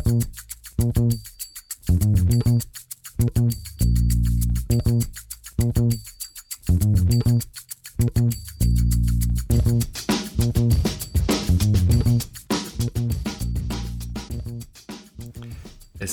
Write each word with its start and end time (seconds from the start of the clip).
Es 0.00 0.06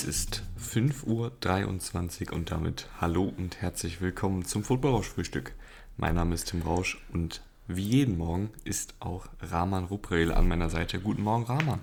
ist 0.04 0.44
5.23 0.60 2.28
Uhr 2.28 2.34
und 2.34 2.52
damit 2.52 2.90
hallo 3.00 3.34
und 3.38 3.62
herzlich 3.62 4.02
willkommen 4.02 4.44
zum 4.44 4.66
Football 4.66 4.92
Rausch 4.92 5.08
Frühstück. 5.08 5.54
Mein 5.96 6.16
Name 6.16 6.36
ist 6.36 6.50
Tim 6.50 6.62
Rausch 6.62 7.02
und 7.14 7.42
wie 7.68 7.84
jeden 7.84 8.18
Morgen 8.18 8.50
ist 8.66 8.96
auch 9.00 9.28
Rahman 9.40 9.86
Ruprel 9.86 10.34
an 10.34 10.50
meiner 10.50 10.70
Seite. 10.70 11.00
Guten 11.00 11.24
Morgen, 11.24 11.46
Rahman. 11.46 11.80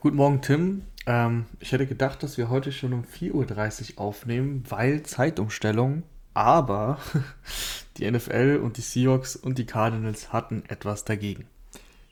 Guten 0.00 0.16
Morgen, 0.16 0.40
Tim. 0.40 0.82
Ähm, 1.06 1.46
ich 1.60 1.72
hätte 1.72 1.86
gedacht, 1.86 2.22
dass 2.22 2.38
wir 2.38 2.50
heute 2.50 2.72
schon 2.72 2.92
um 2.92 3.04
4.30 3.04 3.94
Uhr 3.94 4.00
aufnehmen, 4.00 4.64
weil 4.68 5.02
Zeitumstellung, 5.02 6.02
aber 6.34 6.98
die 7.96 8.10
NFL 8.10 8.60
und 8.62 8.76
die 8.76 8.82
Seahawks 8.82 9.36
und 9.36 9.58
die 9.58 9.66
Cardinals 9.66 10.32
hatten 10.32 10.62
etwas 10.68 11.04
dagegen. 11.04 11.46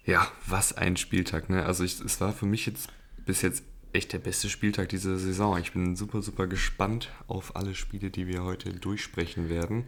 Ja, 0.05 0.27
was 0.47 0.73
ein 0.73 0.97
Spieltag, 0.97 1.51
ne? 1.51 1.67
Also 1.67 1.85
ich, 1.85 2.01
es 2.01 2.21
war 2.21 2.33
für 2.33 2.47
mich 2.47 2.65
jetzt 2.67 2.89
bis 3.27 3.43
jetzt 3.43 3.63
echt 3.93 4.13
der 4.13 4.19
beste 4.19 4.49
Spieltag 4.49 4.89
dieser 4.89 5.19
Saison. 5.19 5.59
Ich 5.59 5.73
bin 5.73 5.97
super, 5.97 6.23
super 6.23 6.47
gespannt 6.47 7.11
auf 7.27 7.57
alle 7.57 7.75
Spiele, 7.75 8.11
die 8.11 8.27
wir 8.27 8.43
heute 8.43 8.73
durchsprechen 8.73 9.49
werden. 9.49 9.85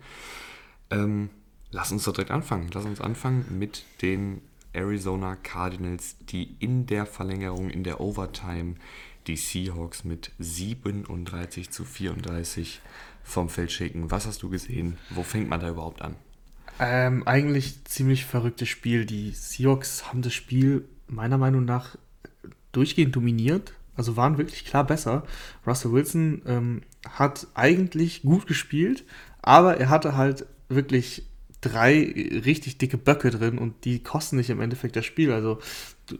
Ähm, 0.90 1.30
lass 1.70 1.92
uns 1.92 2.04
doch 2.04 2.12
direkt 2.12 2.30
anfangen. 2.30 2.68
Lass 2.72 2.84
uns 2.84 3.00
anfangen 3.00 3.46
mit 3.58 3.84
den 4.02 4.42
Arizona 4.72 5.36
Cardinals, 5.36 6.16
die 6.20 6.56
in 6.58 6.86
der 6.86 7.06
Verlängerung, 7.06 7.70
in 7.70 7.84
der 7.84 8.00
Overtime 8.00 8.76
die 9.26 9.36
Seahawks 9.36 10.04
mit 10.04 10.32
37 10.38 11.70
zu 11.70 11.84
34 11.84 12.80
vom 13.22 13.48
Feld 13.48 13.72
schicken. 13.72 14.10
Was 14.10 14.26
hast 14.26 14.42
du 14.42 14.50
gesehen? 14.50 14.98
Wo 15.10 15.22
fängt 15.22 15.48
man 15.48 15.60
da 15.60 15.68
überhaupt 15.68 16.02
an? 16.02 16.16
Ähm, 16.78 17.26
eigentlich 17.26 17.84
ziemlich 17.84 18.24
verrücktes 18.24 18.68
Spiel. 18.68 19.04
Die 19.04 19.32
Seahawks 19.32 20.08
haben 20.08 20.22
das 20.22 20.32
Spiel 20.32 20.88
meiner 21.06 21.38
Meinung 21.38 21.64
nach 21.64 21.96
durchgehend 22.72 23.14
dominiert. 23.14 23.74
Also 23.96 24.16
waren 24.16 24.38
wirklich 24.38 24.64
klar 24.64 24.84
besser. 24.84 25.24
Russell 25.66 25.92
Wilson 25.92 26.42
ähm, 26.46 26.82
hat 27.06 27.46
eigentlich 27.54 28.22
gut 28.22 28.46
gespielt, 28.46 29.04
aber 29.42 29.76
er 29.76 29.90
hatte 29.90 30.16
halt 30.16 30.46
wirklich 30.68 31.26
drei 31.60 32.12
richtig 32.44 32.78
dicke 32.78 32.98
Böcke 32.98 33.30
drin 33.30 33.58
und 33.58 33.84
die 33.84 34.02
kosten 34.02 34.36
nicht 34.36 34.50
im 34.50 34.60
Endeffekt 34.60 34.96
das 34.96 35.04
Spiel. 35.04 35.32
Also 35.32 35.58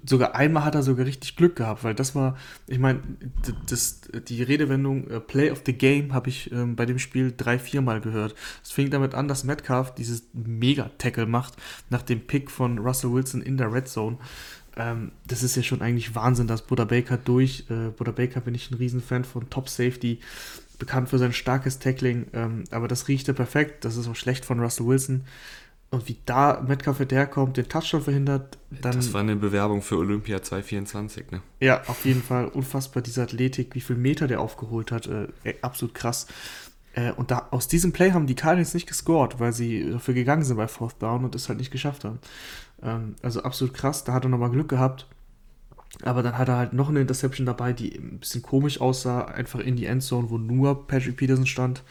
sogar 0.05 0.35
einmal 0.35 0.65
hat 0.65 0.75
er 0.75 0.83
sogar 0.83 1.07
richtig 1.07 1.37
Glück 1.37 1.57
gehabt, 1.57 1.85
weil 1.85 1.95
das 1.95 2.15
war, 2.15 2.37
ich 2.67 2.79
meine, 2.79 3.01
das, 3.67 4.01
die 4.29 4.43
Redewendung 4.43 5.11
uh, 5.11 5.21
Play 5.21 5.51
of 5.51 5.63
the 5.67 5.73
Game 5.73 6.15
habe 6.15 6.29
ich 6.29 6.53
ähm, 6.53 6.77
bei 6.77 6.87
dem 6.87 6.99
Spiel 6.99 7.33
drei, 7.37 7.59
viermal 7.59 8.01
gehört. 8.01 8.35
Es 8.63 8.71
fing 8.71 8.91
damit 8.91 9.15
an, 9.15 9.29
dass 9.29 9.45
Metcalf 9.45 9.95
dieses 9.95 10.25
Mega-Tackle 10.33 11.27
macht 11.27 11.55
nach 11.89 12.03
dem 12.03 12.21
Pick 12.21 12.51
von 12.51 12.79
Russell 12.79 13.13
Wilson 13.13 13.43
in 13.43 13.57
der 13.57 13.73
Red 13.73 13.89
Zone. 13.89 14.19
Ähm, 14.77 15.13
das 15.27 15.43
ist 15.43 15.57
ja 15.57 15.63
schon 15.63 15.83
eigentlich 15.83 16.15
Wahnsinn, 16.15 16.47
dass 16.47 16.63
Buddha 16.63 16.85
Baker 16.85 17.17
durch, 17.17 17.65
äh, 17.71 17.91
Buddha 17.91 18.13
Baker 18.13 18.41
bin 18.41 18.55
ich 18.55 18.71
ein 18.71 18.75
Riesenfan 18.75 19.25
von 19.25 19.51
Top 19.51 19.69
Safety, 19.69 20.21
bekannt 20.79 21.09
für 21.09 21.19
sein 21.19 21.33
starkes 21.33 21.79
Tackling, 21.79 22.27
ähm, 22.33 22.65
aber 22.71 22.89
das 22.89 23.09
riechte 23.09 23.35
perfekt. 23.35 23.85
Das 23.85 23.97
ist 23.97 24.09
auch 24.09 24.17
schlecht 24.17 24.45
von 24.45 24.61
Russell 24.61 24.87
Wilson. 24.87 25.25
Und 25.93 26.09
wie 26.09 26.17
da 26.25 26.65
Metcalf 26.67 27.01
herkommt, 27.01 27.57
den 27.57 27.69
Touchdown 27.69 28.03
verhindert, 28.03 28.59
dann. 28.71 28.93
Das 28.93 29.13
war 29.13 29.23
eine 29.23 29.35
Bewerbung 29.35 29.83
für 29.83 29.97
Olympia 29.97 30.41
2024, 30.41 31.33
ne? 31.33 31.43
Ja, 31.59 31.83
auf 31.89 32.05
jeden 32.05 32.23
Fall. 32.23 32.47
Unfassbar, 32.47 33.03
diese 33.03 33.23
Athletik, 33.23 33.75
wie 33.75 33.81
viel 33.81 33.97
Meter 33.97 34.29
der 34.29 34.41
aufgeholt 34.41 34.93
hat. 34.93 35.09
Äh, 35.09 35.55
absolut 35.63 35.93
krass. 35.95 36.29
Äh, 36.95 37.11
und 37.13 37.33
da, 37.33 37.49
aus 37.51 37.67
diesem 37.67 37.93
Play 37.93 38.13
haben 38.13 38.29
die 38.29 38.37
Cardinals 38.37 38.73
nicht 38.73 38.87
gescored, 38.87 39.41
weil 39.41 39.53
sie 39.53 39.91
dafür 39.91 40.15
gegangen 40.15 40.45
sind 40.45 40.57
bei 40.57 40.69
Fourth 40.69 41.03
Down 41.03 41.25
und 41.25 41.35
es 41.35 41.49
halt 41.49 41.59
nicht 41.59 41.73
geschafft 41.73 42.05
haben. 42.05 42.21
Ähm, 42.83 43.17
also 43.23 43.43
absolut 43.43 43.75
krass. 43.75 44.05
Da 44.05 44.13
hat 44.13 44.25
er 44.25 44.29
nochmal 44.29 44.51
Glück 44.51 44.69
gehabt. 44.69 45.07
Aber 46.03 46.23
dann 46.23 46.39
hat 46.39 46.49
er 46.49 46.57
halt 46.57 46.73
noch 46.73 46.89
eine 46.89 47.01
Interception 47.01 47.47
dabei, 47.47 47.73
die 47.73 47.97
ein 47.97 48.21
bisschen 48.21 48.43
komisch 48.43 48.81
aussah, 48.81 49.25
einfach 49.25 49.61
in 49.61 49.77
die 49.77 49.87
Endzone, 49.87 50.31
wo 50.31 50.39
nur 50.39 50.87
Patrick 50.87 51.17
Peterson 51.17 51.47
stand. 51.47 51.83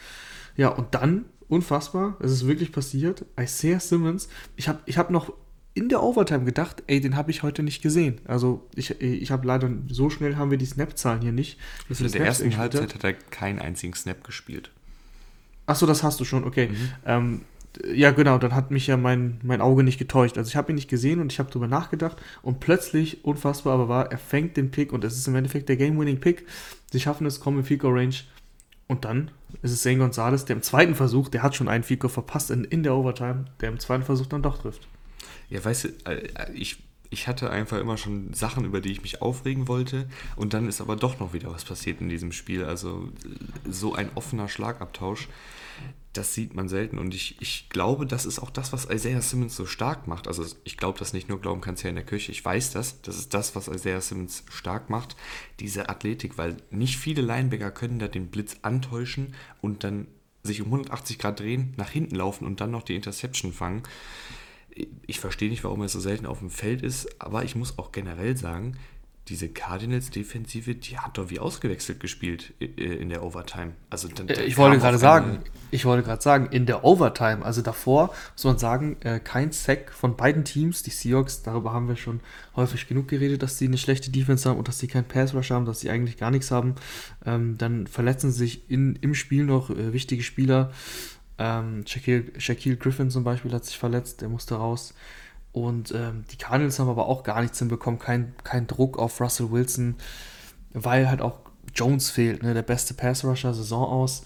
Ja, 0.56 0.68
und 0.68 0.94
dann, 0.94 1.26
unfassbar, 1.48 2.16
es 2.20 2.32
ist 2.32 2.46
wirklich 2.46 2.72
passiert, 2.72 3.26
Isaiah 3.38 3.78
Simmons, 3.78 4.28
ich 4.56 4.68
habe 4.68 4.80
ich 4.86 4.96
hab 4.96 5.10
noch 5.10 5.32
in 5.74 5.88
der 5.88 6.02
Overtime 6.02 6.44
gedacht, 6.44 6.82
ey, 6.88 7.00
den 7.00 7.14
habe 7.14 7.30
ich 7.30 7.42
heute 7.42 7.62
nicht 7.62 7.82
gesehen. 7.82 8.20
Also 8.24 8.66
ich, 8.74 9.00
ich 9.00 9.30
habe 9.30 9.46
leider, 9.46 9.70
so 9.88 10.10
schnell 10.10 10.36
haben 10.36 10.50
wir 10.50 10.58
die 10.58 10.66
Snap-Zahlen 10.66 11.20
hier 11.20 11.32
nicht. 11.32 11.58
Also 11.88 12.04
in 12.04 12.12
der 12.12 12.26
ersten 12.26 12.56
Halbzeit 12.56 12.94
hat 12.94 13.04
er 13.04 13.12
keinen 13.12 13.60
einzigen 13.60 13.94
Snap 13.94 14.24
gespielt. 14.24 14.70
Achso, 15.66 15.86
das 15.86 16.02
hast 16.02 16.18
du 16.18 16.24
schon, 16.24 16.44
okay. 16.44 16.68
Mhm. 16.68 16.92
Ähm, 17.06 17.40
ja, 17.92 18.10
genau, 18.10 18.38
dann 18.38 18.54
hat 18.54 18.70
mich 18.70 18.86
ja 18.86 18.96
mein, 18.96 19.38
mein 19.42 19.60
Auge 19.60 19.82
nicht 19.82 19.98
getäuscht. 19.98 20.36
Also 20.38 20.48
ich 20.48 20.56
habe 20.56 20.72
ihn 20.72 20.74
nicht 20.74 20.90
gesehen 20.90 21.20
und 21.20 21.32
ich 21.32 21.38
habe 21.38 21.50
darüber 21.50 21.68
nachgedacht 21.68 22.20
und 22.42 22.60
plötzlich, 22.60 23.24
unfassbar 23.24 23.74
aber 23.74 23.88
war, 23.88 24.10
er 24.10 24.18
fängt 24.18 24.56
den 24.56 24.70
Pick 24.70 24.92
und 24.92 25.04
es 25.04 25.16
ist 25.16 25.28
im 25.28 25.36
Endeffekt 25.36 25.68
der 25.68 25.76
Game-Winning-Pick. 25.76 26.46
Sie 26.90 27.00
schaffen 27.00 27.26
es, 27.26 27.40
kommen 27.40 27.58
im 27.58 27.64
Fico 27.64 27.88
Range 27.88 28.14
und 28.88 29.04
dann 29.04 29.30
ist 29.62 29.70
es 29.70 29.82
Zane 29.82 29.98
Gonzalez, 29.98 30.44
der 30.44 30.56
im 30.56 30.62
zweiten 30.62 30.96
Versuch, 30.96 31.28
der 31.28 31.42
hat 31.42 31.54
schon 31.54 31.68
einen 31.68 31.84
Fico 31.84 32.08
verpasst 32.08 32.50
in, 32.50 32.64
in 32.64 32.82
der 32.82 32.94
Overtime, 32.94 33.44
der 33.60 33.68
im 33.68 33.78
zweiten 33.78 34.02
Versuch 34.02 34.26
dann 34.26 34.42
doch 34.42 34.58
trifft. 34.58 34.88
Ja, 35.48 35.64
weißt 35.64 35.84
du, 35.84 35.88
äh, 36.06 36.52
ich, 36.52 36.82
ich 37.08 37.28
hatte 37.28 37.50
einfach 37.50 37.78
immer 37.78 37.96
schon 37.96 38.34
Sachen, 38.34 38.64
über 38.64 38.80
die 38.80 38.90
ich 38.90 39.02
mich 39.02 39.22
aufregen 39.22 39.68
wollte 39.68 40.08
und 40.34 40.54
dann 40.54 40.68
ist 40.68 40.80
aber 40.80 40.96
doch 40.96 41.20
noch 41.20 41.32
wieder 41.32 41.52
was 41.52 41.64
passiert 41.64 42.00
in 42.00 42.08
diesem 42.08 42.32
Spiel. 42.32 42.64
Also 42.64 43.10
so 43.68 43.94
ein 43.94 44.10
offener 44.16 44.48
Schlagabtausch 44.48 45.28
das 46.12 46.34
sieht 46.34 46.54
man 46.54 46.68
selten. 46.68 46.98
Und 46.98 47.14
ich, 47.14 47.40
ich 47.40 47.68
glaube, 47.68 48.04
das 48.04 48.26
ist 48.26 48.40
auch 48.40 48.50
das, 48.50 48.72
was 48.72 48.90
Isaiah 48.90 49.22
Simmons 49.22 49.54
so 49.54 49.64
stark 49.66 50.08
macht. 50.08 50.26
Also 50.26 50.44
ich 50.64 50.76
glaube 50.76 50.98
das 50.98 51.12
nicht 51.12 51.28
nur, 51.28 51.40
glauben 51.40 51.60
kannst 51.60 51.84
ja 51.84 51.90
in 51.90 51.94
der 51.96 52.04
Kirche. 52.04 52.32
Ich 52.32 52.44
weiß 52.44 52.72
das. 52.72 53.00
Das 53.02 53.16
ist 53.16 53.32
das, 53.32 53.54
was 53.54 53.68
Isaiah 53.68 54.00
Simmons 54.00 54.42
stark 54.50 54.90
macht. 54.90 55.16
Diese 55.60 55.88
Athletik, 55.88 56.36
weil 56.36 56.56
nicht 56.70 56.98
viele 56.98 57.22
Linebacker 57.22 57.70
können 57.70 58.00
da 58.00 58.08
den 58.08 58.28
Blitz 58.28 58.56
antäuschen 58.62 59.34
und 59.60 59.84
dann 59.84 60.08
sich 60.42 60.62
um 60.62 60.68
180 60.68 61.18
Grad 61.18 61.38
drehen, 61.38 61.74
nach 61.76 61.90
hinten 61.90 62.16
laufen 62.16 62.46
und 62.46 62.60
dann 62.60 62.70
noch 62.70 62.82
die 62.82 62.96
Interception 62.96 63.52
fangen. 63.52 63.82
Ich 65.06 65.20
verstehe 65.20 65.50
nicht, 65.50 65.64
warum 65.64 65.82
er 65.82 65.88
so 65.88 66.00
selten 66.00 66.26
auf 66.26 66.38
dem 66.38 66.50
Feld 66.50 66.82
ist, 66.82 67.20
aber 67.20 67.44
ich 67.44 67.54
muss 67.54 67.78
auch 67.78 67.92
generell 67.92 68.36
sagen, 68.36 68.76
diese 69.28 69.48
Cardinals-Defensive, 69.48 70.74
die 70.74 70.98
hat 70.98 71.16
doch 71.16 71.30
wie 71.30 71.38
ausgewechselt 71.38 72.00
gespielt 72.00 72.52
in 72.58 73.10
der 73.10 73.22
Overtime. 73.22 73.72
Also 73.88 74.08
dann, 74.08 74.28
äh, 74.28 74.42
ich 74.42 74.56
wollte 74.56 74.78
gerade 74.78 74.98
sagen, 74.98 75.38
ich 75.70 75.84
wollte 75.84 76.02
gerade 76.02 76.20
sagen, 76.20 76.48
in 76.50 76.66
der 76.66 76.84
Overtime, 76.84 77.44
also 77.44 77.62
davor 77.62 78.12
muss 78.34 78.44
man 78.44 78.58
sagen, 78.58 78.96
äh, 79.02 79.20
kein 79.20 79.52
Sack 79.52 79.92
von 79.92 80.16
beiden 80.16 80.44
Teams. 80.44 80.82
Die 80.82 80.90
Seahawks, 80.90 81.42
darüber 81.42 81.72
haben 81.72 81.86
wir 81.86 81.96
schon 81.96 82.20
häufig 82.56 82.88
genug 82.88 83.06
geredet, 83.06 83.42
dass 83.42 83.56
sie 83.56 83.66
eine 83.66 83.78
schlechte 83.78 84.10
Defense 84.10 84.48
haben 84.48 84.58
und 84.58 84.66
dass 84.66 84.80
sie 84.80 84.88
keinen 84.88 85.04
Pass 85.06 85.32
Rush 85.32 85.50
haben, 85.50 85.64
dass 85.64 85.80
sie 85.80 85.90
eigentlich 85.90 86.16
gar 86.16 86.32
nichts 86.32 86.50
haben. 86.50 86.74
Ähm, 87.24 87.56
dann 87.56 87.86
verletzen 87.86 88.32
sich 88.32 88.68
in, 88.68 88.96
im 88.96 89.14
Spiel 89.14 89.44
noch 89.44 89.70
äh, 89.70 89.92
wichtige 89.92 90.24
Spieler. 90.24 90.72
Ähm, 91.38 91.84
Shaquille, 91.86 92.24
Shaquille 92.38 92.76
Griffin 92.76 93.10
zum 93.10 93.22
Beispiel 93.22 93.52
hat 93.52 93.64
sich 93.64 93.78
verletzt, 93.78 94.22
der 94.22 94.28
musste 94.28 94.56
raus. 94.56 94.92
Und 95.52 95.92
ähm, 95.92 96.24
die 96.30 96.36
Cardinals 96.36 96.78
haben 96.78 96.88
aber 96.88 97.06
auch 97.06 97.22
gar 97.22 97.40
nichts 97.40 97.58
hinbekommen, 97.58 97.98
kein, 97.98 98.34
kein 98.44 98.66
Druck 98.66 98.98
auf 98.98 99.20
Russell 99.20 99.50
Wilson, 99.50 99.96
weil 100.72 101.08
halt 101.08 101.20
auch 101.20 101.40
Jones 101.74 102.10
fehlt, 102.10 102.42
ne, 102.42 102.54
der 102.54 102.62
beste 102.62 102.94
Pass-Rusher 102.94 103.54
Saison 103.54 103.84
aus. 103.84 104.22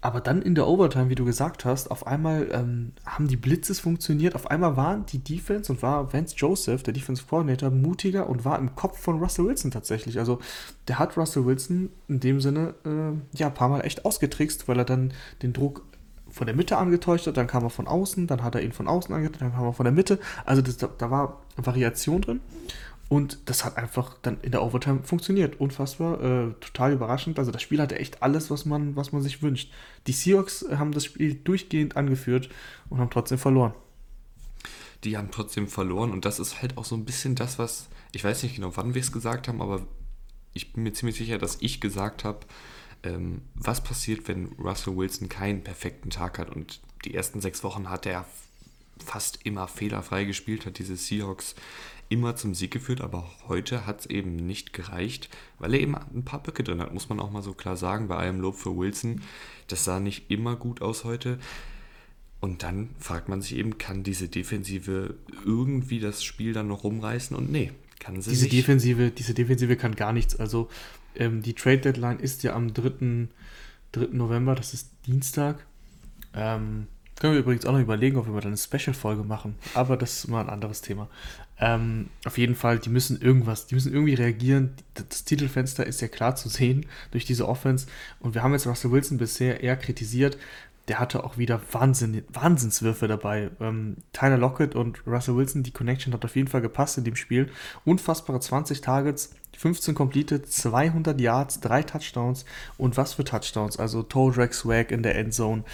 Aber 0.00 0.20
dann 0.20 0.42
in 0.42 0.54
der 0.54 0.68
Overtime, 0.68 1.10
wie 1.10 1.16
du 1.16 1.24
gesagt 1.24 1.64
hast, 1.64 1.90
auf 1.90 2.06
einmal 2.06 2.48
ähm, 2.52 2.92
haben 3.04 3.26
die 3.26 3.36
Blitzes 3.36 3.80
funktioniert. 3.80 4.36
Auf 4.36 4.48
einmal 4.48 4.76
waren 4.76 5.06
die 5.06 5.18
Defense 5.18 5.72
und 5.72 5.82
war 5.82 6.12
Vance 6.12 6.36
Joseph, 6.36 6.84
der 6.84 6.94
Defense 6.94 7.24
Coordinator, 7.28 7.70
mutiger 7.70 8.28
und 8.28 8.44
war 8.44 8.58
im 8.58 8.76
Kopf 8.76 9.00
von 9.00 9.18
Russell 9.18 9.46
Wilson 9.46 9.72
tatsächlich. 9.72 10.20
Also 10.20 10.38
der 10.86 11.00
hat 11.00 11.16
Russell 11.16 11.46
Wilson 11.46 11.90
in 12.06 12.20
dem 12.20 12.40
Sinne 12.40 12.74
äh, 12.84 13.36
ja 13.36 13.48
ein 13.48 13.54
paar 13.54 13.68
Mal 13.68 13.80
echt 13.80 14.04
ausgetrickst, 14.04 14.68
weil 14.68 14.78
er 14.78 14.84
dann 14.84 15.12
den 15.42 15.52
Druck 15.52 15.84
von 16.38 16.46
der 16.46 16.56
Mitte 16.56 16.78
angetäuscht 16.78 17.26
hat, 17.26 17.36
dann 17.36 17.48
kam 17.48 17.64
er 17.64 17.70
von 17.70 17.86
außen, 17.86 18.26
dann 18.28 18.42
hat 18.42 18.54
er 18.54 18.62
ihn 18.62 18.72
von 18.72 18.88
außen 18.88 19.14
angetäuscht, 19.14 19.42
dann 19.42 19.52
kam 19.52 19.64
er 19.64 19.72
von 19.72 19.84
der 19.84 19.92
Mitte. 19.92 20.18
Also 20.46 20.62
das, 20.62 20.76
da, 20.76 20.88
da 20.96 21.10
war 21.10 21.42
Variation 21.56 22.22
drin. 22.22 22.40
Und 23.08 23.38
das 23.46 23.64
hat 23.64 23.76
einfach 23.76 24.16
dann 24.22 24.38
in 24.42 24.52
der 24.52 24.62
Overtime 24.62 25.00
funktioniert. 25.02 25.58
Unfassbar, 25.60 26.22
äh, 26.22 26.52
total 26.60 26.92
überraschend. 26.92 27.38
Also 27.38 27.50
das 27.50 27.62
Spiel 27.62 27.80
hatte 27.80 27.98
echt 27.98 28.22
alles, 28.22 28.50
was 28.50 28.66
man, 28.66 28.96
was 28.96 29.12
man 29.12 29.22
sich 29.22 29.42
wünscht. 29.42 29.72
Die 30.06 30.12
Seahawks 30.12 30.64
haben 30.70 30.92
das 30.92 31.04
Spiel 31.04 31.34
durchgehend 31.34 31.96
angeführt 31.96 32.50
und 32.88 33.00
haben 33.00 33.10
trotzdem 33.10 33.38
verloren. 33.38 33.72
Die 35.04 35.16
haben 35.16 35.30
trotzdem 35.30 35.68
verloren 35.68 36.10
und 36.10 36.24
das 36.24 36.38
ist 36.38 36.60
halt 36.60 36.76
auch 36.76 36.84
so 36.84 36.96
ein 36.96 37.04
bisschen 37.04 37.34
das, 37.34 37.58
was, 37.58 37.88
ich 38.12 38.24
weiß 38.24 38.42
nicht 38.42 38.56
genau, 38.56 38.76
wann 38.76 38.94
wir 38.94 39.00
es 39.00 39.12
gesagt 39.12 39.48
haben, 39.48 39.62
aber 39.62 39.82
ich 40.52 40.72
bin 40.72 40.82
mir 40.82 40.92
ziemlich 40.92 41.16
sicher, 41.16 41.38
dass 41.38 41.58
ich 41.60 41.80
gesagt 41.80 42.24
habe, 42.24 42.40
ähm, 43.02 43.42
was 43.54 43.82
passiert, 43.82 44.28
wenn 44.28 44.46
Russell 44.58 44.96
Wilson 44.96 45.28
keinen 45.28 45.62
perfekten 45.62 46.10
Tag 46.10 46.38
hat. 46.38 46.50
Und 46.50 46.80
die 47.04 47.14
ersten 47.14 47.40
sechs 47.40 47.62
Wochen 47.64 47.90
hat 47.90 48.06
er 48.06 48.26
fast 49.04 49.40
immer 49.44 49.68
fehlerfrei 49.68 50.24
gespielt, 50.24 50.66
hat 50.66 50.78
diese 50.78 50.96
Seahawks 50.96 51.54
immer 52.08 52.36
zum 52.36 52.54
Sieg 52.54 52.70
geführt, 52.70 53.00
aber 53.00 53.30
heute 53.48 53.86
hat 53.86 54.00
es 54.00 54.06
eben 54.06 54.36
nicht 54.36 54.72
gereicht, 54.72 55.28
weil 55.58 55.74
er 55.74 55.80
eben 55.80 55.94
ein 55.94 56.24
paar 56.24 56.42
Böcke 56.42 56.64
drin 56.64 56.80
hat, 56.80 56.94
muss 56.94 57.08
man 57.08 57.20
auch 57.20 57.30
mal 57.30 57.42
so 57.42 57.52
klar 57.52 57.76
sagen, 57.76 58.08
bei 58.08 58.16
allem 58.16 58.40
Lob 58.40 58.56
für 58.56 58.76
Wilson. 58.76 59.20
Das 59.66 59.84
sah 59.84 60.00
nicht 60.00 60.30
immer 60.30 60.56
gut 60.56 60.80
aus 60.80 61.04
heute. 61.04 61.38
Und 62.40 62.62
dann 62.62 62.90
fragt 62.98 63.28
man 63.28 63.42
sich 63.42 63.56
eben, 63.56 63.78
kann 63.78 64.04
diese 64.04 64.28
Defensive 64.28 65.16
irgendwie 65.44 65.98
das 66.00 66.22
Spiel 66.22 66.52
dann 66.52 66.68
noch 66.68 66.84
rumreißen? 66.84 67.36
Und 67.36 67.50
nee, 67.50 67.72
kann 67.98 68.22
sie 68.22 68.30
diese 68.30 68.44
nicht. 68.44 68.56
Defensive, 68.56 69.10
diese 69.10 69.34
Defensive 69.34 69.76
kann 69.76 69.96
gar 69.96 70.12
nichts. 70.12 70.36
Also 70.36 70.68
ähm, 71.18 71.42
die 71.42 71.54
Trade 71.54 71.78
Deadline 71.78 72.20
ist 72.20 72.42
ja 72.42 72.54
am 72.54 72.72
3. 72.72 73.28
3. 73.92 74.08
November, 74.12 74.54
das 74.54 74.74
ist 74.74 74.90
Dienstag. 75.06 75.66
Ähm, 76.34 76.86
können 77.18 77.32
wir 77.32 77.40
übrigens 77.40 77.66
auch 77.66 77.72
noch 77.72 77.80
überlegen, 77.80 78.16
ob 78.16 78.26
wir 78.26 78.32
mal 78.32 78.44
eine 78.44 78.56
Special-Folge 78.56 79.24
machen. 79.24 79.56
Aber 79.74 79.96
das 79.96 80.18
ist 80.18 80.28
mal 80.28 80.40
ein 80.40 80.50
anderes 80.50 80.82
Thema. 80.82 81.08
Ähm, 81.58 82.10
auf 82.24 82.38
jeden 82.38 82.54
Fall, 82.54 82.78
die 82.78 82.90
müssen 82.90 83.20
irgendwas, 83.20 83.66
die 83.66 83.74
müssen 83.74 83.92
irgendwie 83.92 84.14
reagieren. 84.14 84.74
Das 84.94 85.24
Titelfenster 85.24 85.84
ist 85.84 86.00
ja 86.00 86.06
klar 86.06 86.36
zu 86.36 86.48
sehen 86.48 86.86
durch 87.10 87.24
diese 87.24 87.48
Offense. 87.48 87.88
Und 88.20 88.34
wir 88.34 88.42
haben 88.42 88.52
jetzt 88.52 88.66
Russell 88.66 88.92
Wilson 88.92 89.18
bisher 89.18 89.62
eher 89.62 89.76
kritisiert. 89.76 90.38
Der 90.86 91.00
hatte 91.00 91.24
auch 91.24 91.36
wieder 91.36 91.60
Wahnsinn, 91.72 92.22
Wahnsinnswürfe 92.32 93.08
dabei. 93.08 93.50
Ähm, 93.60 93.96
Tyler 94.12 94.38
Lockett 94.38 94.76
und 94.76 95.04
Russell 95.06 95.36
Wilson, 95.36 95.64
die 95.64 95.72
Connection 95.72 96.12
hat 96.12 96.24
auf 96.24 96.36
jeden 96.36 96.48
Fall 96.48 96.62
gepasst 96.62 96.98
in 96.98 97.04
dem 97.04 97.16
Spiel. 97.16 97.50
Unfassbare 97.84 98.38
20 98.38 98.80
Targets, 98.80 99.34
15 99.58 99.94
completed, 99.96 100.50
200 100.50 101.20
Yards, 101.20 101.58
3 101.60 101.82
Touchdowns. 101.82 102.44
Und 102.76 102.96
was 102.96 103.14
für 103.14 103.24
Touchdowns? 103.24 103.76
Also 103.76 104.04
Toe 104.04 104.32
Drag 104.32 104.52
Swag 104.52 104.92
in 104.92 105.02
der 105.02 105.16
Endzone. 105.16 105.64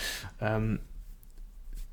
Ähm, 0.40 0.78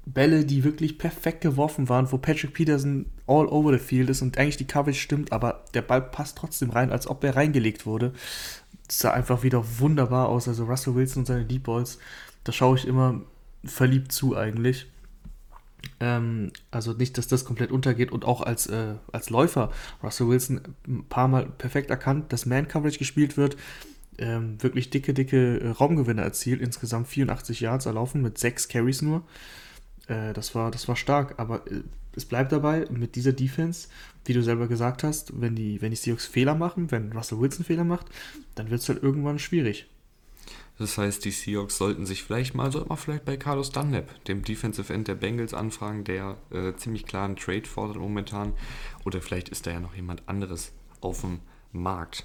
Bälle, 0.05 0.45
die 0.45 0.63
wirklich 0.63 0.97
perfekt 0.97 1.41
geworfen 1.41 1.89
waren, 1.89 2.11
wo 2.11 2.17
Patrick 2.17 2.53
Peterson 2.53 3.07
all 3.27 3.45
over 3.47 3.73
the 3.73 3.77
field 3.77 4.09
ist 4.09 4.21
und 4.21 4.37
eigentlich 4.37 4.57
die 4.57 4.65
Coverage 4.65 4.99
stimmt, 4.99 5.31
aber 5.31 5.65
der 5.73 5.81
Ball 5.81 6.01
passt 6.01 6.37
trotzdem 6.37 6.69
rein, 6.69 6.91
als 6.91 7.07
ob 7.07 7.23
er 7.23 7.35
reingelegt 7.35 7.85
wurde. 7.85 8.13
Das 8.87 8.99
sah 8.99 9.11
einfach 9.11 9.43
wieder 9.43 9.63
wunderbar 9.79 10.29
aus. 10.29 10.47
Also 10.47 10.63
Russell 10.63 10.95
Wilson 10.95 11.21
und 11.21 11.25
seine 11.25 11.45
Deep 11.45 11.63
Balls, 11.63 11.99
da 12.45 12.53
schaue 12.53 12.77
ich 12.77 12.87
immer 12.87 13.21
verliebt 13.65 14.13
zu 14.13 14.35
eigentlich. 14.35 14.87
Ähm, 15.99 16.51
also 16.71 16.93
nicht, 16.93 17.17
dass 17.17 17.27
das 17.27 17.45
komplett 17.45 17.71
untergeht 17.71 18.11
und 18.11 18.25
auch 18.25 18.41
als, 18.41 18.67
äh, 18.67 18.95
als 19.11 19.29
Läufer 19.29 19.71
Russell 20.03 20.27
Wilson 20.27 20.61
ein 20.87 21.05
paar 21.07 21.27
Mal 21.27 21.45
perfekt 21.45 21.89
erkannt, 21.89 22.33
dass 22.33 22.45
Man-Coverage 22.45 22.99
gespielt 22.99 23.37
wird. 23.37 23.57
Ähm, 24.17 24.61
wirklich 24.61 24.89
dicke, 24.89 25.13
dicke 25.13 25.59
äh, 25.61 25.69
Raumgewinne 25.69 26.21
erzielt, 26.21 26.61
insgesamt 26.61 27.07
84 27.07 27.61
Yards 27.61 27.85
erlaufen 27.85 28.21
mit 28.21 28.37
6 28.37 28.67
Carries 28.67 29.01
nur. 29.01 29.23
Äh, 30.07 30.33
das, 30.33 30.53
war, 30.53 30.71
das 30.71 30.87
war 30.87 30.95
stark, 30.95 31.35
aber 31.37 31.65
äh, 31.71 31.81
es 32.15 32.25
bleibt 32.25 32.51
dabei, 32.51 32.85
mit 32.89 33.15
dieser 33.15 33.31
Defense, 33.31 33.87
wie 34.25 34.33
du 34.33 34.43
selber 34.43 34.67
gesagt 34.67 35.03
hast, 35.03 35.39
wenn 35.39 35.55
die, 35.55 35.81
wenn 35.81 35.91
die 35.91 35.97
Seahawks 35.97 36.25
Fehler 36.25 36.55
machen, 36.55 36.91
wenn 36.91 37.13
Russell 37.13 37.39
Wilson 37.39 37.65
Fehler 37.65 37.85
macht, 37.85 38.07
dann 38.55 38.69
wird 38.69 38.81
es 38.81 38.89
halt 38.89 39.01
irgendwann 39.01 39.39
schwierig. 39.39 39.87
Das 40.77 40.97
heißt, 40.97 41.23
die 41.25 41.31
Seahawks 41.31 41.77
sollten 41.77 42.05
sich 42.05 42.23
vielleicht 42.23 42.55
mal, 42.55 42.71
sollten 42.71 42.89
mal 42.89 42.95
vielleicht 42.95 43.25
bei 43.25 43.37
Carlos 43.37 43.71
Dunlap, 43.71 44.23
dem 44.25 44.43
Defensive 44.43 44.91
End 44.91 45.07
der 45.07 45.15
Bengals, 45.15 45.53
anfragen, 45.53 46.03
der 46.03 46.37
äh, 46.49 46.73
ziemlich 46.75 47.05
klar 47.05 47.25
einen 47.25 47.35
Trade 47.35 47.65
fordert 47.65 47.97
momentan. 47.97 48.53
Oder 49.05 49.21
vielleicht 49.21 49.49
ist 49.49 49.67
da 49.67 49.71
ja 49.71 49.79
noch 49.79 49.95
jemand 49.95 50.27
anderes 50.27 50.71
auf 51.01 51.21
dem 51.21 51.39
Markt. 51.71 52.23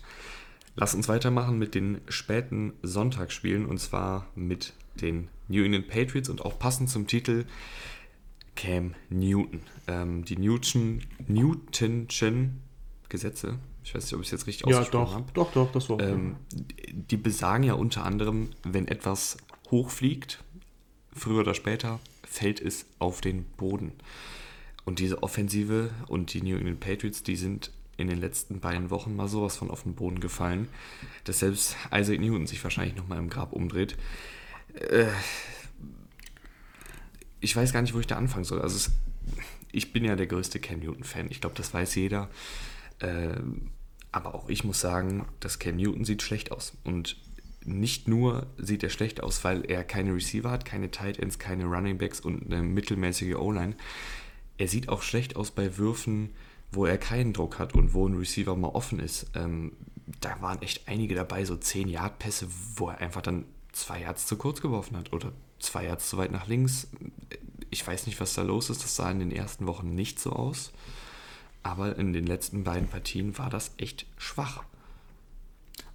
Lass 0.75 0.95
uns 0.95 1.09
weitermachen 1.09 1.59
mit 1.59 1.75
den 1.75 2.01
späten 2.09 2.75
Sonntagsspielen 2.83 3.67
und 3.67 3.79
zwar 3.79 4.27
mit 4.35 4.75
den 5.01 5.29
New 5.49 5.65
England 5.65 5.89
Patriots 5.89 6.29
und 6.29 6.45
auch 6.45 6.59
passend 6.59 6.91
zum 6.91 7.07
Titel 7.07 7.45
Cam 8.57 8.95
Newton. 9.11 9.61
Ähm, 9.87 10.25
die 10.25 10.37
Newton, 10.37 11.03
Newtonschen 11.27 12.63
Gesetze, 13.09 13.59
ich 13.87 13.95
weiß 13.95 14.03
nicht, 14.03 14.15
ob 14.15 14.21
ich 14.21 14.27
es 14.27 14.33
jetzt 14.33 14.47
richtig 14.49 14.67
ja, 14.67 14.81
ausgesprochen 14.81 15.15
habe. 15.15 15.33
Doch, 15.33 15.53
doch, 15.53 15.71
das 15.71 15.89
war. 15.89 16.01
Ähm, 16.01 16.35
die 16.91 17.17
besagen 17.17 17.63
ja 17.63 17.75
unter 17.75 18.05
anderem, 18.05 18.51
wenn 18.65 18.89
etwas 18.89 19.37
hochfliegt, 19.71 20.43
früher 21.13 21.41
oder 21.41 21.55
später 21.55 22.01
fällt 22.29 22.61
es 22.61 22.87
auf 22.99 23.21
den 23.21 23.45
Boden. 23.45 23.93
Und 24.85 24.99
diese 24.99 25.23
Offensive 25.23 25.91
und 26.09 26.35
die 26.35 26.43
New 26.43 26.57
England 26.57 26.81
Patriots, 26.81 27.23
die 27.23 27.37
sind 27.37 27.71
in 27.97 28.09
den 28.09 28.19
letzten 28.19 28.59
beiden 28.59 28.91
Wochen 28.91 29.15
mal 29.15 29.29
sowas 29.29 29.57
von 29.57 29.71
auf 29.71 29.85
den 29.85 29.95
Boden 29.95 30.19
gefallen, 30.19 30.67
dass 31.23 31.39
selbst 31.39 31.77
Isaac 31.95 32.19
Newton 32.19 32.49
sich 32.49 32.63
wahrscheinlich 32.65 32.97
nochmal 32.97 33.19
im 33.19 33.31
Grab 33.31 33.53
umdreht. 33.53 33.97
Äh, 34.75 35.07
ich 37.39 37.55
weiß 37.55 37.73
gar 37.73 37.83
nicht, 37.83 37.95
wo 37.95 38.01
ich 38.01 38.09
da 38.09 38.17
anfangen 38.17 38.45
soll. 38.45 38.61
Also 38.61 38.75
es, 38.75 38.91
ich 39.71 39.93
bin 39.93 40.05
ja 40.05 40.17
der 40.17 40.27
größte 40.27 40.59
Cam 40.59 40.81
Newton-Fan. 40.81 41.29
Ich 41.31 41.41
glaube, 41.41 41.55
das 41.55 41.73
weiß 41.73 41.95
jeder. 41.95 42.29
Äh, 42.99 43.37
aber 44.17 44.35
auch 44.35 44.49
ich 44.49 44.65
muss 44.65 44.81
sagen, 44.81 45.27
dass 45.41 45.59
Cam 45.59 45.77
Newton 45.77 46.07
sieht 46.07 46.23
schlecht 46.23 46.51
aus. 46.51 46.73
Und 46.85 47.17
nicht 47.65 48.09
nur 48.09 48.47
sieht 48.57 48.83
er 48.83 48.89
schlecht 48.89 49.23
aus, 49.23 49.45
weil 49.45 49.71
er 49.71 49.85
keine 49.85 50.15
Receiver 50.15 50.51
hat, 50.51 50.65
keine 50.65 50.91
Tight 50.91 51.19
Ends, 51.19 51.39
keine 51.39 51.67
Running 51.67 51.99
Backs 51.99 52.21
und 52.21 52.47
eine 52.47 52.63
mittelmäßige 52.63 53.35
O-Line. 53.35 53.77
Er 54.57 54.69
sieht 54.69 54.89
auch 54.89 55.03
schlecht 55.03 55.37
aus 55.37 55.51
bei 55.51 55.77
Würfen, 55.77 56.31
wo 56.73 56.87
er 56.87 56.97
keinen 56.97 57.35
Druck 57.35 57.59
hat 57.59 57.75
und 57.75 57.93
wo 57.93 58.09
ein 58.09 58.17
Receiver 58.17 58.57
mal 58.57 58.69
offen 58.69 59.01
ist. 59.01 59.27
Ähm, 59.35 59.73
da 60.21 60.41
waren 60.41 60.63
echt 60.63 60.89
einige 60.89 61.15
dabei, 61.15 61.45
so 61.45 61.57
10 61.57 61.89
Yard 61.89 62.19
Pässe, 62.19 62.49
wo 62.77 62.89
er 62.89 62.99
einfach 62.99 63.23
dann 63.23 63.45
zwei 63.73 64.01
Yards 64.01 64.27
zu 64.27 64.37
kurz 64.37 64.63
geworfen 64.63 64.97
hat 64.97 65.13
oder 65.13 65.33
zwei 65.59 65.85
Yards 65.85 66.09
zu 66.09 66.17
weit 66.17 66.33
nach 66.33 66.47
links. 66.47 66.89
Ich 67.69 67.87
weiß 67.87 68.07
nicht, 68.07 68.19
was 68.19 68.33
da 68.33 68.43
los 68.43 68.71
ist. 68.71 68.83
Das 68.83 68.97
sah 68.97 69.11
in 69.11 69.19
den 69.19 69.33
ersten 69.33 69.67
Wochen 69.67 69.95
nicht 69.95 70.19
so 70.19 70.33
aus. 70.33 70.73
Aber 71.67 71.99
in 71.99 72.13
den 72.13 72.27
letzten 72.27 72.63
beiden 72.63 72.87
Partien 72.87 73.37
war 73.39 73.51
das 73.51 73.73
echt 73.77 74.07
schwach. 74.19 74.63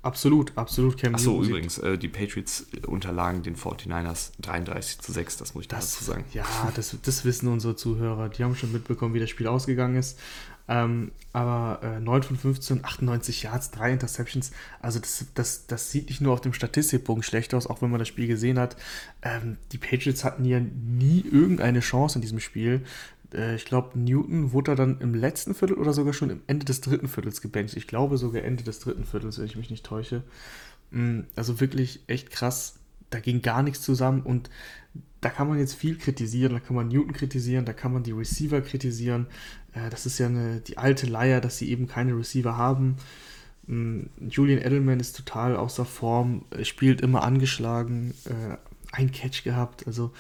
Absolut, 0.02 0.52
absolut. 0.58 0.98
Cam 0.98 1.16
Achso, 1.16 1.42
übrigens, 1.42 1.78
äh, 1.78 1.98
die 1.98 2.10
Patriots 2.10 2.66
unterlagen 2.88 3.42
den 3.42 3.56
49ers 3.56 4.32
33 4.42 5.00
zu 5.00 5.14
6, 5.14 5.38
das 5.38 5.54
muss 5.54 5.64
ich 5.64 5.68
das, 5.70 5.94
dazu 5.94 6.04
sagen. 6.04 6.26
Ja, 6.34 6.46
das, 6.76 6.98
das 7.02 7.24
wissen 7.24 7.48
unsere 7.48 7.78
Zuhörer. 7.78 8.28
Die 8.28 8.44
haben 8.44 8.56
schon 8.56 8.74
mitbekommen, 8.74 9.14
wie 9.14 9.20
das 9.20 9.30
Spiel 9.30 9.48
ausgegangen 9.48 9.96
ist. 9.96 10.20
Ähm, 10.68 11.12
aber 11.32 11.80
äh, 11.84 12.00
9 12.02 12.24
von 12.24 12.36
15, 12.36 12.84
98 12.84 13.44
Yards, 13.44 13.72
3 13.72 13.94
Interceptions. 13.94 14.52
Also 14.82 15.00
das, 15.00 15.26
das, 15.36 15.68
das 15.68 15.92
sieht 15.92 16.10
nicht 16.10 16.20
nur 16.20 16.34
auf 16.34 16.42
dem 16.42 16.54
Statistikbogen 16.54 17.24
schlecht 17.24 17.54
aus, 17.54 17.68
auch 17.68 17.82
wenn 17.82 17.92
man 17.92 18.00
das 18.00 18.10
Spiel 18.10 18.28
gesehen 18.28 18.60
hat. 18.60 18.76
Ähm, 19.22 19.58
die 19.72 19.78
Patriots 19.78 20.26
hatten 20.26 20.44
ja 20.44 20.60
nie 20.60 21.24
irgendeine 21.32 21.80
Chance 21.80 22.18
in 22.18 22.22
diesem 22.22 22.40
Spiel. 22.42 22.84
Äh, 23.34 23.56
ich 23.56 23.66
glaube, 23.66 23.98
Newton 23.98 24.52
wurde 24.52 24.76
dann 24.76 25.00
im 25.00 25.14
letzten 25.14 25.54
Viertel 25.54 25.78
oder 25.78 25.94
sogar 25.94 26.14
schon 26.14 26.30
im 26.30 26.42
Ende 26.48 26.66
des 26.66 26.82
dritten 26.82 27.08
Viertels 27.08 27.42
gebencht. 27.42 27.76
Ich 27.78 27.88
glaube 27.88 28.18
sogar 28.18 28.44
Ende 28.44 28.64
des 28.64 28.80
dritten 28.80 29.06
Viertels, 29.06 29.40
wenn 29.40 29.46
ich 29.46 29.56
mich 29.56 29.70
nicht 29.70 29.86
täusche. 29.86 30.24
Mm, 30.92 31.22
also 31.36 31.60
wirklich 31.60 32.02
echt 32.08 32.32
krass. 32.32 32.76
Da 33.10 33.20
ging 33.20 33.42
gar 33.42 33.62
nichts 33.64 33.82
zusammen 33.82 34.22
und 34.22 34.50
da 35.20 35.30
kann 35.30 35.48
man 35.48 35.60
jetzt 35.60 35.76
viel 35.76 35.98
kritisieren, 35.98 36.54
da 36.54 36.60
kann 36.60 36.76
man 36.76 36.88
Newton 36.88 37.14
kritisieren, 37.14 37.66
da 37.66 37.74
kann 37.74 37.94
man 37.94 38.04
die 38.04 38.12
Receiver 38.12 38.62
kritisieren. 38.62 39.28
Äh, 39.74 39.90
das 39.90 40.06
ist 40.06 40.18
ja 40.18 40.28
eine, 40.28 40.62
die 40.62 40.78
alte 40.78 41.08
Leier, 41.08 41.42
dass 41.42 41.58
sie 41.58 41.70
eben 41.70 41.88
keine 41.88 42.18
Receiver 42.18 42.58
haben. 42.58 42.98
Mm, 43.68 44.04
Julian 44.30 44.62
Edelman 44.62 45.00
ist 45.00 45.16
total 45.16 45.56
außer 45.56 45.86
Form, 45.86 46.46
spielt 46.64 47.02
immer 47.02 47.24
angeschlagen, 47.24 48.14
äh, 48.26 48.58
ein 48.92 49.12
Catch 49.12 49.44
gehabt. 49.44 49.88
Also 49.88 50.12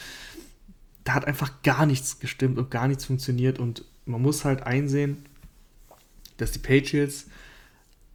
da 1.03 1.13
hat 1.13 1.25
einfach 1.25 1.61
gar 1.63 1.85
nichts 1.85 2.19
gestimmt 2.19 2.57
und 2.57 2.71
gar 2.71 2.87
nichts 2.87 3.05
funktioniert. 3.05 3.59
Und 3.59 3.85
man 4.05 4.21
muss 4.21 4.45
halt 4.45 4.63
einsehen, 4.63 5.25
dass 6.37 6.51
die 6.51 6.59
Patriots 6.59 7.27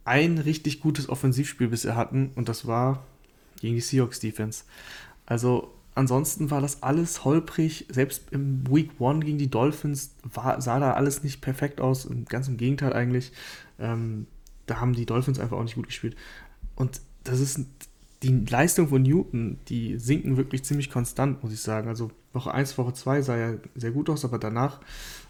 ein 0.05 0.37
richtig 0.37 0.79
gutes 0.79 1.09
Offensivspiel 1.09 1.67
bisher 1.67 1.95
hatten 1.95 2.31
und 2.35 2.47
das 2.47 2.65
war 2.65 3.05
gegen 3.59 3.75
die 3.75 3.81
Seahawks 3.81 4.19
Defense. 4.19 4.63
Also 5.25 5.73
ansonsten 5.95 6.49
war 6.49 6.61
das 6.61 6.81
alles 6.83 7.25
holprig. 7.25 7.87
Selbst 7.89 8.23
im 8.31 8.63
Week 8.69 8.91
One 8.99 9.19
gegen 9.19 9.37
die 9.37 9.49
Dolphins 9.49 10.11
war, 10.23 10.61
sah 10.61 10.79
da 10.79 10.93
alles 10.93 11.23
nicht 11.23 11.41
perfekt 11.41 11.81
aus. 11.81 12.07
Ganz 12.29 12.47
im 12.47 12.57
Gegenteil 12.57 12.93
eigentlich. 12.93 13.33
Ähm, 13.79 14.27
da 14.65 14.79
haben 14.79 14.93
die 14.93 15.05
Dolphins 15.05 15.39
einfach 15.39 15.57
auch 15.57 15.63
nicht 15.63 15.75
gut 15.75 15.87
gespielt. 15.87 16.15
Und 16.75 17.01
das 17.23 17.39
ist 17.39 17.59
die 18.27 18.45
Leistung 18.51 18.89
von 18.89 19.01
Newton, 19.01 19.57
die 19.69 19.97
sinken 19.97 20.37
wirklich 20.37 20.63
ziemlich 20.63 20.89
konstant, 20.89 21.41
muss 21.43 21.53
ich 21.53 21.61
sagen. 21.61 21.87
Also 21.87 22.11
Woche 22.33 22.53
1, 22.53 22.77
Woche 22.77 22.93
2 22.93 23.21
sah 23.21 23.37
ja 23.37 23.53
sehr 23.75 23.91
gut 23.91 24.09
aus, 24.09 24.25
aber 24.25 24.37
danach 24.37 24.79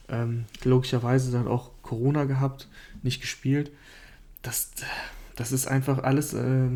ähm, 0.09 0.45
logischerweise 0.63 1.31
dann 1.31 1.47
auch 1.47 1.71
Corona 1.83 2.25
gehabt, 2.25 2.67
nicht 3.03 3.21
gespielt. 3.21 3.71
Das, 4.41 4.71
das 5.35 5.51
ist 5.51 5.67
einfach 5.67 5.99
alles, 5.99 6.33
äh, 6.33 6.69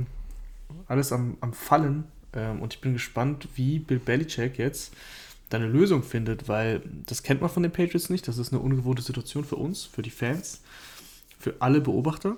alles 0.88 1.12
am, 1.12 1.38
am 1.42 1.54
Fallen 1.54 2.06
ähm, 2.34 2.62
und 2.62 2.74
ich 2.74 2.82
bin 2.82 2.94
gespannt, 2.94 3.48
wie 3.56 3.80
Bill 3.80 4.00
Belichick 4.00 4.58
jetzt 4.58 4.94
da 5.50 5.58
eine 5.58 5.68
Lösung 5.68 6.04
findet, 6.04 6.48
weil 6.48 6.82
das 7.06 7.24
kennt 7.24 7.42
man 7.42 7.50
von 7.50 7.64
den 7.64 7.72
Patriots 7.74 8.10
nicht. 8.10 8.28
Das 8.28 8.38
ist 8.38 8.54
eine 8.54 8.62
ungewohnte 8.62 9.02
Situation 9.02 9.44
für 9.44 9.58
uns, 9.58 9.84
für 9.84 10.02
die 10.02 10.10
Fans, 10.10 10.62
für 11.40 11.56
alle 11.60 11.82
Beobachter. 11.82 12.38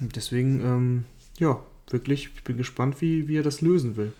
Und 0.00 0.16
deswegen, 0.16 0.60
ähm, 0.60 1.04
ja, 1.38 1.62
wirklich, 1.88 2.30
ich 2.34 2.44
bin 2.44 2.56
gespannt, 2.56 3.00
wie, 3.00 3.28
wie 3.28 3.36
er 3.36 3.42
das 3.42 3.60
lösen 3.60 3.96
will. 3.96 4.12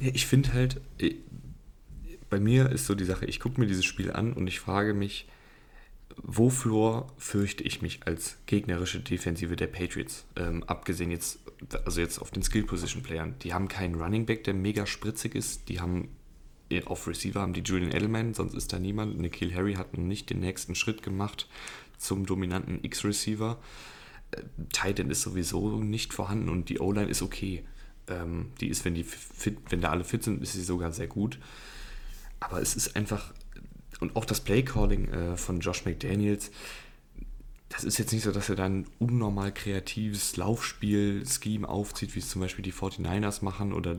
Ich 0.00 0.26
finde 0.26 0.52
halt, 0.52 0.80
äh, 0.98 1.14
bei 2.30 2.40
mir 2.40 2.70
ist 2.70 2.86
so 2.86 2.94
die 2.94 3.04
Sache, 3.04 3.26
ich 3.26 3.40
gucke 3.40 3.60
mir 3.60 3.66
dieses 3.66 3.84
Spiel 3.84 4.12
an 4.12 4.32
und 4.32 4.46
ich 4.46 4.60
frage 4.60 4.92
mich, 4.92 5.26
wofür 6.16 7.06
fürchte 7.16 7.62
ich 7.62 7.80
mich 7.80 8.00
als 8.06 8.38
gegnerische 8.46 9.00
Defensive 9.00 9.56
der 9.56 9.68
Patriots? 9.68 10.24
Ähm, 10.36 10.64
abgesehen 10.64 11.10
jetzt, 11.10 11.38
also 11.84 12.00
jetzt 12.00 12.18
auf 12.18 12.30
den 12.30 12.42
Skill-Position-Playern. 12.42 13.36
Die 13.42 13.54
haben 13.54 13.68
keinen 13.68 13.94
Running 13.94 14.26
Back, 14.26 14.44
der 14.44 14.54
mega 14.54 14.86
spritzig 14.86 15.34
ist. 15.34 15.68
Die 15.68 15.80
haben 15.80 16.08
auf 16.84 17.06
Receiver 17.06 17.40
haben 17.40 17.54
die 17.54 17.62
Julian 17.62 17.92
Edelman, 17.92 18.34
sonst 18.34 18.54
ist 18.54 18.72
da 18.72 18.78
niemand. 18.78 19.18
Nikhil 19.18 19.54
Harry 19.54 19.74
hat 19.74 19.96
noch 19.96 20.04
nicht 20.04 20.28
den 20.28 20.40
nächsten 20.40 20.74
Schritt 20.74 21.02
gemacht 21.02 21.48
zum 21.96 22.26
dominanten 22.26 22.84
X-Receiver. 22.84 23.58
Titan 24.72 25.10
ist 25.10 25.22
sowieso 25.22 25.80
nicht 25.82 26.12
vorhanden 26.12 26.48
und 26.48 26.68
die 26.68 26.80
O-Line 26.80 27.08
ist 27.08 27.22
okay. 27.22 27.64
Ähm, 28.08 28.52
die 28.60 28.68
ist, 28.68 28.84
wenn 28.84 28.94
die 28.94 29.04
fit, 29.04 29.58
wenn 29.70 29.80
da 29.80 29.90
alle 29.90 30.04
fit 30.04 30.22
sind, 30.22 30.42
ist 30.42 30.52
sie 30.52 30.62
sogar 30.62 30.92
sehr 30.92 31.06
gut. 31.06 31.38
Aber 32.40 32.60
es 32.60 32.76
ist 32.76 32.96
einfach, 32.96 33.32
und 34.00 34.16
auch 34.16 34.24
das 34.24 34.40
Playcalling 34.40 35.08
äh, 35.08 35.36
von 35.36 35.60
Josh 35.60 35.84
McDaniels, 35.84 36.50
das 37.68 37.84
ist 37.84 37.98
jetzt 37.98 38.12
nicht 38.12 38.22
so, 38.22 38.32
dass 38.32 38.48
er 38.48 38.56
dann 38.56 38.86
unnormal 38.98 39.52
kreatives 39.52 40.36
Laufspiel-Scheme 40.36 41.68
aufzieht, 41.68 42.14
wie 42.14 42.20
es 42.20 42.30
zum 42.30 42.40
Beispiel 42.40 42.62
die 42.62 42.72
49ers 42.72 43.44
machen 43.44 43.72
oder 43.72 43.96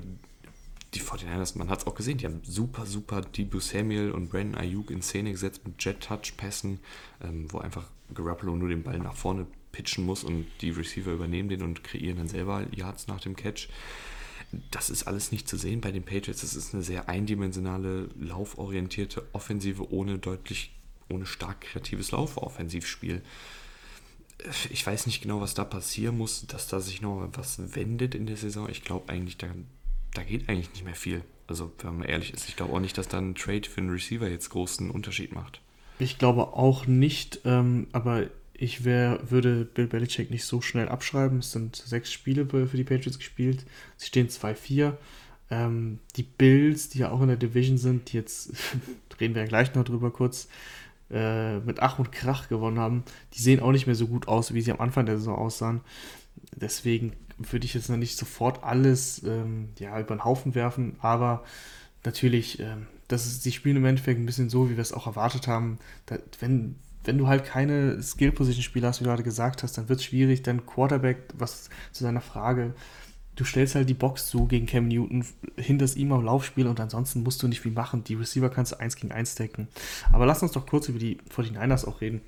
die 0.95 1.01
49ers, 1.01 1.57
man 1.57 1.69
hat 1.69 1.81
es 1.81 1.87
auch 1.87 1.93
gesehen, 1.93 2.17
die 2.17 2.25
haben 2.25 2.41
super, 2.43 2.87
super 2.87 3.21
Debo 3.21 3.59
Samuel 3.59 4.11
und 4.11 4.29
Brandon 4.29 4.59
Ayuk 4.59 4.89
in 4.89 5.03
Szene 5.03 5.31
gesetzt 5.31 5.61
mit 5.65 5.83
Jet-Touch-Pässen, 5.83 6.79
ähm, 7.23 7.45
wo 7.51 7.59
einfach 7.59 7.85
Garoppolo 8.13 8.55
nur 8.55 8.69
den 8.69 8.81
Ball 8.81 8.97
nach 8.97 9.15
vorne 9.15 9.45
pitchen 9.79 10.05
muss 10.05 10.25
und 10.25 10.45
die 10.59 10.71
Receiver 10.71 11.13
übernehmen 11.13 11.47
den 11.47 11.61
und 11.61 11.85
kreieren 11.85 12.17
dann 12.17 12.27
selber 12.27 12.65
Yards 12.75 13.07
nach 13.07 13.21
dem 13.21 13.37
Catch. 13.37 13.69
Das 14.71 14.89
ist 14.89 15.03
alles 15.03 15.31
nicht 15.31 15.47
zu 15.47 15.55
sehen 15.55 15.79
bei 15.79 15.93
den 15.93 16.03
Patriots. 16.03 16.41
Das 16.41 16.53
ist 16.53 16.73
eine 16.73 16.83
sehr 16.83 17.07
eindimensionale, 17.07 18.09
lauforientierte 18.19 19.25
Offensive 19.31 19.89
ohne 19.89 20.19
deutlich, 20.19 20.73
ohne 21.07 21.25
stark 21.25 21.61
kreatives 21.61 22.11
Laufoffensivspiel. 22.11 23.21
Ich 24.69 24.85
weiß 24.85 25.05
nicht 25.05 25.21
genau, 25.21 25.39
was 25.39 25.53
da 25.53 25.63
passieren 25.63 26.17
muss, 26.17 26.45
dass 26.47 26.67
da 26.67 26.81
sich 26.81 27.01
noch 27.01 27.29
was 27.33 27.73
wendet 27.73 28.15
in 28.15 28.25
der 28.25 28.37
Saison. 28.37 28.67
Ich 28.69 28.83
glaube 28.83 29.07
eigentlich, 29.07 29.37
da, 29.37 29.47
da 30.13 30.23
geht 30.23 30.49
eigentlich 30.49 30.71
nicht 30.71 30.83
mehr 30.83 30.95
viel. 30.95 31.23
Also, 31.47 31.71
wenn 31.81 31.99
man 31.99 32.07
ehrlich 32.07 32.33
ist, 32.33 32.49
ich 32.49 32.57
glaube 32.57 32.73
auch 32.73 32.79
nicht, 32.81 32.97
dass 32.97 33.07
da 33.07 33.17
ein 33.17 33.35
Trade 33.35 33.69
für 33.69 33.79
einen 33.79 33.91
Receiver 33.91 34.27
jetzt 34.27 34.49
großen 34.49 34.91
Unterschied 34.91 35.33
macht. 35.33 35.61
Ich 35.99 36.17
glaube 36.17 36.53
auch 36.53 36.85
nicht, 36.85 37.41
ähm, 37.45 37.87
aber 37.91 38.29
ich 38.61 38.83
wär, 38.83 39.19
würde 39.29 39.63
Bill 39.63 39.87
Belichick 39.87 40.29
nicht 40.29 40.43
so 40.43 40.59
schnell 40.59 40.89
abschreiben. 40.89 41.39
Es 41.39 41.53
sind 41.53 41.77
sechs 41.77 42.11
Spiele 42.11 42.45
für 42.45 42.75
die 42.75 42.83
Patriots 42.83 43.17
gespielt. 43.17 43.65
Sie 43.95 44.07
stehen 44.07 44.27
2-4. 44.27 44.97
Ähm, 45.49 45.99
die 46.17 46.23
Bills, 46.23 46.89
die 46.89 46.99
ja 46.99 47.09
auch 47.09 47.21
in 47.21 47.29
der 47.29 47.37
Division 47.37 47.77
sind, 47.77 48.11
die 48.11 48.17
jetzt, 48.17 48.51
reden 49.19 49.33
wir 49.33 49.43
ja 49.43 49.47
gleich 49.47 49.73
noch 49.75 49.85
drüber 49.85 50.11
kurz, 50.11 50.49
äh, 51.09 51.59
mit 51.59 51.79
Ach 51.79 51.99
und 51.99 52.11
Krach 52.11 52.49
gewonnen 52.49 52.79
haben, 52.79 53.03
die 53.33 53.41
sehen 53.41 53.61
auch 53.61 53.71
nicht 53.71 53.87
mehr 53.87 53.95
so 53.95 54.07
gut 54.07 54.27
aus, 54.27 54.53
wie 54.53 54.61
sie 54.61 54.73
am 54.73 54.81
Anfang 54.81 55.05
der 55.05 55.17
Saison 55.17 55.37
aussahen. 55.37 55.79
Deswegen 56.53 57.13
würde 57.37 57.65
ich 57.65 57.73
jetzt 57.73 57.89
noch 57.89 57.97
nicht 57.97 58.17
sofort 58.17 58.63
alles 58.65 59.23
ähm, 59.23 59.69
ja, 59.79 59.97
über 59.97 60.15
den 60.15 60.25
Haufen 60.25 60.53
werfen, 60.53 60.97
aber 60.99 61.45
natürlich, 62.03 62.59
ähm, 62.59 62.87
das 63.07 63.25
ist, 63.25 63.45
die 63.45 63.53
spielen 63.53 63.77
im 63.77 63.85
Endeffekt 63.85 64.19
ein 64.19 64.25
bisschen 64.25 64.49
so, 64.49 64.69
wie 64.69 64.75
wir 64.75 64.81
es 64.81 64.93
auch 64.93 65.07
erwartet 65.07 65.47
haben. 65.47 65.79
Da, 66.05 66.19
wenn 66.41 66.75
wenn 67.03 67.17
du 67.17 67.27
halt 67.27 67.45
keine 67.45 68.01
Skill-Position-Spieler 68.01 68.89
hast, 68.89 68.99
wie 68.99 69.05
du 69.05 69.09
gerade 69.09 69.23
gesagt 69.23 69.63
hast, 69.63 69.77
dann 69.77 69.89
wird 69.89 69.99
es 69.99 70.05
schwierig. 70.05 70.43
Dann 70.43 70.65
Quarterback, 70.65 71.23
was 71.37 71.69
zu 71.91 72.03
seiner 72.03 72.21
Frage, 72.21 72.73
du 73.35 73.45
stellst 73.45 73.75
halt 73.75 73.89
die 73.89 73.93
Box 73.93 74.27
zu 74.27 74.45
gegen 74.47 74.65
Cam 74.65 74.87
Newton, 74.87 75.25
hinterst 75.55 75.95
ihm 75.95 76.11
am 76.11 76.25
Laufspiel 76.25 76.67
und 76.67 76.79
ansonsten 76.79 77.23
musst 77.23 77.41
du 77.41 77.47
nicht 77.47 77.61
viel 77.61 77.71
machen. 77.71 78.03
Die 78.03 78.15
Receiver 78.15 78.49
kannst 78.49 78.73
du 78.73 78.79
eins 78.79 78.95
gegen 78.95 79.13
eins 79.13 79.35
decken. 79.35 79.69
Aber 80.11 80.25
lass 80.25 80.43
uns 80.43 80.51
doch 80.51 80.65
kurz 80.65 80.89
über 80.89 80.99
die 80.99 81.17
49ers 81.33 81.87
auch 81.87 82.01
reden. 82.01 82.21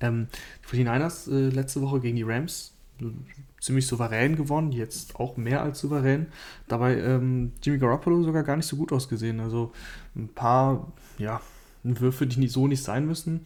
Ähm, 0.00 0.28
die 0.70 0.84
49ers 0.84 1.30
äh, 1.30 1.48
letzte 1.48 1.80
Woche 1.80 2.00
gegen 2.00 2.16
die 2.16 2.22
Rams 2.22 2.74
ziemlich 3.60 3.86
souverän 3.86 4.36
gewonnen, 4.36 4.72
jetzt 4.72 5.16
auch 5.16 5.36
mehr 5.36 5.62
als 5.62 5.80
souverän. 5.80 6.26
Dabei 6.68 6.98
ähm, 6.98 7.52
Jimmy 7.62 7.78
Garoppolo 7.78 8.22
sogar 8.22 8.42
gar 8.42 8.56
nicht 8.56 8.66
so 8.66 8.76
gut 8.76 8.92
ausgesehen. 8.92 9.40
Also 9.40 9.72
ein 10.14 10.28
paar, 10.28 10.92
ja, 11.18 11.40
Würfe, 11.84 12.26
die 12.26 12.48
so 12.48 12.66
nicht 12.66 12.82
sein 12.82 13.06
müssen. 13.06 13.40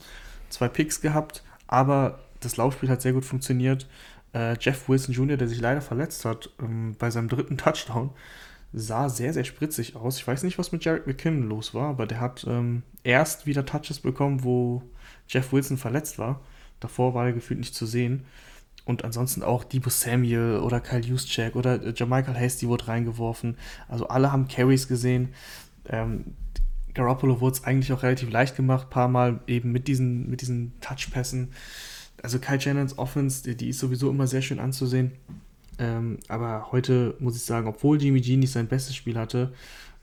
Zwei 0.49 0.69
Picks 0.69 1.01
gehabt, 1.01 1.43
aber 1.67 2.21
das 2.41 2.57
Laufspiel 2.57 2.89
hat 2.89 3.03
sehr 3.03 3.13
gut 3.13 3.25
funktioniert. 3.25 3.89
Äh, 4.33 4.57
Jeff 4.61 4.89
Wilson 4.89 5.15
Jr., 5.15 5.37
der 5.37 5.49
sich 5.49 5.61
leider 5.61 5.81
verletzt 5.81 6.25
hat 6.25 6.51
ähm, 6.61 6.95
bei 6.99 7.11
seinem 7.11 7.29
dritten 7.29 7.57
Touchdown, 7.57 8.11
sah 8.73 9.09
sehr, 9.09 9.33
sehr 9.33 9.45
spritzig 9.45 9.97
aus. 9.97 10.19
Ich 10.19 10.27
weiß 10.27 10.43
nicht, 10.43 10.59
was 10.59 10.73
mit 10.73 10.85
Jared 10.85 11.07
McKinnon 11.07 11.49
los 11.49 11.75
war, 11.75 11.89
aber 11.89 12.07
der 12.07 12.21
hat 12.21 12.45
ähm, 12.49 12.83
erst 13.05 13.47
wieder 13.47 13.65
Touches 13.65 14.01
bekommen, 14.01 14.45
wo 14.45 14.83
Jeff 15.29 15.53
Wilson 15.53 15.79
verletzt 15.79 16.19
war. 16.19 16.41
Davor 16.81 17.15
war 17.15 17.27
er 17.27 17.33
gefühlt 17.33 17.61
nicht 17.61 17.75
zu 17.75 17.87
sehen. 17.87 18.25
Und 18.85 19.05
ansonsten 19.05 19.43
auch 19.43 19.65
Debo 19.65 19.91
Samuel 19.91 20.61
oder 20.61 20.81
Kyle 20.81 21.01
Juszczyk 21.01 21.57
oder 21.57 21.83
äh, 21.83 21.93
Jamichael 21.97 22.39
Hasty 22.39 22.69
wurde 22.69 22.87
reingeworfen. 22.89 23.57
Also 23.89 24.09
alle 24.09 24.31
haben 24.31 24.47
Carries 24.47 24.87
gesehen. 24.87 25.35
Ähm, 25.89 26.37
Garoppolo 26.97 27.41
wurde 27.41 27.57
es 27.57 27.65
eigentlich 27.65 27.93
auch 27.93 28.03
relativ 28.03 28.31
leicht 28.31 28.57
gemacht, 28.57 28.91
paar 28.91 29.09
Mal 29.09 29.41
eben 29.47 29.71
mit 29.71 29.87
diesen, 29.87 30.29
mit 30.31 30.41
diesen 30.41 30.73
Touchpässen. 30.81 31.53
Also 32.23 32.39
Kai 32.39 32.59
Shannons 32.59 32.99
Offense, 32.99 33.45
die, 33.45 33.55
die, 33.55 33.69
ist 33.69 33.79
sowieso 33.79 34.11
immer 34.11 34.27
sehr 34.27 34.43
schön 34.43 34.59
anzusehen. 34.59 35.13
Ähm, 35.79 36.19
aber 36.29 36.73
heute 36.73 37.15
muss 37.21 37.37
ich 37.37 37.43
sagen, 37.43 37.69
obwohl 37.69 38.01
Jimmy 38.01 38.23
G 38.23 38.39
nicht 38.39 38.51
sein 38.51 38.67
bestes 38.67 38.97
Spiel 38.97 39.19
hatte, 39.19 39.53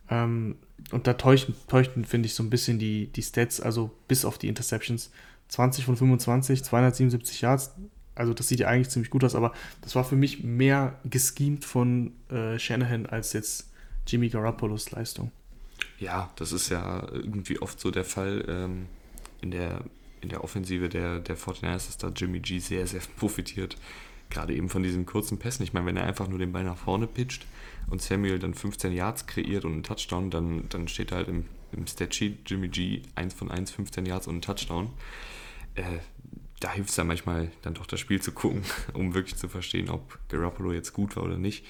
ähm, 0.09 0.55
und 0.91 1.07
da 1.07 1.13
täuschten, 1.13 1.55
täuschten 1.67 2.05
finde 2.05 2.27
ich, 2.27 2.35
so 2.35 2.43
ein 2.43 2.51
bisschen 2.51 2.77
die, 2.77 3.07
die 3.07 3.23
Stats, 3.23 3.59
also 3.59 3.89
bis 4.07 4.23
auf 4.23 4.38
die 4.38 4.47
Interceptions. 4.47 5.12
20 5.47 5.85
von 5.85 5.97
25, 5.97 6.63
277 6.63 7.41
Yards, 7.41 7.73
also 8.15 8.33
das 8.33 8.47
sieht 8.47 8.59
ja 8.59 8.67
eigentlich 8.67 8.89
ziemlich 8.89 9.09
gut 9.09 9.23
aus, 9.23 9.33
aber 9.33 9.53
das 9.81 9.95
war 9.95 10.03
für 10.03 10.15
mich 10.15 10.43
mehr 10.43 11.00
geschemt 11.05 11.65
von 11.65 12.13
äh, 12.29 12.59
Shanahan 12.59 13.07
als 13.07 13.33
jetzt 13.33 13.71
Jimmy 14.05 14.29
Garoppolos 14.29 14.91
Leistung. 14.91 15.31
Ja, 16.03 16.29
das 16.36 16.51
ist 16.51 16.67
ja 16.67 17.07
irgendwie 17.13 17.60
oft 17.60 17.79
so 17.79 17.89
der 17.89 18.03
Fall 18.03 18.43
ähm, 18.50 18.88
in, 19.39 19.51
der, 19.51 19.79
in 20.19 20.27
der 20.27 20.43
Offensive 20.43 20.89
der, 20.89 21.19
der 21.19 21.38
49ers, 21.38 21.88
dass 21.88 21.98
da 21.98 22.10
Jimmy 22.10 22.41
G 22.41 22.60
sehr, 22.60 22.86
sehr 22.88 23.00
profitiert. 23.17 23.77
Gerade 24.29 24.53
eben 24.53 24.67
von 24.67 24.83
diesen 24.83 25.05
kurzen 25.05 25.39
Pässen. 25.39 25.63
Ich 25.63 25.72
meine, 25.72 25.86
wenn 25.86 25.95
er 25.95 26.03
einfach 26.03 26.27
nur 26.27 26.39
den 26.39 26.51
Ball 26.51 26.65
nach 26.65 26.75
vorne 26.75 27.07
pitcht 27.07 27.45
und 27.89 28.01
Samuel 28.01 28.38
dann 28.38 28.53
15 28.53 28.91
Yards 28.91 29.27
kreiert 29.27 29.63
und 29.63 29.74
einen 29.74 29.83
Touchdown, 29.83 30.29
dann, 30.29 30.67
dann 30.67 30.89
steht 30.89 31.13
halt 31.13 31.29
im, 31.29 31.45
im 31.72 31.88
Statsheet 31.88 32.50
Jimmy 32.50 32.67
G 32.67 33.03
1 33.15 33.33
von 33.33 33.50
1, 33.50 33.72
15 33.72 34.05
Yards 34.05 34.27
und 34.27 34.33
einen 34.33 34.41
Touchdown. 34.41 34.89
Äh, 35.75 35.83
da 36.60 36.74
hilft 36.74 36.89
es 36.89 36.98
ja 36.98 37.05
manchmal 37.05 37.50
dann 37.62 37.75
doch 37.75 37.86
das 37.86 38.01
Spiel 38.01 38.22
zu 38.22 38.33
gucken, 38.33 38.63
um 38.93 39.13
wirklich 39.13 39.38
zu 39.38 39.48
verstehen, 39.48 39.89
ob 39.89 40.19
Garoppolo 40.27 40.74
jetzt 40.74 40.91
gut 40.91 41.15
war 41.15 41.24
oder 41.24 41.38
nicht. 41.38 41.65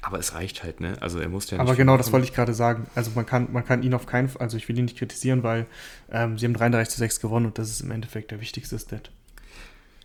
Aber 0.00 0.18
es 0.18 0.34
reicht 0.34 0.62
halt, 0.62 0.80
ne? 0.80 0.96
Also 1.00 1.18
er 1.18 1.28
muss 1.28 1.50
ja 1.50 1.58
nicht. 1.58 1.66
Aber 1.66 1.76
genau, 1.76 1.96
das 1.96 2.12
wollte 2.12 2.26
ich 2.26 2.32
gerade 2.32 2.54
sagen. 2.54 2.86
Also 2.94 3.10
man 3.14 3.26
kann, 3.26 3.52
man 3.52 3.64
kann 3.64 3.82
ihn 3.82 3.94
auf 3.94 4.06
keinen 4.06 4.28
Fall, 4.28 4.42
also 4.42 4.56
ich 4.56 4.68
will 4.68 4.78
ihn 4.78 4.84
nicht 4.84 4.96
kritisieren, 4.96 5.42
weil 5.42 5.66
ähm, 6.10 6.38
sie 6.38 6.46
haben 6.46 6.54
33 6.54 6.94
zu 6.94 6.98
6 6.98 7.20
gewonnen 7.20 7.46
und 7.46 7.58
das 7.58 7.68
ist 7.70 7.80
im 7.80 7.90
Endeffekt 7.90 8.30
der 8.30 8.40
wichtigste 8.40 8.78
Stat. 8.78 9.10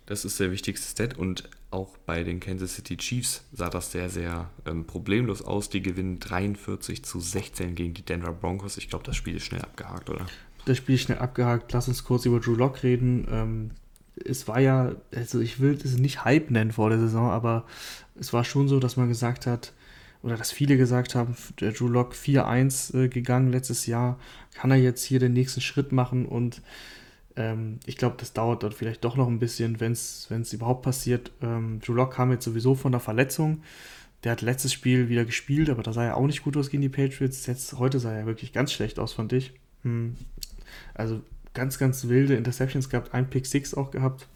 Das 0.06 0.24
ist 0.24 0.38
der 0.38 0.50
wichtigste 0.50 0.86
Stat 0.86 1.16
und 1.16 1.48
auch 1.70 1.96
bei 2.06 2.24
den 2.24 2.38
Kansas 2.38 2.74
City 2.74 2.96
Chiefs 2.96 3.42
sah 3.52 3.70
das 3.70 3.90
sehr, 3.90 4.10
sehr 4.10 4.50
ähm, 4.66 4.86
problemlos 4.86 5.42
aus. 5.42 5.70
Die 5.70 5.82
gewinnen 5.82 6.20
43 6.20 7.04
zu 7.04 7.20
16 7.20 7.74
gegen 7.74 7.94
die 7.94 8.02
Denver 8.02 8.32
Broncos. 8.32 8.76
Ich 8.76 8.88
glaube, 8.88 9.04
das 9.04 9.16
Spiel 9.16 9.36
ist 9.36 9.44
schnell 9.44 9.62
abgehakt, 9.62 10.10
oder? 10.10 10.26
Das 10.66 10.76
Spiel 10.76 10.96
ist 10.96 11.02
schnell 11.02 11.18
abgehakt. 11.18 11.72
Lass 11.72 11.88
uns 11.88 12.04
kurz 12.04 12.26
über 12.26 12.38
Drew 12.38 12.54
Lock 12.54 12.82
reden. 12.82 13.26
Ähm, 13.30 13.70
es 14.24 14.46
war 14.46 14.60
ja, 14.60 14.94
also 15.14 15.40
ich 15.40 15.60
will 15.60 15.78
es 15.82 15.98
nicht 15.98 16.24
Hype 16.24 16.50
nennen 16.50 16.72
vor 16.72 16.90
der 16.90 16.98
Saison, 16.98 17.30
aber 17.30 17.64
es 18.18 18.32
war 18.32 18.44
schon 18.44 18.68
so, 18.68 18.78
dass 18.78 18.96
man 18.96 19.08
gesagt 19.08 19.46
hat, 19.46 19.72
oder 20.24 20.36
dass 20.36 20.50
viele 20.50 20.78
gesagt 20.78 21.14
haben, 21.14 21.36
der 21.60 21.72
Drew 21.72 21.86
Lock 21.86 22.14
4-1 22.14 22.96
äh, 22.96 23.08
gegangen 23.08 23.52
letztes 23.52 23.86
Jahr, 23.86 24.18
kann 24.54 24.70
er 24.70 24.78
jetzt 24.78 25.04
hier 25.04 25.18
den 25.20 25.34
nächsten 25.34 25.60
Schritt 25.60 25.92
machen 25.92 26.24
und 26.24 26.62
ähm, 27.36 27.78
ich 27.84 27.98
glaube, 27.98 28.16
das 28.18 28.32
dauert 28.32 28.62
dann 28.62 28.72
vielleicht 28.72 29.04
doch 29.04 29.16
noch 29.16 29.28
ein 29.28 29.38
bisschen, 29.38 29.80
wenn 29.80 29.92
es 29.92 30.52
überhaupt 30.52 30.82
passiert. 30.82 31.30
Ähm, 31.42 31.80
Drew 31.84 31.92
Lock 31.92 32.14
kam 32.14 32.30
jetzt 32.30 32.44
sowieso 32.44 32.74
von 32.74 32.92
der 32.92 33.00
Verletzung. 33.00 33.62
Der 34.22 34.32
hat 34.32 34.40
letztes 34.40 34.72
Spiel 34.72 35.10
wieder 35.10 35.26
gespielt, 35.26 35.68
aber 35.68 35.82
da 35.82 35.92
sah 35.92 36.04
er 36.04 36.16
auch 36.16 36.26
nicht 36.26 36.42
gut 36.42 36.56
aus 36.56 36.70
gegen 36.70 36.80
die 36.80 36.88
Patriots. 36.88 37.44
Jetzt, 37.46 37.78
heute 37.78 38.00
sah 38.00 38.12
er 38.12 38.24
wirklich 38.24 38.54
ganz 38.54 38.72
schlecht 38.72 38.98
aus, 38.98 39.12
fand 39.12 39.34
ich. 39.34 39.52
Hm. 39.82 40.16
Also 40.94 41.20
ganz, 41.52 41.78
ganz 41.78 42.08
wilde 42.08 42.34
Interceptions 42.34 42.88
gehabt, 42.88 43.12
ein 43.12 43.28
Pick 43.28 43.44
6 43.44 43.74
auch 43.74 43.90
gehabt. 43.90 44.26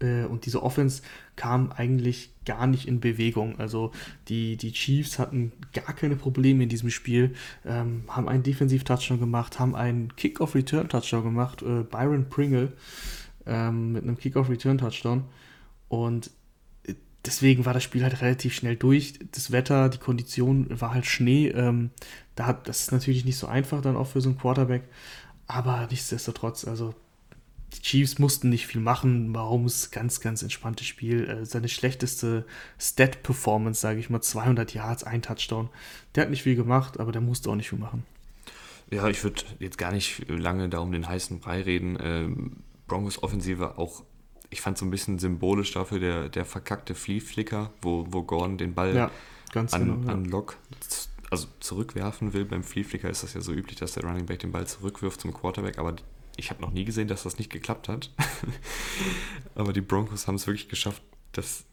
Äh, 0.00 0.24
und 0.24 0.46
diese 0.46 0.62
Offense 0.62 1.02
kam 1.36 1.72
eigentlich 1.72 2.30
gar 2.44 2.66
nicht 2.66 2.86
in 2.86 3.00
Bewegung. 3.00 3.58
Also 3.58 3.92
die, 4.28 4.56
die 4.56 4.72
Chiefs 4.72 5.18
hatten 5.18 5.52
gar 5.72 5.94
keine 5.94 6.16
Probleme 6.16 6.62
in 6.62 6.68
diesem 6.68 6.90
Spiel, 6.90 7.34
ähm, 7.64 8.04
haben 8.08 8.28
einen 8.28 8.42
Defensiv-Touchdown 8.42 9.20
gemacht, 9.20 9.58
haben 9.58 9.74
einen 9.74 10.14
Kick-Off-Return-Touchdown 10.16 11.22
gemacht, 11.22 11.62
äh, 11.62 11.82
Byron 11.82 12.28
Pringle 12.28 12.72
ähm, 13.46 13.92
mit 13.92 14.02
einem 14.02 14.18
Kick-Off-Return-Touchdown. 14.18 15.24
Und 15.88 16.30
deswegen 17.24 17.64
war 17.64 17.74
das 17.74 17.82
Spiel 17.82 18.02
halt 18.02 18.20
relativ 18.20 18.54
schnell 18.54 18.76
durch. 18.76 19.18
Das 19.32 19.50
Wetter, 19.50 19.88
die 19.88 19.98
Kondition 19.98 20.66
war 20.80 20.94
halt 20.94 21.06
Schnee. 21.06 21.48
Ähm, 21.48 21.90
da 22.34 22.46
hat, 22.46 22.68
das 22.68 22.80
ist 22.80 22.92
natürlich 22.92 23.24
nicht 23.24 23.38
so 23.38 23.46
einfach 23.46 23.82
dann 23.82 23.96
auch 23.96 24.06
für 24.06 24.20
so 24.20 24.30
einen 24.30 24.38
Quarterback. 24.38 24.82
Aber 25.46 25.86
nichtsdestotrotz, 25.90 26.66
also 26.66 26.94
die 27.74 27.82
Chiefs 27.82 28.18
mussten 28.18 28.48
nicht 28.48 28.66
viel 28.66 28.80
machen. 28.80 29.34
Warum 29.34 29.64
es 29.64 29.90
ganz, 29.90 30.20
ganz 30.20 30.42
entspanntes 30.42 30.86
Spiel. 30.86 31.28
Äh, 31.28 31.46
seine 31.46 31.68
schlechteste 31.68 32.44
Stat-Performance, 32.78 33.80
sage 33.80 34.00
ich 34.00 34.10
mal, 34.10 34.20
200 34.20 34.74
Yards, 34.74 35.04
ein 35.04 35.22
Touchdown. 35.22 35.68
Der 36.14 36.24
hat 36.24 36.30
nicht 36.30 36.42
viel 36.42 36.56
gemacht, 36.56 36.98
aber 36.98 37.12
der 37.12 37.20
musste 37.20 37.50
auch 37.50 37.54
nicht 37.54 37.70
viel 37.70 37.78
machen. 37.78 38.04
Ja, 38.90 39.08
ich 39.08 39.22
würde 39.22 39.42
jetzt 39.60 39.78
gar 39.78 39.92
nicht 39.92 40.28
lange 40.28 40.68
da 40.68 40.80
um 40.80 40.90
den 40.90 41.08
heißen 41.08 41.38
Brei 41.38 41.62
reden. 41.62 41.96
Ähm, 42.00 42.56
Broncos 42.88 43.22
Offensive 43.22 43.78
auch, 43.78 44.02
ich 44.50 44.60
fand 44.60 44.76
so 44.78 44.84
ein 44.84 44.90
bisschen 44.90 45.20
symbolisch 45.20 45.72
dafür 45.72 46.00
der, 46.00 46.28
der 46.28 46.44
verkackte 46.44 46.96
Flea-Flicker, 46.96 47.70
wo, 47.82 48.06
wo 48.10 48.22
Gordon 48.24 48.58
den 48.58 48.74
Ball 48.74 48.96
ja, 48.96 49.10
an, 49.54 49.66
genau, 49.68 50.06
ja. 50.06 50.12
an 50.12 50.24
Lock 50.24 50.58
also 51.30 51.46
zurückwerfen 51.60 52.32
will. 52.32 52.44
Beim 52.44 52.64
Flea-Flicker 52.64 53.08
ist 53.08 53.22
das 53.22 53.34
ja 53.34 53.40
so 53.40 53.52
üblich, 53.52 53.76
dass 53.76 53.92
der 53.92 54.04
Running 54.04 54.26
Back 54.26 54.40
den 54.40 54.50
Ball 54.50 54.66
zurückwirft 54.66 55.20
zum 55.20 55.32
Quarterback, 55.32 55.78
aber 55.78 55.94
ich 56.40 56.50
habe 56.50 56.60
noch 56.62 56.72
nie 56.72 56.84
gesehen, 56.84 57.06
dass 57.06 57.22
das 57.22 57.38
nicht 57.38 57.50
geklappt 57.50 57.88
hat. 57.88 58.10
aber 59.54 59.72
die 59.72 59.80
Broncos 59.80 60.26
haben 60.26 60.34
es 60.34 60.46
wirklich 60.46 60.68
geschafft, 60.68 61.02
dass 61.32 61.64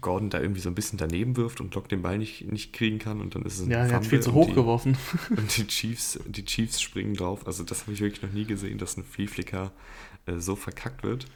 Gordon 0.00 0.30
da 0.30 0.40
irgendwie 0.40 0.60
so 0.60 0.68
ein 0.68 0.74
bisschen 0.74 0.98
daneben 0.98 1.36
wirft 1.36 1.60
und 1.60 1.74
Lock 1.74 1.88
den 1.88 2.02
Ball 2.02 2.18
nicht, 2.18 2.50
nicht 2.50 2.72
kriegen 2.72 2.98
kann 2.98 3.20
und 3.20 3.34
dann 3.34 3.42
ist 3.42 3.58
es 3.58 3.66
ein 3.66 3.70
Ja, 3.70 3.86
er 3.86 3.96
hat 3.96 4.06
viel 4.06 4.20
zu 4.20 4.32
hoch 4.32 4.48
die, 4.48 4.54
geworfen. 4.54 4.96
Und 5.30 5.56
die 5.56 5.66
Chiefs, 5.66 6.18
die 6.26 6.44
Chiefs 6.44 6.80
springen 6.80 7.14
drauf. 7.14 7.46
Also 7.46 7.62
das 7.62 7.82
habe 7.82 7.92
ich 7.92 8.00
wirklich 8.00 8.22
noch 8.22 8.32
nie 8.32 8.44
gesehen, 8.44 8.78
dass 8.78 8.96
ein 8.96 9.04
Flea-Flicker 9.04 9.72
äh, 10.26 10.38
so 10.38 10.56
verkackt 10.56 11.02
wird. 11.02 11.26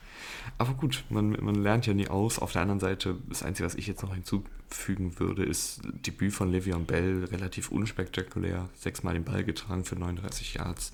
Aber 0.56 0.74
gut, 0.74 1.04
man, 1.08 1.30
man 1.40 1.54
lernt 1.54 1.86
ja 1.86 1.94
nie 1.94 2.08
aus. 2.08 2.38
Auf 2.38 2.52
der 2.52 2.62
anderen 2.62 2.80
Seite, 2.80 3.16
das 3.28 3.42
Einzige, 3.42 3.66
was 3.66 3.74
ich 3.74 3.86
jetzt 3.86 4.02
noch 4.02 4.14
hinzufügen 4.14 5.18
würde, 5.20 5.44
ist 5.44 5.80
Debüt 6.06 6.32
von 6.32 6.52
Le'Veon 6.52 6.84
Bell, 6.84 7.24
relativ 7.26 7.70
unspektakulär. 7.70 8.68
Sechsmal 8.74 9.14
den 9.14 9.24
Ball 9.24 9.44
getragen 9.44 9.84
für 9.84 9.96
39 9.96 10.54
Yards. 10.54 10.92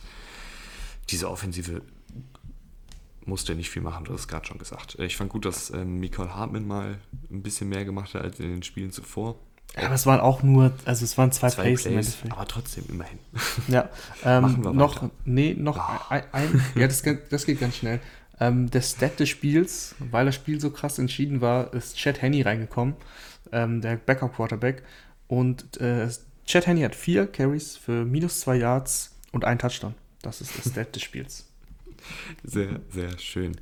Diese 1.10 1.30
Offensive 1.30 1.82
musste 3.26 3.54
nicht 3.54 3.70
viel 3.70 3.82
machen, 3.82 4.04
du 4.04 4.12
hast 4.12 4.20
es 4.20 4.28
gerade 4.28 4.46
schon 4.46 4.58
gesagt. 4.58 4.98
Ich 4.98 5.16
fand 5.16 5.30
gut, 5.30 5.44
dass 5.44 5.70
ähm, 5.70 5.98
Michael 5.98 6.30
Hartmann 6.30 6.66
mal 6.66 6.98
ein 7.30 7.42
bisschen 7.42 7.68
mehr 7.68 7.84
gemacht 7.84 8.14
hat 8.14 8.22
als 8.22 8.40
in 8.40 8.50
den 8.50 8.62
Spielen 8.62 8.90
zuvor. 8.90 9.36
Ja, 9.76 9.86
aber 9.86 9.94
es 9.94 10.06
waren 10.06 10.20
auch 10.20 10.42
nur, 10.42 10.72
also 10.84 11.04
es 11.04 11.18
waren 11.18 11.32
zwei, 11.32 11.50
zwei 11.50 11.62
Plays, 11.62 11.82
Plays 11.82 12.18
aber 12.28 12.46
trotzdem 12.46 12.84
immerhin. 12.88 13.18
Ja, 13.68 13.88
ähm, 14.24 14.42
Machen 14.42 14.64
wir 14.64 14.72
noch, 14.72 14.96
weiter. 14.96 15.10
nee, 15.24 15.54
noch 15.54 15.78
oh. 15.78 16.04
ein, 16.10 16.22
ein, 16.32 16.64
ja, 16.76 16.86
das, 16.86 17.02
das 17.30 17.46
geht 17.46 17.60
ganz 17.60 17.76
schnell. 17.76 18.00
Ähm, 18.40 18.70
der 18.70 18.82
Stat 18.82 19.18
des 19.18 19.28
Spiels, 19.28 19.94
weil 19.98 20.26
das 20.26 20.34
Spiel 20.34 20.60
so 20.60 20.70
krass 20.70 20.98
entschieden 20.98 21.40
war, 21.40 21.72
ist 21.72 21.96
Chad 21.96 22.20
Henney 22.22 22.42
reingekommen, 22.42 22.94
ähm, 23.52 23.80
der 23.80 23.96
Backup-Quarterback. 23.96 24.82
Und 25.28 25.80
äh, 25.80 26.08
Chad 26.44 26.66
Henney 26.66 26.82
hat 26.82 26.94
vier 26.94 27.26
Carries 27.26 27.76
für 27.76 28.04
minus 28.04 28.40
zwei 28.40 28.56
Yards 28.56 29.16
und 29.32 29.44
einen 29.44 29.58
Touchdown. 29.58 29.94
Das 30.24 30.40
ist 30.40 30.58
das 30.58 30.72
Stat 30.72 30.94
des 30.96 31.02
Spiels. 31.02 31.46
Sehr, 32.42 32.80
sehr 32.90 33.18
schön. 33.18 33.56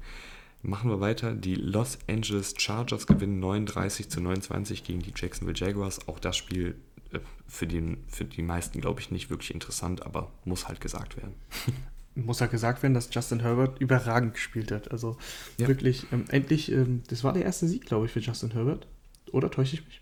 Machen 0.62 0.90
wir 0.90 1.00
weiter. 1.00 1.34
Die 1.34 1.54
Los 1.54 1.98
Angeles 2.08 2.54
Chargers 2.56 3.06
gewinnen 3.06 3.40
39 3.40 4.08
zu 4.08 4.20
29 4.20 4.82
gegen 4.84 5.00
die 5.00 5.12
Jacksonville 5.14 5.56
Jaguars. 5.56 6.08
Auch 6.08 6.18
das 6.18 6.36
Spiel 6.36 6.76
äh, 7.12 7.18
für, 7.46 7.66
den, 7.66 7.98
für 8.08 8.24
die 8.24 8.42
meisten, 8.42 8.80
glaube 8.80 9.00
ich, 9.00 9.10
nicht 9.10 9.30
wirklich 9.30 9.52
interessant, 9.52 10.04
aber 10.06 10.32
muss 10.44 10.68
halt 10.68 10.80
gesagt 10.80 11.16
werden. 11.16 11.34
Muss 12.14 12.42
halt 12.42 12.50
gesagt 12.50 12.82
werden, 12.82 12.92
dass 12.92 13.08
Justin 13.10 13.40
Herbert 13.40 13.80
überragend 13.80 14.34
gespielt 14.34 14.70
hat. 14.70 14.90
Also 14.90 15.16
ja. 15.56 15.66
wirklich, 15.66 16.04
ähm, 16.12 16.26
endlich, 16.28 16.70
ähm, 16.70 17.02
das 17.08 17.24
war 17.24 17.32
der 17.32 17.42
erste 17.42 17.66
Sieg, 17.66 17.86
glaube 17.86 18.04
ich, 18.04 18.12
für 18.12 18.20
Justin 18.20 18.50
Herbert. 18.50 18.86
Oder 19.30 19.50
täusche 19.50 19.76
ich 19.76 19.84
mich? 19.86 20.01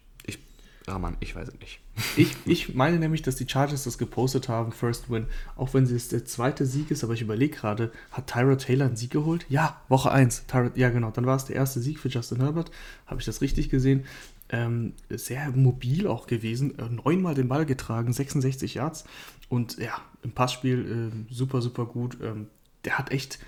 Rahman, 0.90 1.16
ich 1.20 1.34
weiß 1.34 1.48
es 1.48 1.60
nicht. 1.60 1.80
Ich, 2.16 2.34
ich 2.44 2.74
meine 2.74 2.98
nämlich, 2.98 3.22
dass 3.22 3.36
die 3.36 3.48
Chargers 3.48 3.84
das 3.84 3.98
gepostet 3.98 4.48
haben, 4.48 4.72
First 4.72 5.10
Win, 5.10 5.26
auch 5.56 5.74
wenn 5.74 5.84
es 5.84 6.08
der 6.08 6.24
zweite 6.24 6.66
Sieg 6.66 6.90
ist, 6.90 7.04
aber 7.04 7.14
ich 7.14 7.22
überlege 7.22 7.56
gerade, 7.56 7.92
hat 8.10 8.26
Tyra 8.26 8.56
Taylor 8.56 8.86
einen 8.86 8.96
Sieg 8.96 9.10
geholt? 9.10 9.46
Ja, 9.48 9.80
Woche 9.88 10.10
1. 10.10 10.46
Tyra, 10.46 10.70
ja, 10.74 10.90
genau, 10.90 11.10
dann 11.10 11.26
war 11.26 11.36
es 11.36 11.44
der 11.44 11.56
erste 11.56 11.80
Sieg 11.80 11.98
für 11.98 12.08
Justin 12.08 12.40
Herbert. 12.40 12.70
Habe 13.06 13.20
ich 13.20 13.26
das 13.26 13.40
richtig 13.40 13.68
gesehen? 13.70 14.04
Ähm, 14.48 14.94
sehr 15.08 15.50
mobil 15.50 16.08
auch 16.08 16.26
gewesen, 16.26 16.76
äh, 16.78 16.88
neunmal 16.88 17.34
den 17.34 17.48
Ball 17.48 17.66
getragen, 17.66 18.12
66 18.12 18.74
Yards 18.74 19.04
und 19.48 19.78
ja, 19.78 20.00
im 20.22 20.32
Passspiel 20.32 21.12
äh, 21.30 21.32
super, 21.32 21.62
super 21.62 21.86
gut. 21.86 22.18
Ähm, 22.22 22.48
der 22.84 22.98
hat 22.98 23.12
echt 23.12 23.38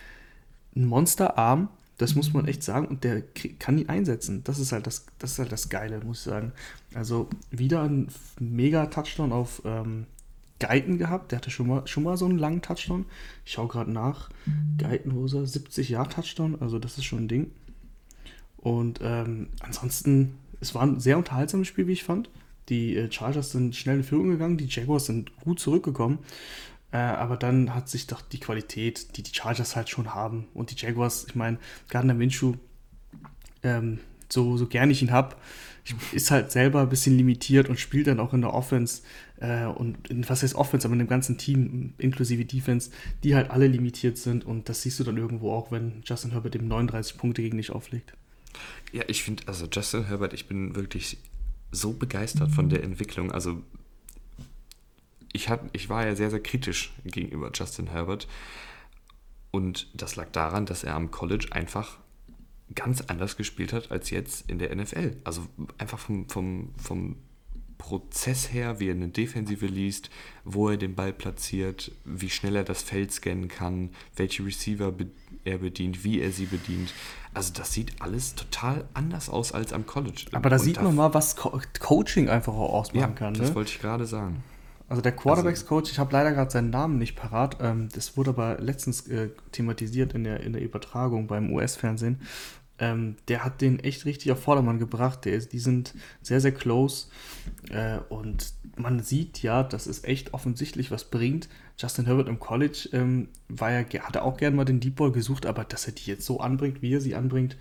einen 0.76 0.86
Monsterarm, 0.86 1.68
das 2.02 2.16
muss 2.16 2.32
man 2.32 2.48
echt 2.48 2.64
sagen. 2.64 2.86
Und 2.86 3.04
der 3.04 3.22
kann 3.58 3.78
ihn 3.78 3.88
einsetzen. 3.88 4.42
Das 4.44 4.58
ist 4.58 4.72
halt 4.72 4.86
das, 4.88 5.06
das 5.18 5.32
ist 5.32 5.38
halt 5.38 5.52
das 5.52 5.68
Geile, 5.68 6.00
muss 6.00 6.18
ich 6.18 6.24
sagen. 6.24 6.52
Also 6.94 7.28
wieder 7.50 7.82
ein 7.82 8.08
mega 8.40 8.86
Touchdown 8.86 9.32
auf 9.32 9.62
ähm, 9.64 10.06
Geiten 10.58 10.98
gehabt. 10.98 11.30
Der 11.30 11.38
hatte 11.38 11.50
schon 11.50 11.68
mal, 11.68 11.86
schon 11.86 12.02
mal 12.02 12.16
so 12.16 12.24
einen 12.24 12.38
langen 12.38 12.60
Touchdown. 12.60 13.06
Ich 13.44 13.52
schaue 13.52 13.68
gerade 13.68 13.92
nach. 13.92 14.30
Geitenhoser, 14.78 15.46
70 15.46 15.90
Jahre 15.90 16.08
Touchdown. 16.08 16.56
Also 16.60 16.80
das 16.80 16.98
ist 16.98 17.04
schon 17.04 17.20
ein 17.20 17.28
Ding. 17.28 17.52
Und 18.56 18.98
ähm, 19.02 19.48
ansonsten, 19.60 20.34
es 20.60 20.74
war 20.74 20.82
ein 20.82 20.98
sehr 20.98 21.18
unterhaltsames 21.18 21.68
Spiel, 21.68 21.86
wie 21.86 21.92
ich 21.92 22.02
fand. 22.02 22.28
Die 22.68 22.96
äh, 22.96 23.10
Chargers 23.12 23.52
sind 23.52 23.76
schnell 23.76 23.98
in 23.98 24.04
Führung 24.04 24.28
gegangen, 24.28 24.56
die 24.56 24.66
Jaguars 24.66 25.06
sind 25.06 25.36
gut 25.36 25.60
zurückgekommen. 25.60 26.18
Äh, 26.92 26.98
aber 26.98 27.36
dann 27.36 27.74
hat 27.74 27.88
sich 27.88 28.06
doch 28.06 28.20
die 28.20 28.38
Qualität, 28.38 29.16
die 29.16 29.22
die 29.22 29.34
Chargers 29.34 29.76
halt 29.76 29.88
schon 29.88 30.14
haben 30.14 30.46
und 30.52 30.70
die 30.70 30.76
Jaguars, 30.76 31.24
ich 31.26 31.34
meine, 31.34 31.58
Gardner 31.88 32.14
Minshew, 32.14 32.54
ähm, 33.62 33.98
so, 34.28 34.56
so 34.56 34.66
gern 34.66 34.90
ich 34.90 35.02
ihn 35.02 35.10
habe, 35.10 35.36
ist 36.12 36.30
halt 36.30 36.52
selber 36.52 36.82
ein 36.82 36.88
bisschen 36.88 37.16
limitiert 37.16 37.68
und 37.68 37.80
spielt 37.80 38.06
dann 38.06 38.20
auch 38.20 38.34
in 38.34 38.42
der 38.42 38.52
Offense 38.52 39.02
äh, 39.40 39.64
und 39.64 40.08
in, 40.08 40.28
was 40.28 40.42
heißt 40.42 40.54
Offense, 40.54 40.86
aber 40.86 40.92
in 40.92 41.00
dem 41.00 41.08
ganzen 41.08 41.38
Team, 41.38 41.94
inklusive 41.98 42.44
Defense, 42.44 42.90
die 43.24 43.34
halt 43.34 43.50
alle 43.50 43.66
limitiert 43.66 44.18
sind 44.18 44.44
und 44.44 44.68
das 44.68 44.82
siehst 44.82 45.00
du 45.00 45.04
dann 45.04 45.16
irgendwo 45.16 45.52
auch, 45.52 45.72
wenn 45.72 46.02
Justin 46.04 46.32
Herbert 46.32 46.54
eben 46.54 46.68
39 46.68 47.16
Punkte 47.16 47.42
gegen 47.42 47.56
dich 47.56 47.70
auflegt. 47.70 48.14
Ja, 48.92 49.04
ich 49.08 49.22
finde, 49.22 49.44
also 49.46 49.66
Justin 49.72 50.06
Herbert, 50.06 50.34
ich 50.34 50.46
bin 50.46 50.76
wirklich 50.76 51.16
so 51.70 51.94
begeistert 51.94 52.50
von 52.50 52.68
der 52.68 52.84
Entwicklung. 52.84 53.32
Also 53.32 53.62
ich, 55.32 55.48
hab, 55.48 55.68
ich 55.74 55.88
war 55.88 56.06
ja 56.06 56.14
sehr, 56.14 56.30
sehr 56.30 56.42
kritisch 56.42 56.92
gegenüber 57.04 57.50
Justin 57.52 57.88
Herbert. 57.88 58.28
Und 59.50 59.88
das 59.94 60.16
lag 60.16 60.30
daran, 60.32 60.66
dass 60.66 60.84
er 60.84 60.94
am 60.94 61.10
College 61.10 61.48
einfach 61.50 61.98
ganz 62.74 63.02
anders 63.02 63.36
gespielt 63.36 63.72
hat 63.72 63.90
als 63.90 64.10
jetzt 64.10 64.50
in 64.50 64.58
der 64.58 64.74
NFL. 64.74 65.16
Also 65.24 65.46
einfach 65.78 65.98
vom, 65.98 66.28
vom, 66.28 66.70
vom 66.76 67.16
Prozess 67.76 68.52
her, 68.52 68.78
wie 68.80 68.88
er 68.88 68.94
eine 68.94 69.08
Defensive 69.08 69.66
liest, 69.66 70.08
wo 70.44 70.70
er 70.70 70.76
den 70.76 70.94
Ball 70.94 71.12
platziert, 71.12 71.90
wie 72.04 72.30
schnell 72.30 72.56
er 72.56 72.64
das 72.64 72.82
Feld 72.82 73.12
scannen 73.12 73.48
kann, 73.48 73.90
welche 74.16 74.46
Receiver 74.46 74.94
er 75.44 75.58
bedient, 75.58 76.04
wie 76.04 76.20
er 76.20 76.30
sie 76.30 76.46
bedient. 76.46 76.94
Also 77.34 77.52
das 77.52 77.72
sieht 77.72 78.00
alles 78.00 78.36
total 78.36 78.88
anders 78.94 79.28
aus 79.28 79.52
als 79.52 79.72
am 79.72 79.84
College. 79.84 80.26
Aber 80.32 80.48
da 80.48 80.56
Und 80.56 80.62
sieht 80.62 80.80
man 80.80 80.94
mal, 80.94 81.12
was 81.12 81.36
Co 81.36 81.60
Coaching 81.80 82.28
einfach 82.28 82.52
auch 82.52 82.72
ausmachen 82.72 83.00
ja, 83.00 83.08
kann. 83.08 83.34
Das 83.34 83.48
ne? 83.48 83.54
wollte 83.56 83.72
ich 83.72 83.80
gerade 83.80 84.06
sagen. 84.06 84.44
Also 84.92 85.00
der 85.00 85.12
Quarterbacks-Coach, 85.12 85.90
ich 85.90 85.98
habe 85.98 86.12
leider 86.12 86.32
gerade 86.32 86.50
seinen 86.50 86.68
Namen 86.68 86.98
nicht 86.98 87.16
parat, 87.16 87.56
ähm, 87.62 87.88
das 87.94 88.18
wurde 88.18 88.28
aber 88.28 88.58
letztens 88.60 89.08
äh, 89.08 89.30
thematisiert 89.50 90.12
in 90.12 90.22
der, 90.22 90.40
in 90.40 90.52
der 90.52 90.60
Übertragung 90.60 91.28
beim 91.28 91.50
US-Fernsehen. 91.50 92.20
Ähm, 92.78 93.16
der 93.26 93.42
hat 93.42 93.62
den 93.62 93.78
echt 93.78 94.04
richtig 94.04 94.30
auf 94.32 94.42
Vordermann 94.42 94.78
gebracht. 94.78 95.24
Der 95.24 95.38
die 95.38 95.58
sind 95.58 95.94
sehr, 96.20 96.42
sehr 96.42 96.52
close. 96.52 97.06
Äh, 97.70 98.00
und 98.10 98.52
man 98.76 99.02
sieht 99.02 99.42
ja, 99.42 99.62
dass 99.62 99.86
es 99.86 100.04
echt 100.04 100.34
offensichtlich 100.34 100.90
was 100.90 101.04
bringt. 101.04 101.48
Justin 101.78 102.04
Herbert 102.04 102.28
im 102.28 102.38
College 102.38 102.90
ähm, 102.92 103.28
war 103.48 103.72
ja, 103.72 103.86
hatte 104.00 104.22
auch 104.22 104.36
gerne 104.36 104.56
mal 104.56 104.66
den 104.66 104.80
Deep 104.80 104.96
Ball 104.96 105.10
gesucht, 105.10 105.46
aber 105.46 105.64
dass 105.64 105.86
er 105.86 105.94
die 105.94 106.04
jetzt 106.04 106.26
so 106.26 106.40
anbringt, 106.40 106.82
wie 106.82 106.92
er 106.92 107.00
sie 107.00 107.14
anbringt, 107.14 107.56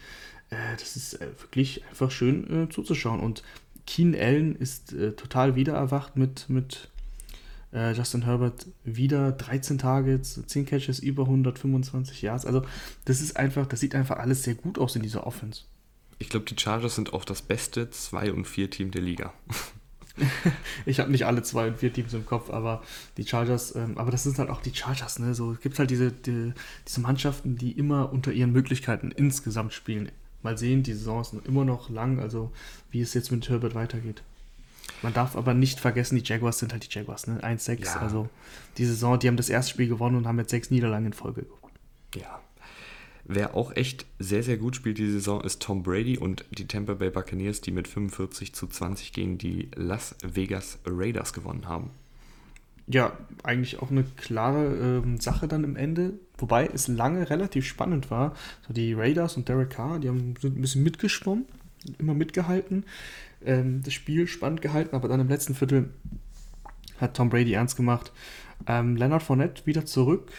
äh, 0.49 0.75
das 0.77 0.97
ist 0.97 1.13
äh, 1.13 1.27
wirklich 1.39 1.85
einfach 1.89 2.11
schön 2.11 2.65
äh, 2.65 2.67
zuzuschauen. 2.67 3.21
Und 3.21 3.41
Keen 3.87 4.15
Allen 4.15 4.55
ist 4.57 4.91
äh, 4.91 5.13
total 5.13 5.55
wiedererwacht 5.55 6.17
mit, 6.17 6.49
mit 6.49 6.90
äh, 7.73 7.93
Justin 7.93 8.23
Herbert 8.23 8.67
wieder 8.83 9.31
13 9.31 9.77
Targets, 9.77 10.41
10 10.45 10.65
Catches, 10.65 10.99
über 10.99 11.23
125 11.23 12.21
Yards. 12.21 12.45
Also, 12.45 12.63
das 13.05 13.21
ist 13.21 13.37
einfach, 13.37 13.65
das 13.65 13.79
sieht 13.79 13.95
einfach 13.95 14.17
alles 14.17 14.43
sehr 14.43 14.55
gut 14.55 14.77
aus 14.79 14.95
in 14.95 15.01
dieser 15.01 15.25
Offense. 15.25 15.63
Ich 16.19 16.29
glaube, 16.29 16.45
die 16.45 16.59
Chargers 16.59 16.95
sind 16.95 17.13
auch 17.13 17.25
das 17.25 17.41
beste 17.41 17.85
2- 17.85 18.31
und 18.31 18.47
4-Team 18.47 18.91
der 18.91 19.01
Liga. 19.01 19.33
ich 20.85 20.99
habe 20.99 21.11
nicht 21.11 21.25
alle 21.25 21.41
2 21.41 21.69
und 21.69 21.77
4 21.77 21.93
Teams 21.93 22.13
im 22.13 22.25
Kopf, 22.25 22.49
aber 22.49 22.83
die 23.17 23.25
Chargers, 23.25 23.75
ähm, 23.75 23.97
aber 23.97 24.11
das 24.11 24.23
sind 24.23 24.37
halt 24.37 24.49
auch 24.49 24.61
die 24.61 24.75
Chargers, 24.75 25.19
ne? 25.19 25.33
So, 25.33 25.53
es 25.53 25.61
gibt 25.61 25.79
halt 25.79 25.89
diese, 25.89 26.11
die, 26.11 26.53
diese 26.87 27.01
Mannschaften, 27.01 27.55
die 27.55 27.71
immer 27.71 28.11
unter 28.11 28.31
ihren 28.31 28.51
Möglichkeiten 28.51 29.11
insgesamt 29.11 29.73
spielen. 29.73 30.11
Mal 30.43 30.57
sehen, 30.57 30.83
die 30.83 30.93
Saison 30.93 31.21
ist 31.21 31.33
immer 31.45 31.65
noch 31.65 31.89
lang, 31.89 32.19
also 32.19 32.51
wie 32.89 33.01
es 33.01 33.13
jetzt 33.13 33.31
mit 33.31 33.47
Herbert 33.47 33.75
weitergeht. 33.75 34.23
Man 35.01 35.13
darf 35.13 35.35
aber 35.35 35.53
nicht 35.53 35.79
vergessen, 35.79 36.15
die 36.15 36.23
Jaguars 36.23 36.59
sind 36.59 36.73
halt 36.73 36.85
die 36.85 36.95
Jaguars, 36.95 37.27
ne? 37.27 37.39
1-6. 37.41 37.85
Ja. 37.85 37.95
Also 37.97 38.29
die 38.77 38.85
Saison, 38.85 39.17
die 39.17 39.27
haben 39.27 39.37
das 39.37 39.49
erste 39.49 39.71
Spiel 39.71 39.87
gewonnen 39.87 40.15
und 40.15 40.27
haben 40.27 40.37
jetzt 40.37 40.51
sechs 40.51 40.69
Niederlagen 40.69 41.07
in 41.07 41.13
Folge 41.13 41.43
gewonnen. 41.43 41.73
Ja. 42.15 42.41
Wer 43.23 43.55
auch 43.55 43.75
echt 43.75 44.05
sehr, 44.19 44.43
sehr 44.43 44.57
gut 44.57 44.75
spielt 44.75 44.97
die 44.97 45.09
Saison, 45.09 45.41
ist 45.41 45.61
Tom 45.61 45.83
Brady 45.83 46.17
und 46.17 46.43
die 46.51 46.67
Tampa 46.67 46.95
Bay 46.95 47.09
Buccaneers, 47.09 47.61
die 47.61 47.71
mit 47.71 47.87
45 47.87 48.53
zu 48.53 48.67
20 48.67 49.13
gegen 49.13 49.37
die 49.37 49.69
Las 49.75 50.15
Vegas 50.21 50.79
Raiders 50.85 51.31
gewonnen 51.33 51.67
haben. 51.67 51.91
Ja, 52.87 53.17
eigentlich 53.43 53.81
auch 53.81 53.91
eine 53.91 54.03
klare 54.03 55.01
ähm, 55.03 55.19
Sache 55.19 55.47
dann 55.47 55.63
im 55.63 55.75
Ende, 55.75 56.13
wobei 56.37 56.65
es 56.65 56.87
lange 56.87 57.29
relativ 57.29 57.65
spannend 57.65 58.11
war. 58.11 58.35
So 58.67 58.73
die 58.73 58.93
Raiders 58.93 59.37
und 59.37 59.47
Derek 59.47 59.69
Carr, 59.69 59.99
die 59.99 60.09
haben, 60.09 60.33
sind 60.41 60.57
ein 60.57 60.61
bisschen 60.61 60.83
mitgeschwommen, 60.83 61.45
immer 61.99 62.15
mitgehalten, 62.15 62.83
ähm, 63.45 63.81
das 63.83 63.93
Spiel 63.93 64.27
spannend 64.27 64.61
gehalten, 64.61 64.95
aber 64.95 65.07
dann 65.07 65.19
im 65.19 65.29
letzten 65.29 65.55
Viertel 65.55 65.89
hat 66.99 67.15
Tom 67.15 67.29
Brady 67.29 67.53
ernst 67.53 67.75
gemacht. 67.75 68.11
Ähm, 68.67 68.95
Leonard 68.95 69.23
Fournette 69.23 69.65
wieder 69.65 69.85
zurück, 69.85 70.31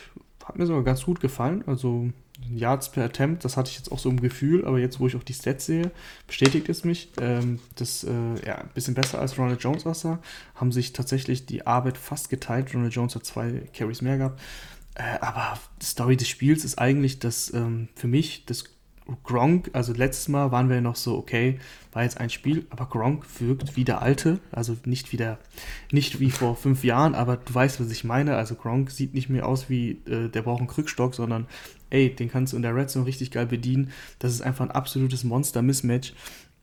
hat 0.45 0.59
mir 0.59 0.67
sogar 0.67 0.85
ganz 0.85 1.05
gut 1.05 1.21
gefallen. 1.21 1.65
Also 1.67 2.11
Yards 2.51 2.91
per 2.91 3.05
Attempt, 3.05 3.45
das 3.45 3.57
hatte 3.57 3.71
ich 3.71 3.77
jetzt 3.77 3.93
auch 3.93 3.99
so 3.99 4.11
im 4.11 4.21
Gefühl, 4.21 4.65
aber 4.65 4.79
jetzt, 4.79 5.01
wo 5.01 5.07
ich 5.07 5.17
auch 5.17 5.23
die 5.23 5.35
Stats 5.35 5.67
sehe, 5.67 5.91
bestätigt 6.27 6.69
es 6.69 6.85
mich. 6.85 7.11
Ähm, 7.21 7.59
das 7.77 8.05
äh, 8.05 8.11
ja, 8.47 8.59
ein 8.59 8.71
bisschen 8.75 8.95
besser 8.95 9.21
als 9.21 9.39
Ronald 9.39 9.63
Jones 9.63 9.87
aussah. 9.87 10.19
Haben 10.55 10.73
sich 10.73 10.93
tatsächlich 10.93 11.47
die 11.47 11.67
Arbeit 11.67 11.99
fast 11.99 12.31
geteilt. 12.31 12.75
Ronald 12.75 12.95
Jones 12.95 13.15
hat 13.15 13.25
zwei 13.25 13.63
Carries 13.73 14.03
mehr 14.03 14.19
gehabt. 14.19 14.41
Äh, 14.95 15.19
aber 15.21 15.59
die 15.81 15.87
Story 15.87 16.17
des 16.17 16.29
Spiels 16.29 16.65
ist 16.65 16.79
eigentlich, 16.79 17.19
dass 17.19 17.53
ähm, 17.55 17.89
für 17.95 18.09
mich 18.09 18.45
das 18.47 18.65
Gronk, 19.25 19.71
also 19.73 19.93
letztes 19.93 20.29
Mal 20.29 20.53
waren 20.53 20.69
wir 20.69 20.81
noch 20.81 20.97
so, 20.97 21.17
okay, 21.17 21.59
war 21.93 22.05
jetzt 22.05 22.19
ein 22.19 22.31
Spiel, 22.31 22.67
aber 22.71 22.87
Gronk 22.87 23.25
wirkt 23.41 23.77
wie 23.77 23.85
der 23.85 24.01
Alte, 24.01 24.39
also 24.53 24.77
nicht 24.85 25.13
wie 25.13 25.17
der, 25.17 25.39
nicht 25.91 26.21
wie 26.21 26.31
vor 26.31 26.57
fünf 26.57 26.85
Jahren, 26.85 27.15
aber 27.15 27.37
du 27.37 27.53
weißt, 27.53 27.81
was 27.81 27.91
ich 27.91 28.05
meine. 28.05 28.37
Also 28.37 28.55
Gronk 28.55 28.91
sieht 28.91 29.15
nicht 29.15 29.29
mehr 29.29 29.47
aus 29.47 29.69
wie, 29.69 30.01
äh, 30.07 30.29
der 30.29 30.43
braucht 30.43 30.61
einen 30.61 30.69
Krückstock, 30.69 31.15
sondern 31.15 31.47
ey, 31.91 32.15
den 32.15 32.31
kannst 32.31 32.53
du 32.53 32.57
in 32.57 32.63
der 32.63 32.75
Red 32.75 32.91
Zone 32.91 33.07
richtig 33.07 33.31
geil 33.31 33.47
bedienen. 33.47 33.93
Das 34.19 34.33
ist 34.33 34.41
einfach 34.41 34.65
ein 34.65 34.71
absolutes 34.71 35.25
Monster-Mismatch. 35.25 36.15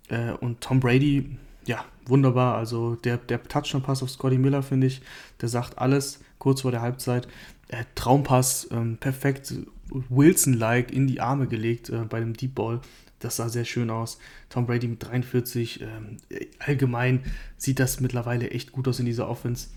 Äh, 0.10 0.32
und 0.32 0.62
Tom 0.62 0.80
Brady, 0.80 1.38
ja, 1.65 1.86
wunderbar. 2.06 2.56
Also 2.56 2.95
der, 2.95 3.17
der 3.17 3.43
Touchdown-Pass 3.43 4.02
auf 4.02 4.10
Scotty 4.10 4.38
Miller, 4.38 4.63
finde 4.63 4.88
ich, 4.88 5.02
der 5.41 5.49
sagt 5.49 5.78
alles 5.78 6.19
kurz 6.39 6.62
vor 6.62 6.71
der 6.71 6.82
Halbzeit. 6.82 7.28
Äh, 7.67 7.84
Traumpass, 7.93 8.67
ähm, 8.71 8.97
perfekt 8.97 9.54
Wilson-like 9.89 10.91
in 10.91 11.08
die 11.08 11.21
Arme 11.21 11.47
gelegt 11.47 11.89
äh, 11.89 12.06
bei 12.06 12.19
dem 12.19 12.34
Deep 12.34 12.56
Ball. 12.56 12.82
Das 13.19 13.36
sah 13.36 13.49
sehr 13.49 13.65
schön 13.65 13.89
aus. 13.89 14.17
Tom 14.49 14.65
Brady 14.65 14.88
mit 14.88 15.04
43. 15.04 15.82
Ähm, 15.82 16.17
allgemein 16.60 17.23
sieht 17.58 17.80
das 17.80 17.99
mittlerweile 17.99 18.52
echt 18.52 18.71
gut 18.71 18.88
aus 18.88 18.99
in 18.99 19.06
dieser 19.06 19.30
Offense. 19.30 19.67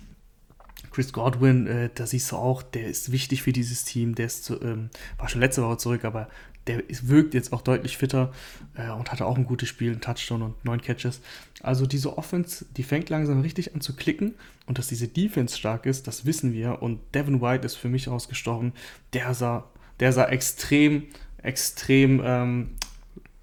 Chris 0.91 1.13
Godwin, 1.13 1.67
äh, 1.67 1.91
da 1.95 2.07
siehst 2.07 2.31
du 2.33 2.37
auch, 2.37 2.63
der 2.63 2.87
ist 2.87 3.13
wichtig 3.13 3.43
für 3.43 3.53
dieses 3.53 3.85
Team. 3.85 4.15
Der 4.15 4.27
ist 4.27 4.51
ähm, 4.51 4.91
war 5.19 5.29
schon 5.29 5.41
letzte 5.41 5.63
Woche 5.63 5.79
zurück, 5.79 6.05
aber 6.05 6.29
der 6.67 6.89
ist, 6.89 7.09
wirkt 7.09 7.35
jetzt 7.35 7.53
auch 7.53 7.63
deutlich 7.63 7.97
fitter 7.97 8.33
äh, 8.75 8.91
und 8.91 9.11
hatte 9.11 9.27
auch 9.27 9.37
ein 9.37 9.47
gutes 9.47 9.69
Spiel, 9.69 9.93
ein 9.93 10.01
Touchdown 10.01 10.43
und 10.43 10.65
neun 10.65 10.81
Catches. 10.81 11.21
Also 11.63 11.87
diese 11.87 12.17
Offense, 12.17 12.67
die 12.77 12.83
fängt 12.83 13.09
langsam 13.09 13.41
richtig 13.41 13.75
an 13.75 13.81
zu 13.81 13.97
klicken 13.97 14.35
und 14.67 14.79
dass 14.79 14.87
diese 14.87 15.09
Defense 15.09 15.59
stark 15.59 15.87
ist, 15.87 16.07
das 16.07 16.25
wissen 16.25 16.53
wir. 16.53 16.83
Und 16.83 17.01
Devin 17.15 17.41
White 17.41 17.67
ist 17.67 17.77
für 17.77 17.89
mich 17.89 18.09
ausgestochen. 18.09 18.73
Der 19.13 19.35
sah, 19.35 19.69
der 20.01 20.13
sah 20.13 20.27
extrem, 20.27 21.05
extrem 21.43 22.23
ähm, 22.25 22.71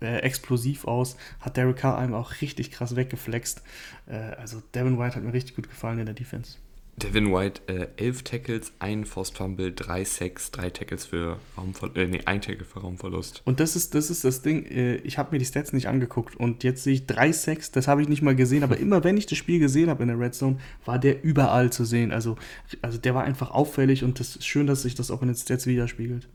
äh, 0.01 0.19
explosiv 0.19 0.85
aus, 0.85 1.17
hat 1.39 1.57
Derek 1.57 1.77
Carr 1.77 1.97
einem 1.97 2.13
auch 2.13 2.41
richtig 2.41 2.71
krass 2.71 2.95
weggeflext. 2.95 3.61
Äh, 4.07 4.15
also 4.15 4.61
Devin 4.73 4.97
White 4.97 5.15
hat 5.15 5.23
mir 5.23 5.33
richtig 5.33 5.55
gut 5.55 5.69
gefallen 5.69 5.99
in 5.99 6.05
der 6.05 6.15
Defense. 6.15 6.57
Devin 6.99 7.31
White, 7.31 7.61
äh, 7.67 7.87
elf 7.95 8.23
Tackles, 8.23 8.73
ein 8.79 9.05
Forced 9.05 9.37
Fumble, 9.37 9.71
drei 9.71 10.03
Sacks, 10.03 10.51
drei 10.51 10.69
Tackles 10.69 11.05
für 11.05 11.39
Raumverlust, 11.57 11.97
äh, 11.97 12.07
nee, 12.07 12.21
ein 12.25 12.41
Tackle 12.41 12.65
für 12.65 12.79
Raumverlust. 12.79 13.41
Und 13.45 13.61
das 13.61 13.77
ist 13.77 13.95
das, 13.95 14.09
ist 14.09 14.25
das 14.25 14.41
Ding, 14.41 14.65
äh, 14.65 14.95
ich 14.97 15.17
habe 15.17 15.31
mir 15.31 15.39
die 15.39 15.45
Stats 15.45 15.71
nicht 15.71 15.87
angeguckt 15.87 16.35
und 16.35 16.63
jetzt 16.65 16.83
sehe 16.83 16.93
ich 16.93 17.05
drei 17.05 17.31
Sacks, 17.31 17.71
das 17.71 17.87
habe 17.87 18.01
ich 18.01 18.09
nicht 18.09 18.21
mal 18.21 18.35
gesehen, 18.35 18.63
aber 18.63 18.77
immer 18.79 19.03
wenn 19.03 19.15
ich 19.15 19.25
das 19.25 19.37
Spiel 19.37 19.59
gesehen 19.59 19.89
habe 19.89 20.03
in 20.03 20.09
der 20.09 20.19
Red 20.19 20.35
Zone, 20.35 20.57
war 20.83 20.99
der 20.99 21.23
überall 21.23 21.71
zu 21.71 21.85
sehen. 21.85 22.11
Also, 22.11 22.37
also 22.81 22.97
der 22.97 23.15
war 23.15 23.23
einfach 23.23 23.51
auffällig 23.51 24.03
und 24.03 24.19
das 24.19 24.35
ist 24.35 24.45
schön, 24.45 24.67
dass 24.67 24.81
sich 24.81 24.95
das 24.95 25.09
auch 25.09 25.21
in 25.21 25.29
den 25.29 25.37
Stats 25.37 25.67
widerspiegelt. 25.67 26.27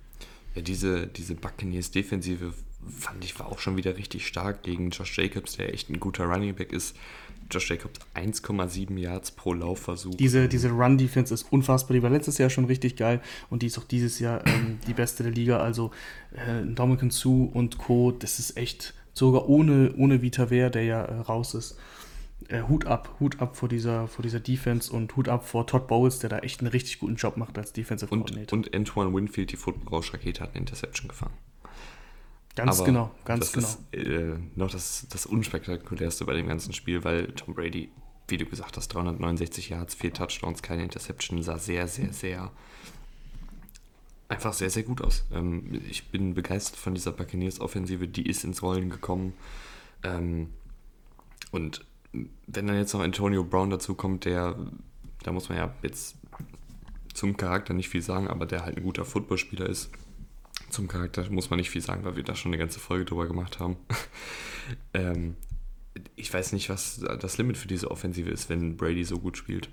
Ja, 0.54 0.62
diese, 0.62 1.06
diese 1.06 1.34
Buccaneers 1.34 1.90
Defensive 1.90 2.52
fand 2.86 3.24
ich 3.24 3.38
war 3.38 3.46
auch 3.46 3.58
schon 3.58 3.76
wieder 3.76 3.96
richtig 3.96 4.26
stark 4.26 4.62
gegen 4.62 4.90
Josh 4.90 5.16
Jacobs, 5.18 5.56
der 5.56 5.72
echt 5.72 5.90
ein 5.90 6.00
guter 6.00 6.24
Running 6.24 6.54
Back 6.54 6.72
ist. 6.72 6.96
Josh 7.50 7.70
Jacobs 7.70 8.00
1,7 8.14 8.98
Yards 8.98 9.30
pro 9.30 9.52
Laufversuch. 9.52 10.14
Diese, 10.14 10.48
diese 10.48 10.70
Run-Defense 10.70 11.32
ist 11.32 11.52
unfassbar. 11.52 11.94
Die 11.94 12.02
war 12.02 12.10
letztes 12.10 12.38
Jahr 12.38 12.50
schon 12.50 12.64
richtig 12.64 12.96
geil 12.96 13.20
und 13.50 13.62
die 13.62 13.66
ist 13.66 13.78
auch 13.78 13.84
dieses 13.84 14.18
Jahr 14.18 14.46
ähm, 14.46 14.78
die 14.86 14.94
beste 14.94 15.22
der 15.22 15.32
Liga. 15.32 15.58
Also 15.58 15.90
äh, 16.32 16.64
Dominican 16.64 17.10
Sue 17.10 17.50
und 17.52 17.78
Co., 17.78 18.12
das 18.12 18.38
ist 18.38 18.56
echt 18.56 18.94
sogar 19.12 19.48
ohne, 19.48 19.94
ohne 19.96 20.22
Vita 20.22 20.50
Wehr, 20.50 20.70
der 20.70 20.84
ja 20.84 21.04
äh, 21.04 21.20
raus 21.20 21.54
ist. 21.54 21.76
Äh, 22.48 22.62
Hut 22.62 22.87
ab, 22.87 23.16
Hut 23.20 23.40
ab 23.40 23.57
vor 23.57 23.68
dieser, 23.68 24.09
vor 24.09 24.22
dieser 24.22 24.40
Defense 24.40 24.92
und 24.92 25.14
Hut 25.16 25.28
ab 25.28 25.46
vor 25.46 25.66
Todd 25.66 25.87
Bowles, 25.87 26.18
der 26.18 26.30
da 26.30 26.38
echt 26.40 26.61
einen 26.61 26.68
richtig 26.68 26.98
guten 26.98 27.16
Job 27.16 27.37
macht 27.37 27.57
als 27.59 27.72
Defensive 27.72 28.09
Coordinator. 28.09 28.57
Und, 28.57 28.66
und 28.66 28.76
Antoine 28.76 29.14
Winfield, 29.14 29.52
die 29.52 29.57
Football-Rausch-Rakete, 29.57 30.42
hat 30.42 30.50
eine 30.50 30.61
Interception 30.61 31.09
gefangen. 31.09 31.35
Ganz 32.54 32.78
Aber 32.78 32.87
genau, 32.87 33.11
ganz 33.24 33.52
das 33.52 33.52
genau. 33.52 33.68
Ist, 33.92 34.09
äh, 34.09 34.38
noch 34.54 34.70
das, 34.70 35.07
das 35.11 35.26
Unspektakulärste 35.26 36.24
bei 36.24 36.35
dem 36.35 36.46
ganzen 36.46 36.72
Spiel, 36.72 37.02
weil 37.02 37.28
Tom 37.33 37.54
Brady, 37.54 37.90
wie 38.28 38.37
du 38.37 38.46
gesagt 38.46 38.76
hast, 38.76 38.88
369 38.88 39.70
Yards, 39.70 39.94
vier 39.94 40.12
Touchdowns, 40.12 40.62
keine 40.62 40.85
Interception, 40.85 41.42
sah 41.42 41.59
sehr, 41.59 41.88
sehr, 41.88 42.12
sehr 42.12 42.52
einfach 44.28 44.52
sehr, 44.52 44.70
sehr 44.70 44.83
gut 44.83 45.02
aus. 45.02 45.24
Ähm, 45.33 45.80
ich 45.88 46.09
bin 46.11 46.35
begeistert 46.35 46.76
von 46.76 46.94
dieser 46.94 47.12
Buccaneers-Offensive, 47.12 48.09
die 48.09 48.28
ist 48.28 48.44
ins 48.44 48.62
Rollen 48.62 48.90
gekommen. 48.90 49.35
Ähm, 50.02 50.50
und 51.50 51.85
wenn 52.46 52.66
dann 52.66 52.77
jetzt 52.77 52.92
noch 52.92 53.00
Antonio 53.00 53.44
Brown 53.44 53.70
dazu 53.70 53.94
kommt, 53.94 54.24
der, 54.24 54.57
da 55.22 55.33
muss 55.33 55.48
man 55.48 55.59
ja 55.59 55.74
jetzt 55.83 56.16
zum 57.12 57.37
Charakter 57.37 57.74
nicht 57.74 57.88
viel 57.88 58.03
sagen, 58.03 58.29
aber 58.29 58.46
der 58.46 58.64
halt 58.64 58.77
ein 58.77 58.83
guter 58.83 59.05
Footballspieler 59.05 59.68
ist, 59.68 59.90
zum 60.70 60.88
Charakter 60.88 61.29
muss 61.31 61.50
man 61.50 61.59
nicht 61.59 61.70
viel 61.70 61.81
sagen, 61.81 62.05
weil 62.05 62.16
wir 62.16 62.24
da 62.24 62.35
schon 62.35 62.50
eine 62.50 62.59
ganze 62.59 62.81
Folge 62.81 63.05
drüber 63.05 63.27
gemacht 63.27 63.61
haben. 63.61 63.77
ähm, 64.94 65.37
ich 66.16 66.33
weiß 66.33 66.53
nicht, 66.53 66.68
was 66.68 67.00
das 67.20 67.38
Limit 67.38 67.57
für 67.57 67.68
diese 67.68 67.90
Offensive 67.90 68.31
ist, 68.31 68.48
wenn 68.48 68.77
Brady 68.77 69.05
so 69.05 69.18
gut 69.18 69.37
spielt. 69.37 69.68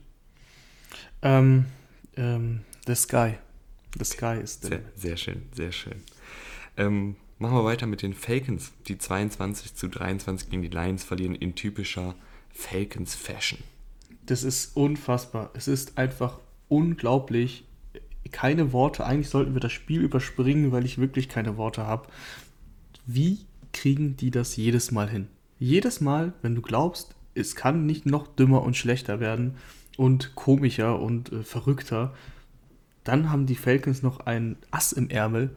Ähm, 1.23 1.65
ähm, 2.15 2.61
the 2.85 2.95
Sky. 2.95 3.37
The 3.97 4.05
Sky 4.05 4.39
ist 4.41 4.63
sehr, 4.63 4.81
sehr 4.95 5.17
schön, 5.17 5.43
sehr 5.53 5.71
schön. 5.71 6.01
Ähm, 6.77 7.15
machen 7.39 7.57
wir 7.57 7.65
weiter 7.65 7.87
mit 7.87 8.01
den 8.01 8.13
Falcons, 8.13 8.71
die 8.87 8.97
22 8.97 9.75
zu 9.75 9.87
23 9.87 10.49
gegen 10.49 10.61
die 10.61 10.69
Lions 10.69 11.03
verlieren 11.03 11.35
in 11.35 11.55
typischer 11.55 12.15
Falcons-Fashion. 12.53 13.59
Das 14.25 14.43
ist 14.43 14.75
unfassbar. 14.75 15.51
Es 15.53 15.67
ist 15.67 15.97
einfach 15.97 16.39
unglaublich, 16.67 17.65
keine 18.31 18.71
Worte. 18.71 19.05
Eigentlich 19.05 19.29
sollten 19.29 19.53
wir 19.53 19.59
das 19.59 19.73
Spiel 19.73 20.01
überspringen, 20.01 20.71
weil 20.71 20.85
ich 20.85 20.97
wirklich 20.97 21.27
keine 21.27 21.57
Worte 21.57 21.85
habe. 21.85 22.07
Wie 23.05 23.39
kriegen 23.73 24.15
die 24.15 24.31
das 24.31 24.55
jedes 24.55 24.91
Mal 24.91 25.09
hin? 25.09 25.27
Jedes 25.59 26.01
Mal, 26.01 26.33
wenn 26.41 26.55
du 26.55 26.61
glaubst, 26.61 27.15
es 27.33 27.55
kann 27.55 27.85
nicht 27.85 28.05
noch 28.05 28.27
dümmer 28.27 28.63
und 28.63 28.77
schlechter 28.77 29.19
werden 29.19 29.55
und 29.97 30.35
komischer 30.35 30.99
und 30.99 31.31
äh, 31.31 31.43
verrückter, 31.43 32.13
dann 33.03 33.29
haben 33.29 33.45
die 33.45 33.55
Falcons 33.55 34.03
noch 34.03 34.21
einen 34.21 34.57
Ass 34.69 34.93
im 34.93 35.09
Ärmel 35.09 35.55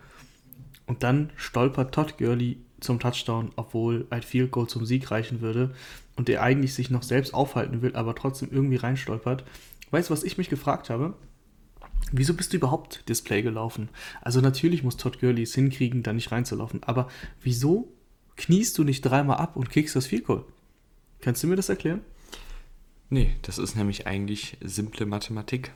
und 0.87 1.02
dann 1.02 1.30
stolpert 1.37 1.94
Todd 1.94 2.18
Gurley 2.18 2.59
zum 2.80 3.00
Touchdown, 3.00 3.52
obwohl 3.57 4.07
ein 4.11 4.22
Field 4.22 4.50
Goal 4.50 4.66
zum 4.66 4.85
Sieg 4.85 5.11
reichen 5.11 5.40
würde 5.40 5.74
und 6.16 6.29
der 6.29 6.42
eigentlich 6.42 6.74
sich 6.74 6.90
noch 6.90 7.03
selbst 7.03 7.35
aufhalten 7.35 7.83
will, 7.83 7.96
aber 7.96 8.14
trotzdem 8.14 8.50
irgendwie 8.53 8.77
reinstolpert. 8.77 9.44
Weißt 9.90 10.11
du, 10.11 10.12
was 10.12 10.24
ich 10.24 10.38
mich 10.38 10.48
gefragt 10.48 10.90
habe? 10.90 11.14
Wieso 12.12 12.35
bist 12.35 12.53
du 12.53 12.59
überhaupt 12.59 13.09
Display 13.09 13.42
gelaufen? 13.42 13.88
Also 14.20 14.40
natürlich 14.40 14.83
muss 14.83 14.96
Todd 14.96 15.20
Gurley 15.20 15.42
es 15.42 15.55
hinkriegen, 15.55 16.03
da 16.03 16.12
nicht 16.12 16.31
reinzulaufen. 16.31 16.83
Aber 16.85 17.09
wieso 17.42 17.92
kniest 18.37 18.79
du 18.79 18.85
nicht 18.85 19.03
dreimal 19.03 19.38
ab 19.38 19.57
und 19.57 19.70
kickst 19.70 19.96
das 19.96 20.07
Field 20.07 20.24
Goal? 20.24 20.44
Kannst 21.20 21.42
du 21.42 21.46
mir 21.46 21.57
das 21.57 21.68
erklären? 21.68 22.03
Nee, 23.11 23.35
das 23.42 23.59
ist 23.59 23.77
nämlich 23.77 24.07
eigentlich 24.07 24.57
simple 24.61 25.07
Mathematik. 25.07 25.72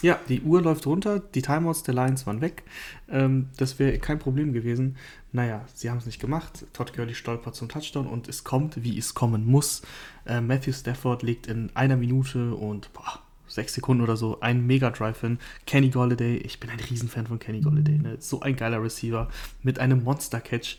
Ja, 0.00 0.20
die 0.28 0.42
Uhr 0.42 0.62
läuft 0.62 0.86
runter, 0.86 1.18
die 1.18 1.42
Timeouts 1.42 1.82
der 1.82 1.94
Lions 1.94 2.26
waren 2.26 2.40
weg. 2.40 2.62
Ähm, 3.08 3.48
das 3.56 3.78
wäre 3.78 3.98
kein 3.98 4.20
Problem 4.20 4.52
gewesen. 4.52 4.96
Naja, 5.32 5.64
sie 5.74 5.90
haben 5.90 5.98
es 5.98 6.06
nicht 6.06 6.20
gemacht. 6.20 6.66
Todd 6.72 6.94
Gurley 6.94 7.14
stolpert 7.14 7.56
zum 7.56 7.68
Touchdown 7.68 8.06
und 8.06 8.28
es 8.28 8.44
kommt, 8.44 8.84
wie 8.84 8.96
es 8.96 9.14
kommen 9.14 9.44
muss. 9.44 9.82
Äh, 10.24 10.40
Matthew 10.40 10.72
Stafford 10.72 11.22
legt 11.24 11.48
in 11.48 11.70
einer 11.74 11.96
Minute 11.96 12.54
und 12.54 12.92
boah, 12.92 13.20
sechs 13.48 13.74
Sekunden 13.74 14.02
oder 14.02 14.16
so, 14.16 14.38
einen 14.40 14.66
Mega-Drive 14.66 15.20
hin. 15.20 15.38
Kenny 15.66 15.88
Golladay, 15.90 16.36
ich 16.36 16.60
bin 16.60 16.70
ein 16.70 16.78
Riesenfan 16.78 17.26
von 17.26 17.40
Kenny 17.40 17.60
Golladay, 17.60 17.98
ne? 17.98 18.16
so 18.20 18.40
ein 18.40 18.54
geiler 18.54 18.80
Receiver 18.82 19.28
mit 19.64 19.80
einem 19.80 20.04
Monster-Catch. 20.04 20.78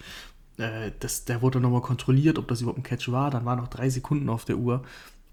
Äh, 0.58 0.92
der 1.28 1.42
wurde 1.42 1.60
nochmal 1.60 1.82
kontrolliert, 1.82 2.38
ob 2.38 2.48
das 2.48 2.62
überhaupt 2.62 2.80
ein 2.80 2.84
Catch 2.84 3.12
war. 3.12 3.32
Dann 3.32 3.44
waren 3.44 3.60
noch 3.60 3.68
drei 3.68 3.90
Sekunden 3.90 4.30
auf 4.30 4.46
der 4.46 4.58
Uhr. 4.58 4.84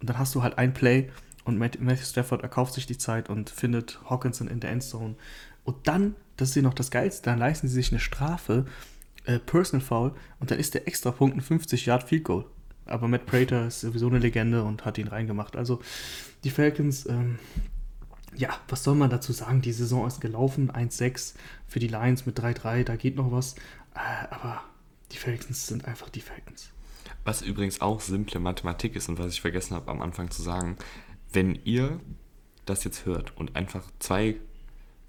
Und 0.00 0.10
dann 0.10 0.18
hast 0.18 0.34
du 0.34 0.42
halt 0.42 0.58
ein 0.58 0.74
Play 0.74 1.08
und 1.46 1.58
Matthew 1.58 2.04
Stafford 2.04 2.42
erkauft 2.42 2.74
sich 2.74 2.86
die 2.86 2.98
Zeit 2.98 3.30
und 3.30 3.50
findet 3.50 4.00
Hawkinson 4.10 4.48
in 4.48 4.58
der 4.58 4.70
Endzone. 4.70 5.14
Und 5.62 5.86
dann, 5.86 6.16
das 6.36 6.50
ist 6.50 6.56
ja 6.56 6.62
noch 6.62 6.74
das 6.74 6.90
Geilste, 6.90 7.30
dann 7.30 7.38
leisten 7.38 7.68
sie 7.68 7.74
sich 7.74 7.92
eine 7.92 8.00
Strafe 8.00 8.66
äh, 9.26 9.38
Personal 9.38 9.84
Foul 9.84 10.12
und 10.40 10.50
dann 10.50 10.58
ist 10.58 10.74
der 10.74 10.88
extra 10.88 11.12
Punkt 11.12 11.36
ein 11.36 11.40
50 11.40 11.86
Yard 11.86 12.02
Field 12.02 12.24
Goal. 12.24 12.46
Aber 12.84 13.06
Matt 13.06 13.26
Prater 13.26 13.68
ist 13.68 13.80
sowieso 13.80 14.08
eine 14.08 14.18
Legende 14.18 14.64
und 14.64 14.84
hat 14.84 14.98
ihn 14.98 15.06
reingemacht. 15.06 15.54
Also 15.54 15.80
die 16.42 16.50
Falcons, 16.50 17.06
ähm, 17.06 17.38
ja, 18.34 18.50
was 18.68 18.82
soll 18.82 18.96
man 18.96 19.10
dazu 19.10 19.32
sagen? 19.32 19.62
Die 19.62 19.72
Saison 19.72 20.04
ist 20.04 20.20
gelaufen, 20.20 20.72
1-6 20.72 21.34
für 21.68 21.78
die 21.78 21.88
Lions 21.88 22.26
mit 22.26 22.40
3-3, 22.40 22.82
da 22.82 22.96
geht 22.96 23.14
noch 23.14 23.30
was. 23.30 23.54
Äh, 23.94 24.26
aber 24.30 24.64
die 25.12 25.16
Falcons 25.16 25.68
sind 25.68 25.84
einfach 25.84 26.08
die 26.08 26.20
Falcons. 26.20 26.70
Was 27.24 27.42
übrigens 27.42 27.80
auch 27.80 28.00
simple 28.00 28.40
Mathematik 28.40 28.94
ist 28.96 29.08
und 29.08 29.18
was 29.18 29.32
ich 29.32 29.40
vergessen 29.40 29.74
habe 29.74 29.90
am 29.90 30.02
Anfang 30.02 30.30
zu 30.30 30.42
sagen, 30.42 30.76
wenn 31.36 31.58
ihr 31.64 32.00
das 32.64 32.82
jetzt 32.84 33.04
hört 33.04 33.36
und 33.36 33.54
einfach 33.56 33.84
zwei 33.98 34.36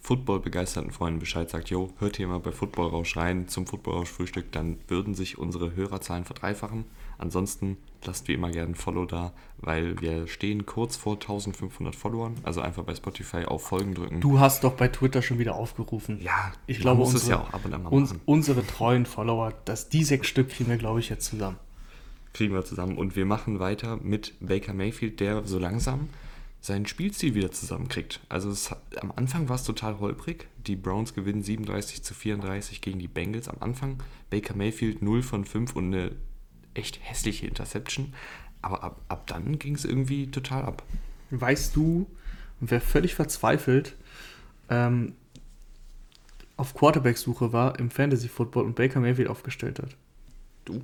Football-begeisterten 0.02 0.92
Freunden 0.92 1.20
Bescheid 1.20 1.50
sagt, 1.50 1.70
jo, 1.70 1.90
hört 2.00 2.18
hier 2.18 2.28
mal 2.28 2.40
bei 2.40 2.52
Football 2.52 2.90
Rausch 2.90 3.16
rein 3.18 3.48
zum 3.48 3.66
Football 3.66 3.96
Rausch 3.96 4.10
Frühstück, 4.10 4.52
dann 4.52 4.78
würden 4.88 5.16
sich 5.16 5.38
unsere 5.38 5.76
Hörerzahlen 5.76 6.26
verdreifachen. 6.26 6.86
Ansonsten 7.18 7.78
lasst 8.04 8.28
wie 8.28 8.34
immer 8.34 8.52
gerne 8.52 8.74
ein 8.74 8.76
Follow 8.76 9.06
da, 9.06 9.34
weil 9.58 10.00
wir 10.02 10.28
stehen 10.28 10.66
kurz 10.66 10.98
vor 10.98 11.14
1500 11.14 11.96
Followern. 11.96 12.36
Also 12.44 12.62
einfach 12.62 12.84
bei 12.84 12.94
Spotify 12.94 13.46
auf 13.46 13.64
Folgen 13.64 13.96
drücken. 13.96 14.22
Du 14.22 14.40
hast 14.40 14.64
doch 14.66 14.74
bei 14.74 14.90
Twitter 14.90 15.22
schon 15.22 15.40
wieder 15.40 15.56
aufgerufen. 15.56 16.22
Ja, 16.22 16.52
ich 16.68 16.80
glaube, 16.80 17.00
muss 17.00 17.14
unsere, 17.14 17.24
es 17.24 17.30
ja 17.30 17.42
auch 17.42 17.54
ab 17.54 17.66
und 17.66 17.74
an 17.74 17.84
mal 17.84 17.90
uns, 17.90 18.16
unsere 18.26 18.68
treuen 18.68 19.06
Follower, 19.06 19.54
dass 19.66 19.90
die 19.90 20.04
sechs 20.04 20.28
Stück 20.28 20.50
kriegen 20.50 20.70
wir, 20.70 20.78
glaube 20.78 21.00
ich, 21.00 21.10
jetzt 21.10 21.26
zusammen. 21.26 21.58
Kriegen 22.38 22.54
wir 22.54 22.64
zusammen. 22.64 23.00
Und 23.00 23.16
wir 23.16 23.26
machen 23.26 23.58
weiter 23.58 23.98
mit 23.98 24.36
Baker 24.40 24.76
Mayfield, 24.76 25.20
der 25.20 25.48
so 25.48 25.58
langsam 25.58 26.10
seinen 26.62 26.86
Spielstil 26.86 27.34
wieder 27.34 27.52
zusammenkriegt. 27.52 28.20
Also 28.30 28.52
es, 28.52 28.76
am 29.02 29.12
Anfang 29.16 29.50
war 29.50 29.56
es 29.56 29.64
total 29.64 30.00
holprig. 30.00 30.48
Die 30.68 30.76
Browns 30.76 31.16
gewinnen 31.16 31.42
37 31.42 32.04
zu 32.04 32.14
34 32.14 32.82
gegen 32.82 33.00
die 33.00 33.08
Bengals. 33.08 33.50
Am 33.50 33.58
Anfang 33.62 34.04
Baker 34.30 34.56
Mayfield 34.56 35.02
0 35.02 35.24
von 35.24 35.46
5 35.46 35.76
und 35.76 35.88
eine 35.88 36.12
echt 36.76 37.00
hässliche 37.02 37.48
Interception. 37.48 38.14
Aber 38.62 38.84
ab, 38.84 39.02
ab 39.08 39.26
dann 39.26 39.58
ging 39.58 39.74
es 39.74 39.84
irgendwie 39.84 40.28
total 40.28 40.64
ab. 40.64 40.84
Weißt 41.32 41.76
du, 41.76 42.06
wer 42.60 42.82
völlig 42.82 43.16
verzweifelt 43.16 43.96
ähm, 44.70 45.14
auf 46.56 46.76
Quarterback-Suche 46.76 47.52
war 47.52 47.80
im 47.80 47.90
Fantasy-Football 47.90 48.66
und 48.66 48.76
Baker 48.76 49.00
Mayfield 49.00 49.28
aufgestellt 49.28 49.80
hat? 49.80 49.96
Du? 50.66 50.84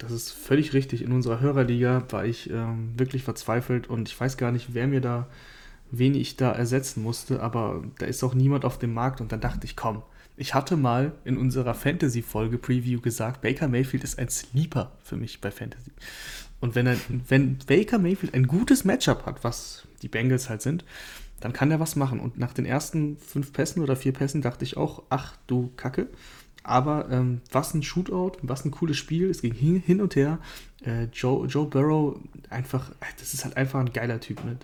Das 0.00 0.12
ist 0.12 0.32
völlig 0.32 0.72
richtig. 0.72 1.02
In 1.02 1.12
unserer 1.12 1.40
Hörerliga 1.40 2.02
war 2.08 2.24
ich 2.24 2.48
ähm, 2.50 2.94
wirklich 2.96 3.22
verzweifelt 3.22 3.88
und 3.88 4.08
ich 4.08 4.18
weiß 4.18 4.38
gar 4.38 4.50
nicht, 4.50 4.72
wer 4.72 4.86
mir 4.86 5.02
da, 5.02 5.28
wen 5.90 6.14
ich 6.14 6.36
da 6.36 6.52
ersetzen 6.52 7.02
musste, 7.02 7.42
aber 7.42 7.84
da 7.98 8.06
ist 8.06 8.24
auch 8.24 8.34
niemand 8.34 8.64
auf 8.64 8.78
dem 8.78 8.94
Markt 8.94 9.20
und 9.20 9.30
dann 9.30 9.42
dachte 9.42 9.66
ich, 9.66 9.76
komm, 9.76 10.02
ich 10.38 10.54
hatte 10.54 10.78
mal 10.78 11.12
in 11.24 11.36
unserer 11.36 11.74
Fantasy-Folge 11.74 12.56
Preview 12.56 13.02
gesagt, 13.02 13.42
Baker 13.42 13.68
Mayfield 13.68 14.02
ist 14.02 14.18
ein 14.18 14.30
Sleeper 14.30 14.92
für 15.04 15.18
mich 15.18 15.42
bei 15.42 15.50
Fantasy. 15.50 15.92
Und 16.60 16.74
wenn, 16.74 16.86
er, 16.86 16.96
wenn 17.28 17.58
Baker 17.66 17.98
Mayfield 17.98 18.32
ein 18.32 18.46
gutes 18.46 18.86
Matchup 18.86 19.26
hat, 19.26 19.44
was 19.44 19.86
die 20.00 20.08
Bengals 20.08 20.48
halt 20.48 20.62
sind, 20.62 20.82
dann 21.40 21.52
kann 21.52 21.70
er 21.70 21.78
was 21.78 21.94
machen. 21.94 22.20
Und 22.20 22.38
nach 22.38 22.54
den 22.54 22.64
ersten 22.64 23.18
fünf 23.18 23.52
Pässen 23.52 23.82
oder 23.82 23.96
vier 23.96 24.12
Pässen 24.12 24.40
dachte 24.40 24.64
ich 24.64 24.78
auch, 24.78 25.02
ach 25.10 25.36
du 25.46 25.72
Kacke. 25.76 26.08
Aber 26.62 27.08
ähm, 27.10 27.40
was 27.50 27.74
ein 27.74 27.82
Shootout, 27.82 28.32
was 28.42 28.64
ein 28.64 28.70
cooles 28.70 28.96
Spiel. 28.96 29.30
Es 29.30 29.42
ging 29.42 29.54
hin, 29.54 29.76
hin 29.84 30.00
und 30.00 30.14
her. 30.16 30.38
Äh, 30.84 31.04
Joe, 31.12 31.46
Joe 31.46 31.66
Burrow, 31.66 32.16
einfach, 32.48 32.90
das 33.18 33.34
ist 33.34 33.44
halt 33.44 33.56
einfach 33.56 33.80
ein 33.80 33.92
geiler 33.92 34.20
Typ. 34.20 34.44
Ne? 34.44 34.56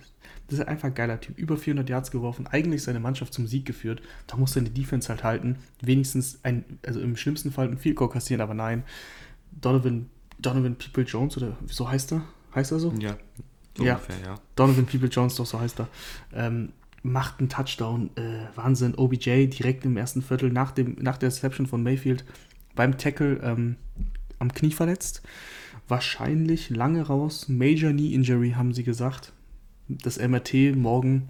Das 0.46 0.54
ist 0.54 0.58
halt 0.60 0.68
einfach 0.68 0.88
ein 0.88 0.94
geiler 0.94 1.20
Typ. 1.20 1.38
Über 1.38 1.56
400 1.56 1.88
Yards 1.88 2.10
geworfen, 2.10 2.46
eigentlich 2.46 2.82
seine 2.82 3.00
Mannschaft 3.00 3.32
zum 3.34 3.46
Sieg 3.46 3.64
geführt. 3.66 4.00
Da 4.26 4.36
muss 4.36 4.52
seine 4.52 4.70
Defense 4.70 5.08
halt 5.08 5.24
halten. 5.24 5.56
Wenigstens 5.82 6.38
ein, 6.42 6.64
also 6.86 7.00
im 7.00 7.16
schlimmsten 7.16 7.50
Fall 7.50 7.68
ein 7.68 7.78
Field 7.78 7.96
Goal 7.96 8.10
kassieren, 8.10 8.40
aber 8.40 8.54
nein. 8.54 8.84
Donovan, 9.60 10.08
Donovan 10.38 10.76
People 10.76 11.04
Jones, 11.04 11.36
oder 11.36 11.56
so 11.66 11.88
heißt 11.90 12.12
er? 12.12 12.22
Heißt 12.54 12.72
er 12.72 12.78
so? 12.78 12.92
Ja, 13.00 13.16
so 13.76 13.84
Ja. 13.84 13.94
ungefähr, 13.94 14.16
ja. 14.24 14.34
Donovan 14.54 14.86
People 14.86 15.08
Jones, 15.08 15.34
doch 15.34 15.46
so 15.46 15.58
heißt 15.60 15.80
er, 15.80 15.88
ähm, 16.34 16.72
macht 17.06 17.40
einen 17.40 17.48
Touchdown. 17.48 18.10
Äh, 18.16 18.46
Wahnsinn. 18.54 18.94
OBJ 18.94 19.46
direkt 19.46 19.84
im 19.84 19.96
ersten 19.96 20.22
Viertel 20.22 20.50
nach, 20.50 20.72
dem, 20.72 20.96
nach 21.00 21.18
der 21.18 21.28
Reception 21.28 21.66
von 21.66 21.82
Mayfield 21.82 22.24
beim 22.74 22.98
Tackle 22.98 23.40
ähm, 23.42 23.76
am 24.38 24.52
Knie 24.52 24.72
verletzt. 24.72 25.22
Wahrscheinlich 25.88 26.70
lange 26.70 27.02
raus. 27.02 27.48
Major 27.48 27.90
Knee 27.90 28.12
Injury 28.12 28.52
haben 28.52 28.72
sie 28.72 28.84
gesagt. 28.84 29.32
Das 29.88 30.18
MRT 30.18 30.74
morgen 30.74 31.28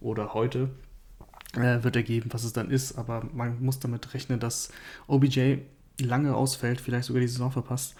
oder 0.00 0.32
heute 0.32 0.70
äh, 1.54 1.82
wird 1.82 1.96
ergeben, 1.96 2.30
was 2.32 2.44
es 2.44 2.52
dann 2.52 2.70
ist. 2.70 2.96
Aber 2.96 3.28
man 3.34 3.62
muss 3.62 3.80
damit 3.80 4.14
rechnen, 4.14 4.40
dass 4.40 4.70
OBJ 5.06 5.58
lange 6.00 6.34
ausfällt, 6.34 6.80
vielleicht 6.80 7.06
sogar 7.06 7.20
die 7.20 7.28
Saison 7.28 7.50
verpasst. 7.50 7.94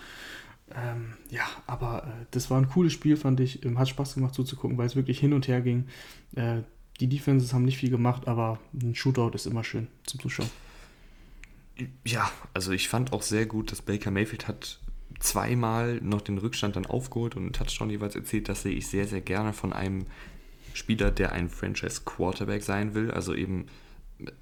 Ähm, 0.74 1.14
ja, 1.30 1.44
aber 1.66 2.04
äh, 2.04 2.26
das 2.30 2.50
war 2.50 2.58
ein 2.58 2.68
cooles 2.68 2.92
Spiel, 2.92 3.16
fand 3.16 3.40
ich. 3.40 3.64
Ähm, 3.64 3.78
hat 3.78 3.88
Spaß 3.88 4.14
gemacht 4.14 4.34
zuzugucken, 4.34 4.76
weil 4.78 4.86
es 4.86 4.96
wirklich 4.96 5.18
hin 5.18 5.32
und 5.32 5.48
her 5.48 5.60
ging. 5.60 5.86
Äh, 6.34 6.62
die 7.00 7.06
Defenses 7.06 7.52
haben 7.52 7.64
nicht 7.64 7.78
viel 7.78 7.90
gemacht, 7.90 8.26
aber 8.28 8.58
ein 8.74 8.94
Shootout 8.94 9.30
ist 9.34 9.46
immer 9.46 9.64
schön 9.64 9.88
zum 10.04 10.20
Zuschauen. 10.20 10.50
Ja, 12.04 12.30
also 12.54 12.72
ich 12.72 12.88
fand 12.88 13.12
auch 13.12 13.22
sehr 13.22 13.46
gut, 13.46 13.70
dass 13.70 13.82
Baker 13.82 14.11
Mayfield 14.11 14.48
hat 14.48 14.80
zweimal 15.20 16.00
noch 16.02 16.20
den 16.20 16.38
Rückstand 16.38 16.76
dann 16.76 16.87
aufgeholt 16.87 17.37
und 17.37 17.42
einen 17.42 17.52
Touchdown 17.52 17.90
jeweils 17.90 18.16
erzählt. 18.16 18.48
Das 18.48 18.62
sehe 18.62 18.74
ich 18.74 18.88
sehr, 18.88 19.06
sehr 19.06 19.20
gerne 19.20 19.52
von 19.52 19.72
einem 19.72 20.06
Spieler, 20.74 21.11
der 21.11 21.32
ein 21.32 21.48
Franchise 21.48 22.02
Quarterback 22.04 22.62
sein 22.62 22.94
will. 22.94 23.11
Also 23.11 23.34
eben 23.34 23.66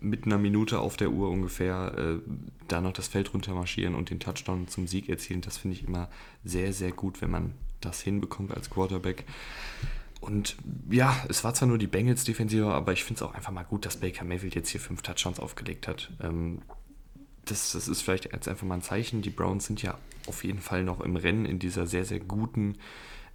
mit 0.00 0.24
einer 0.24 0.38
Minute 0.38 0.80
auf 0.80 0.96
der 0.96 1.10
Uhr 1.10 1.28
ungefähr 1.30 1.94
äh, 1.96 2.30
da 2.68 2.80
noch 2.80 2.92
das 2.92 3.08
Feld 3.08 3.32
runter 3.34 3.54
marschieren 3.54 3.94
und 3.94 4.10
den 4.10 4.20
Touchdown 4.20 4.68
zum 4.68 4.86
Sieg 4.86 5.08
erzielen. 5.08 5.42
Das 5.42 5.58
finde 5.58 5.76
ich 5.76 5.84
immer 5.84 6.08
sehr, 6.44 6.72
sehr 6.72 6.92
gut, 6.92 7.20
wenn 7.20 7.30
man 7.30 7.52
das 7.80 8.00
hinbekommt 8.00 8.54
als 8.54 8.70
Quarterback. 8.70 9.24
Und 10.20 10.56
ja, 10.90 11.14
es 11.28 11.44
war 11.44 11.54
zwar 11.54 11.68
nur 11.68 11.78
die 11.78 11.86
Bengals-Defensive, 11.86 12.66
aber 12.66 12.92
ich 12.92 13.04
finde 13.04 13.18
es 13.18 13.22
auch 13.22 13.34
einfach 13.34 13.52
mal 13.52 13.64
gut, 13.64 13.84
dass 13.86 13.98
Baker 13.98 14.24
Mayfield 14.24 14.54
jetzt 14.54 14.70
hier 14.70 14.80
fünf 14.80 15.02
Touchdowns 15.02 15.38
aufgelegt 15.38 15.86
hat. 15.86 16.10
Ähm, 16.20 16.62
das, 17.44 17.72
das 17.72 17.86
ist 17.86 18.02
vielleicht 18.02 18.32
jetzt 18.32 18.48
einfach 18.48 18.66
mal 18.66 18.74
ein 18.76 18.82
Zeichen. 18.82 19.22
Die 19.22 19.30
Browns 19.30 19.66
sind 19.66 19.82
ja 19.82 19.98
auf 20.26 20.42
jeden 20.42 20.60
Fall 20.60 20.82
noch 20.82 21.00
im 21.00 21.16
Rennen 21.16 21.44
in 21.44 21.58
dieser 21.58 21.86
sehr, 21.86 22.04
sehr 22.04 22.18
guten 22.18 22.76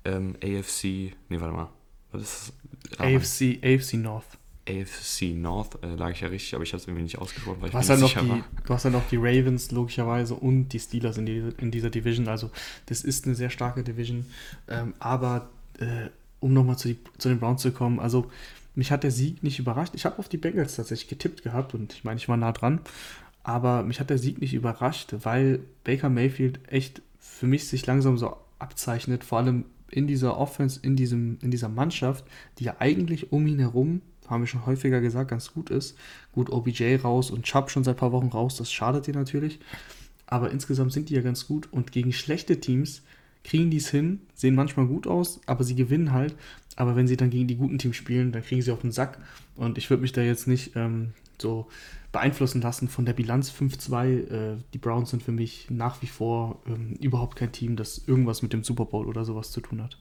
ähm, 0.03 0.35
AFC. 0.43 0.83
Nee, 1.29 1.39
warte 1.39 1.53
mal. 1.53 1.69
Was 2.11 2.21
ist? 2.21 2.53
AFC, 2.99 3.63
AFC 3.63 3.93
North. 3.93 4.25
AFC 4.67 5.33
North, 5.33 5.81
äh, 5.83 5.95
lag 5.95 6.11
ich 6.11 6.21
ja 6.21 6.27
richtig, 6.27 6.53
aber 6.55 6.63
ich 6.63 6.73
habe 6.73 6.81
es 6.81 6.87
irgendwie 6.87 7.03
nicht 7.03 7.17
ausgesprochen, 7.17 7.57
weil 7.61 7.67
ich 7.67 7.71
Du 7.71 7.77
hast, 7.77 7.87
mir 7.87 7.95
ja 7.95 8.01
nicht 8.01 8.15
noch 8.15 8.21
sicher 8.21 8.35
die, 8.35 8.41
war. 8.41 8.63
du 8.65 8.73
hast 8.73 8.83
ja 8.83 8.89
noch 8.89 9.07
die 9.09 9.17
Ravens 9.17 9.71
logischerweise 9.71 10.35
und 10.35 10.69
die 10.69 10.79
Steelers 10.79 11.17
in, 11.17 11.25
die, 11.25 11.51
in 11.57 11.71
dieser 11.71 11.89
Division. 11.89 12.27
Also 12.27 12.51
das 12.87 13.03
ist 13.03 13.25
eine 13.25 13.35
sehr 13.35 13.49
starke 13.49 13.83
Division. 13.83 14.25
Ähm, 14.67 14.93
aber 14.99 15.49
äh, 15.79 16.09
um 16.41 16.53
nochmal 16.53 16.77
zu, 16.77 16.95
zu 17.17 17.29
den 17.29 17.39
Browns 17.39 17.61
zu 17.61 17.71
kommen, 17.71 17.99
also 17.99 18.29
mich 18.75 18.91
hat 18.91 19.03
der 19.03 19.11
Sieg 19.11 19.43
nicht 19.43 19.59
überrascht. 19.59 19.93
Ich 19.95 20.05
habe 20.05 20.19
auf 20.19 20.29
die 20.29 20.37
Bengals 20.37 20.75
tatsächlich 20.75 21.09
getippt 21.09 21.43
gehabt 21.43 21.73
und 21.73 21.93
ich 21.93 22.03
meine, 22.03 22.17
ich 22.17 22.27
war 22.27 22.37
nah 22.37 22.51
dran. 22.51 22.79
Aber 23.43 23.83
mich 23.83 23.99
hat 23.99 24.09
der 24.09 24.17
Sieg 24.17 24.39
nicht 24.39 24.53
überrascht, 24.53 25.15
weil 25.21 25.61
Baker 25.83 26.09
Mayfield 26.09 26.59
echt 26.67 27.01
für 27.19 27.47
mich 27.47 27.67
sich 27.67 27.85
langsam 27.85 28.17
so 28.17 28.37
abzeichnet, 28.59 29.23
vor 29.23 29.39
allem 29.39 29.65
in 29.89 30.07
dieser 30.07 30.37
Offense, 30.37 30.79
in, 30.81 30.95
diesem, 30.95 31.37
in 31.41 31.51
dieser 31.51 31.69
Mannschaft, 31.69 32.23
die 32.59 32.65
ja 32.65 32.75
eigentlich 32.79 33.31
um 33.31 33.45
ihn 33.47 33.59
herum, 33.59 34.01
haben 34.27 34.43
wir 34.43 34.47
schon 34.47 34.65
häufiger 34.65 35.01
gesagt, 35.01 35.31
ganz 35.31 35.53
gut 35.53 35.69
ist. 35.69 35.97
Gut, 36.31 36.49
OBJ 36.49 36.95
raus 36.97 37.31
und 37.31 37.43
Chubb 37.43 37.69
schon 37.69 37.83
seit 37.83 37.97
ein 37.97 37.99
paar 37.99 38.13
Wochen 38.13 38.27
raus, 38.27 38.55
das 38.55 38.71
schadet 38.71 39.07
dir 39.07 39.13
natürlich. 39.13 39.59
Aber 40.27 40.51
insgesamt 40.51 40.93
sind 40.93 41.09
die 41.09 41.15
ja 41.15 41.21
ganz 41.21 41.47
gut 41.47 41.67
und 41.73 41.91
gegen 41.91 42.13
schlechte 42.13 42.61
Teams 42.61 43.01
kriegen 43.43 43.71
die 43.71 43.77
es 43.77 43.89
hin, 43.89 44.21
sehen 44.33 44.55
manchmal 44.55 44.87
gut 44.87 45.07
aus, 45.07 45.41
aber 45.45 45.63
sie 45.63 45.75
gewinnen 45.75 46.11
halt. 46.11 46.35
Aber 46.75 46.95
wenn 46.95 47.07
sie 47.07 47.17
dann 47.17 47.29
gegen 47.29 47.47
die 47.47 47.57
guten 47.57 47.77
Teams 47.77 47.95
spielen, 47.95 48.31
dann 48.31 48.43
kriegen 48.43 48.61
sie 48.61 48.71
auf 48.71 48.81
den 48.81 48.91
Sack. 48.91 49.19
Und 49.55 49.77
ich 49.77 49.89
würde 49.89 50.01
mich 50.01 50.13
da 50.13 50.21
jetzt 50.21 50.47
nicht 50.47 50.75
ähm, 50.75 51.13
so 51.39 51.67
beeinflussen 52.11 52.61
lassen 52.61 52.87
von 52.87 53.05
der 53.05 53.13
Bilanz 53.13 53.51
5-2. 53.51 54.07
Äh, 54.07 54.57
die 54.73 54.77
Browns 54.77 55.11
sind 55.11 55.23
für 55.23 55.31
mich 55.31 55.67
nach 55.69 56.01
wie 56.01 56.07
vor 56.07 56.61
ähm, 56.67 56.93
überhaupt 57.01 57.37
kein 57.37 57.51
Team, 57.51 57.75
das 57.75 58.01
irgendwas 58.07 58.41
mit 58.41 58.53
dem 58.53 58.63
Super 58.63 58.85
Bowl 58.85 59.07
oder 59.07 59.25
sowas 59.25 59.51
zu 59.51 59.61
tun 59.61 59.81
hat. 59.81 59.97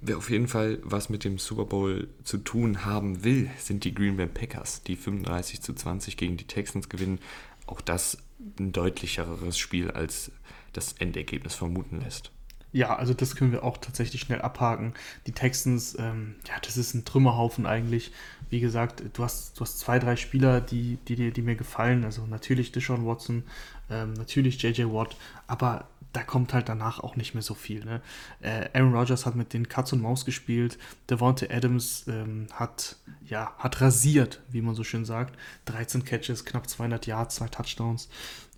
Wer 0.00 0.18
auf 0.18 0.30
jeden 0.30 0.48
Fall 0.48 0.78
was 0.82 1.08
mit 1.08 1.24
dem 1.24 1.38
Super 1.38 1.64
Bowl 1.64 2.08
zu 2.24 2.38
tun 2.38 2.84
haben 2.84 3.24
will, 3.24 3.50
sind 3.58 3.84
die 3.84 3.94
Green 3.94 4.16
Bay 4.16 4.26
Packers, 4.26 4.82
die 4.82 4.96
35 4.96 5.60
zu 5.62 5.74
20 5.74 6.16
gegen 6.16 6.36
die 6.36 6.46
Texans 6.46 6.88
gewinnen. 6.88 7.18
Auch 7.66 7.80
das 7.80 8.18
ein 8.58 8.72
deutlicheres 8.72 9.58
Spiel, 9.58 9.90
als 9.90 10.32
das 10.72 10.92
Endergebnis 10.94 11.54
vermuten 11.54 12.00
lässt. 12.00 12.32
Ja, 12.72 12.96
also 12.96 13.12
das 13.12 13.36
können 13.36 13.52
wir 13.52 13.64
auch 13.64 13.76
tatsächlich 13.76 14.22
schnell 14.22 14.40
abhaken. 14.40 14.94
Die 15.26 15.32
Texans, 15.32 15.96
ähm, 15.98 16.36
ja, 16.48 16.54
das 16.62 16.78
ist 16.78 16.94
ein 16.94 17.04
Trümmerhaufen 17.04 17.66
eigentlich. 17.66 18.12
Wie 18.48 18.60
gesagt, 18.60 19.02
du 19.12 19.22
hast, 19.22 19.58
du 19.58 19.60
hast 19.60 19.78
zwei, 19.78 19.98
drei 19.98 20.16
Spieler, 20.16 20.60
die, 20.60 20.98
die, 21.08 21.30
die 21.32 21.42
mir 21.42 21.56
gefallen. 21.56 22.04
Also 22.04 22.26
natürlich 22.26 22.72
Deshaun 22.72 23.06
Watson, 23.06 23.44
ähm, 23.90 24.14
natürlich 24.14 24.62
JJ 24.62 24.84
Watt, 24.84 25.16
aber 25.46 25.86
da 26.12 26.22
kommt 26.22 26.52
halt 26.52 26.68
danach 26.68 27.00
auch 27.00 27.16
nicht 27.16 27.34
mehr 27.34 27.42
so 27.42 27.54
viel. 27.54 27.84
Ne? 27.84 28.02
Äh, 28.40 28.68
Aaron 28.74 28.94
Rodgers 28.94 29.24
hat 29.24 29.34
mit 29.34 29.52
den 29.54 29.68
Katz 29.68 29.92
und 29.92 30.02
Maus 30.02 30.24
gespielt. 30.24 30.78
Devontae 31.08 31.48
Adams 31.50 32.04
ähm, 32.06 32.46
hat, 32.52 32.96
ja, 33.26 33.54
hat 33.58 33.80
rasiert, 33.80 34.40
wie 34.50 34.60
man 34.60 34.74
so 34.74 34.84
schön 34.84 35.04
sagt. 35.04 35.38
13 35.66 36.04
Catches, 36.04 36.44
knapp 36.44 36.68
200 36.68 37.06
Yards, 37.06 37.36
zwei 37.36 37.48
Touchdowns 37.48 38.08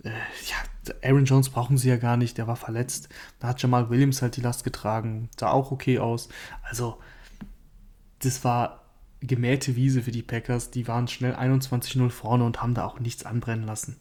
äh, 0.05 0.11
ja, 0.11 0.95
Aaron 1.03 1.25
Jones 1.25 1.51
brauchen 1.51 1.79
sie 1.79 1.89
ja 1.89 1.97
gar 1.97 2.17
nicht, 2.17 2.39
der 2.39 2.47
war 2.47 2.57
verletzt. 2.57 3.09
Da 3.39 3.49
hat 3.49 3.63
Jamal 3.63 3.91
Williams 3.91 4.23
halt 4.23 4.37
die 4.37 4.43
Last 4.43 4.65
getragen, 4.65 5.29
sah 5.39 5.51
auch 5.51 5.73
okay 5.73 5.99
aus. 5.99 6.29
Also, 6.63 6.99
das 8.21 8.45
war 8.45 8.85
gemähte 9.21 9.77
Wiese 9.77 10.03
für 10.03 10.11
die 10.11 10.23
Packers. 10.23 10.71
Die 10.71 10.87
waren 10.87 11.09
schnell 11.09 11.35
21-0 11.35 12.11
vorne 12.11 12.45
und 12.45 12.63
haben 12.63 12.75
da 12.75 12.85
auch 12.85 13.01
nichts 13.01 13.25
anbrennen 13.25 13.65
lassen. 13.65 13.97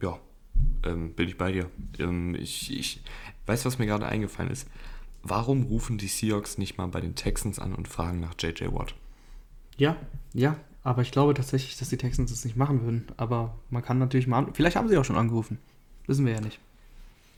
Ja, 0.00 0.18
ähm, 0.84 1.14
bin 1.14 1.28
ich 1.28 1.36
bei 1.36 1.52
dir. 1.52 1.68
Ähm, 1.98 2.34
ich, 2.36 2.76
ich 2.76 3.02
weiß, 3.46 3.64
was 3.64 3.78
mir 3.78 3.86
gerade 3.86 4.06
eingefallen 4.06 4.50
ist. 4.50 4.68
Warum 5.24 5.64
rufen 5.64 5.98
die 5.98 6.08
Seahawks 6.08 6.58
nicht 6.58 6.78
mal 6.78 6.88
bei 6.88 7.00
den 7.00 7.14
Texans 7.14 7.58
an 7.58 7.74
und 7.74 7.88
fragen 7.88 8.20
nach 8.20 8.34
JJ 8.38 8.66
Watt? 8.72 8.94
Ja, 9.76 9.96
ja, 10.34 10.56
aber 10.84 11.02
ich 11.02 11.12
glaube 11.12 11.34
tatsächlich, 11.34 11.76
dass 11.78 11.88
die 11.88 11.96
Texans 11.96 12.30
das 12.30 12.44
nicht 12.44 12.56
machen 12.56 12.82
würden. 12.82 13.06
Aber 13.16 13.54
man 13.70 13.82
kann 13.82 13.98
natürlich 13.98 14.26
mal. 14.26 14.46
Vielleicht 14.52 14.76
haben 14.76 14.88
sie 14.88 14.96
auch 14.96 15.04
schon 15.04 15.16
angerufen. 15.16 15.58
Wissen 16.06 16.26
wir 16.26 16.32
ja 16.32 16.40
nicht. 16.40 16.58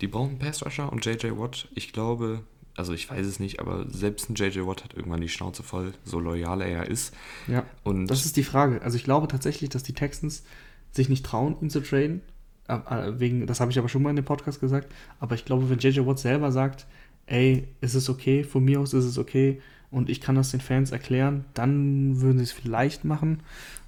Die 0.01 0.09
brauchen 0.09 0.39
Pass 0.39 0.65
Rusher 0.65 0.91
und 0.91 1.05
JJ 1.05 1.39
Watt. 1.39 1.69
Ich 1.75 1.93
glaube, 1.93 2.43
also 2.77 2.93
ich 2.93 3.09
weiß 3.11 3.27
es 3.27 3.39
nicht, 3.39 3.61
aber 3.61 3.89
selbst 3.89 4.29
ein 4.29 4.35
JJ 4.35 4.67
Watt 4.67 4.85
hat 4.85 4.95
irgendwann 4.95 5.21
die 5.21 5.29
Schnauze 5.29 5.63
voll, 5.63 5.93
so 6.05 6.19
loyal 6.19 6.63
er 6.63 6.69
ja 6.69 6.83
ist. 6.83 7.15
Ja. 7.47 7.65
Und 7.83 8.07
das 8.07 8.25
ist 8.25 8.37
die 8.37 8.45
Frage. 8.45 8.83
Also 8.83 8.97
ich 8.97 9.05
glaube 9.05 9.29
tatsächlich, 9.29 9.71
dass 9.71 9.83
die 9.83 9.93
Texans 9.93 10.43
sich 10.91 11.09
nicht 11.09 11.25
trauen, 11.25 11.57
ihn 11.61 11.71
zu 11.71 11.81
traden. 11.81 12.23
Äh, 12.67 12.75
äh, 12.75 13.21
wegen, 13.21 13.47
das 13.47 13.61
habe 13.61 13.71
ich 13.71 13.79
aber 13.79 13.89
schon 13.89 14.03
mal 14.03 14.11
in 14.11 14.17
dem 14.17 14.25
Podcast 14.25 14.61
gesagt. 14.61 14.93
Aber 15.21 15.35
ich 15.35 15.45
glaube, 15.45 15.69
wenn 15.69 15.79
JJ 15.79 16.07
Watt 16.07 16.19
selber 16.19 16.51
sagt, 16.51 16.87
ey, 17.27 17.69
ist 17.81 17.95
es 17.95 18.09
okay, 18.09 18.43
von 18.43 18.65
mir 18.65 18.81
aus 18.81 18.95
ist 18.95 19.05
es 19.05 19.19
okay, 19.19 19.61
und 19.91 20.11
ich 20.11 20.21
kann 20.21 20.35
das 20.35 20.51
den 20.51 20.61
Fans 20.61 20.91
erklären, 20.91 21.45
dann 21.55 22.21
würden 22.21 22.39
sie 22.39 22.45
es 22.45 22.53
vielleicht 22.53 23.05
machen. 23.05 23.41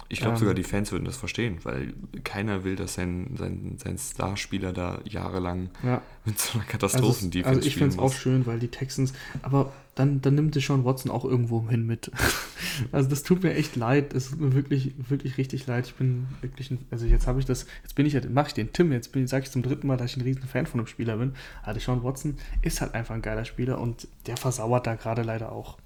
Ich 0.09 0.19
glaube 0.19 0.35
ähm, 0.35 0.39
sogar, 0.39 0.53
die 0.53 0.63
Fans 0.63 0.91
würden 0.91 1.05
das 1.05 1.17
verstehen, 1.17 1.57
weil 1.63 1.93
keiner 2.23 2.63
will, 2.63 2.77
dass 2.77 2.93
sein, 2.93 3.35
sein, 3.37 3.77
sein 3.77 3.97
Starspieler 3.97 4.71
da 4.71 4.99
jahrelang 5.03 5.69
ja. 5.83 6.01
mit 6.23 6.39
so 6.39 6.57
einer 6.57 6.67
Katastrophen-Defense 6.67 7.47
Also, 7.47 7.57
also 7.59 7.67
ich 7.67 7.75
finde 7.75 7.93
es 7.93 7.99
auch 7.99 8.13
schön, 8.13 8.45
weil 8.45 8.59
die 8.59 8.69
Texans, 8.69 9.11
aber 9.41 9.73
dann, 9.95 10.21
dann 10.21 10.35
nimmt 10.35 10.55
Sean 10.55 10.85
Watson 10.85 11.11
auch 11.11 11.25
irgendwo 11.25 11.67
hin 11.67 11.85
mit. 11.85 12.11
also 12.91 13.09
das 13.09 13.23
tut 13.23 13.43
mir 13.43 13.55
echt 13.55 13.75
leid, 13.75 14.13
es 14.13 14.29
tut 14.29 14.39
mir 14.39 14.53
wirklich, 14.53 14.93
wirklich 15.09 15.37
richtig 15.37 15.67
leid. 15.67 15.87
Ich 15.87 15.95
bin 15.95 16.27
wirklich, 16.41 16.71
ein, 16.71 16.79
also 16.91 17.05
jetzt 17.05 17.27
habe 17.27 17.39
ich 17.39 17.45
das, 17.45 17.65
jetzt 17.83 17.95
bin 17.95 18.05
ich 18.05 18.13
ja, 18.13 18.21
mache 18.29 18.47
ich 18.47 18.53
den 18.53 18.71
Tim, 18.71 18.91
jetzt 18.91 19.11
sage 19.25 19.43
ich 19.43 19.51
zum 19.51 19.63
dritten 19.63 19.87
Mal, 19.87 19.97
dass 19.97 20.11
ich 20.11 20.17
ein 20.17 20.21
riesen 20.21 20.43
Fan 20.43 20.67
von 20.67 20.79
dem 20.79 20.87
Spieler 20.87 21.17
bin. 21.17 21.33
Aber 21.63 21.79
Sean 21.79 22.03
Watson 22.03 22.37
ist 22.61 22.79
halt 22.79 22.93
einfach 22.93 23.15
ein 23.15 23.21
geiler 23.21 23.43
Spieler 23.43 23.81
und 23.81 24.07
der 24.27 24.37
versauert 24.37 24.87
da 24.87 24.95
gerade 24.95 25.23
leider 25.23 25.51
auch. 25.51 25.77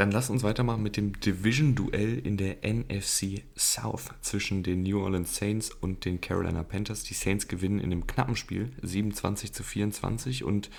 Dann 0.00 0.12
lass 0.12 0.30
uns 0.30 0.42
weitermachen 0.42 0.82
mit 0.82 0.96
dem 0.96 1.20
Division-Duell 1.20 2.20
in 2.20 2.38
der 2.38 2.66
NFC 2.66 3.42
South 3.54 4.08
zwischen 4.22 4.62
den 4.62 4.82
New 4.82 4.98
Orleans 4.98 5.36
Saints 5.36 5.72
und 5.72 6.06
den 6.06 6.22
Carolina 6.22 6.62
Panthers. 6.62 7.02
Die 7.02 7.12
Saints 7.12 7.48
gewinnen 7.48 7.80
in 7.80 7.92
einem 7.92 8.06
knappen 8.06 8.34
Spiel, 8.34 8.70
27 8.80 9.52
zu 9.52 9.62
24 9.62 10.42
und 10.42 10.70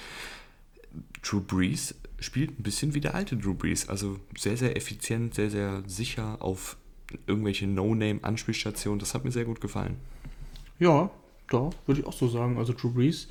Drew 1.22 1.40
Brees 1.40 1.94
spielt 2.20 2.60
ein 2.60 2.64
bisschen 2.64 2.96
wie 2.96 3.00
der 3.00 3.14
alte 3.14 3.38
Drew 3.38 3.54
Brees, 3.54 3.88
also 3.88 4.20
sehr, 4.36 4.58
sehr 4.58 4.76
effizient, 4.76 5.36
sehr, 5.36 5.52
sehr 5.52 5.84
sicher 5.86 6.42
auf 6.42 6.78
irgendwelche 7.28 7.68
No-Name-Anspielstationen. 7.68 8.98
Das 8.98 9.14
hat 9.14 9.24
mir 9.24 9.32
sehr 9.32 9.46
gut 9.46 9.62
gefallen. 9.62 9.98
Ja, 10.80 11.12
da 11.52 11.70
würde 11.86 12.02
ich 12.02 12.08
auch 12.08 12.14
so 12.14 12.28
sagen. 12.28 12.58
Also 12.58 12.74
Drew 12.74 12.90
Brees 12.90 13.28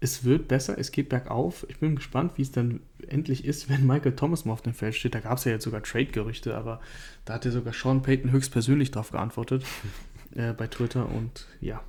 es 0.00 0.24
wird 0.24 0.48
besser, 0.48 0.78
es 0.78 0.92
geht 0.92 1.10
bergauf. 1.10 1.66
Ich 1.68 1.78
bin 1.78 1.94
gespannt, 1.94 2.32
wie 2.36 2.42
es 2.42 2.50
dann 2.50 2.80
endlich 3.06 3.44
ist, 3.44 3.68
wenn 3.68 3.86
Michael 3.86 4.16
Thomas 4.16 4.46
mal 4.46 4.54
auf 4.54 4.62
dem 4.62 4.72
Feld 4.72 4.94
steht. 4.94 5.14
Da 5.14 5.20
gab 5.20 5.36
es 5.36 5.44
ja 5.44 5.52
jetzt 5.52 5.64
sogar 5.64 5.82
Trade-Gerüchte, 5.82 6.56
aber 6.56 6.80
da 7.26 7.34
hat 7.34 7.44
ja 7.44 7.50
sogar 7.50 7.74
Sean 7.74 8.02
Payton 8.02 8.32
höchstpersönlich 8.32 8.90
darauf 8.90 9.10
geantwortet 9.10 9.64
äh, 10.34 10.54
bei 10.54 10.66
Twitter 10.68 11.08
und 11.10 11.46
ja, 11.60 11.82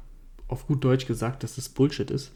auf 0.50 0.68
gut 0.68 0.84
Deutsch 0.84 1.08
gesagt, 1.08 1.44
dass 1.44 1.56
das 1.56 1.70
Bullshit 1.70 2.12
ist. 2.12 2.34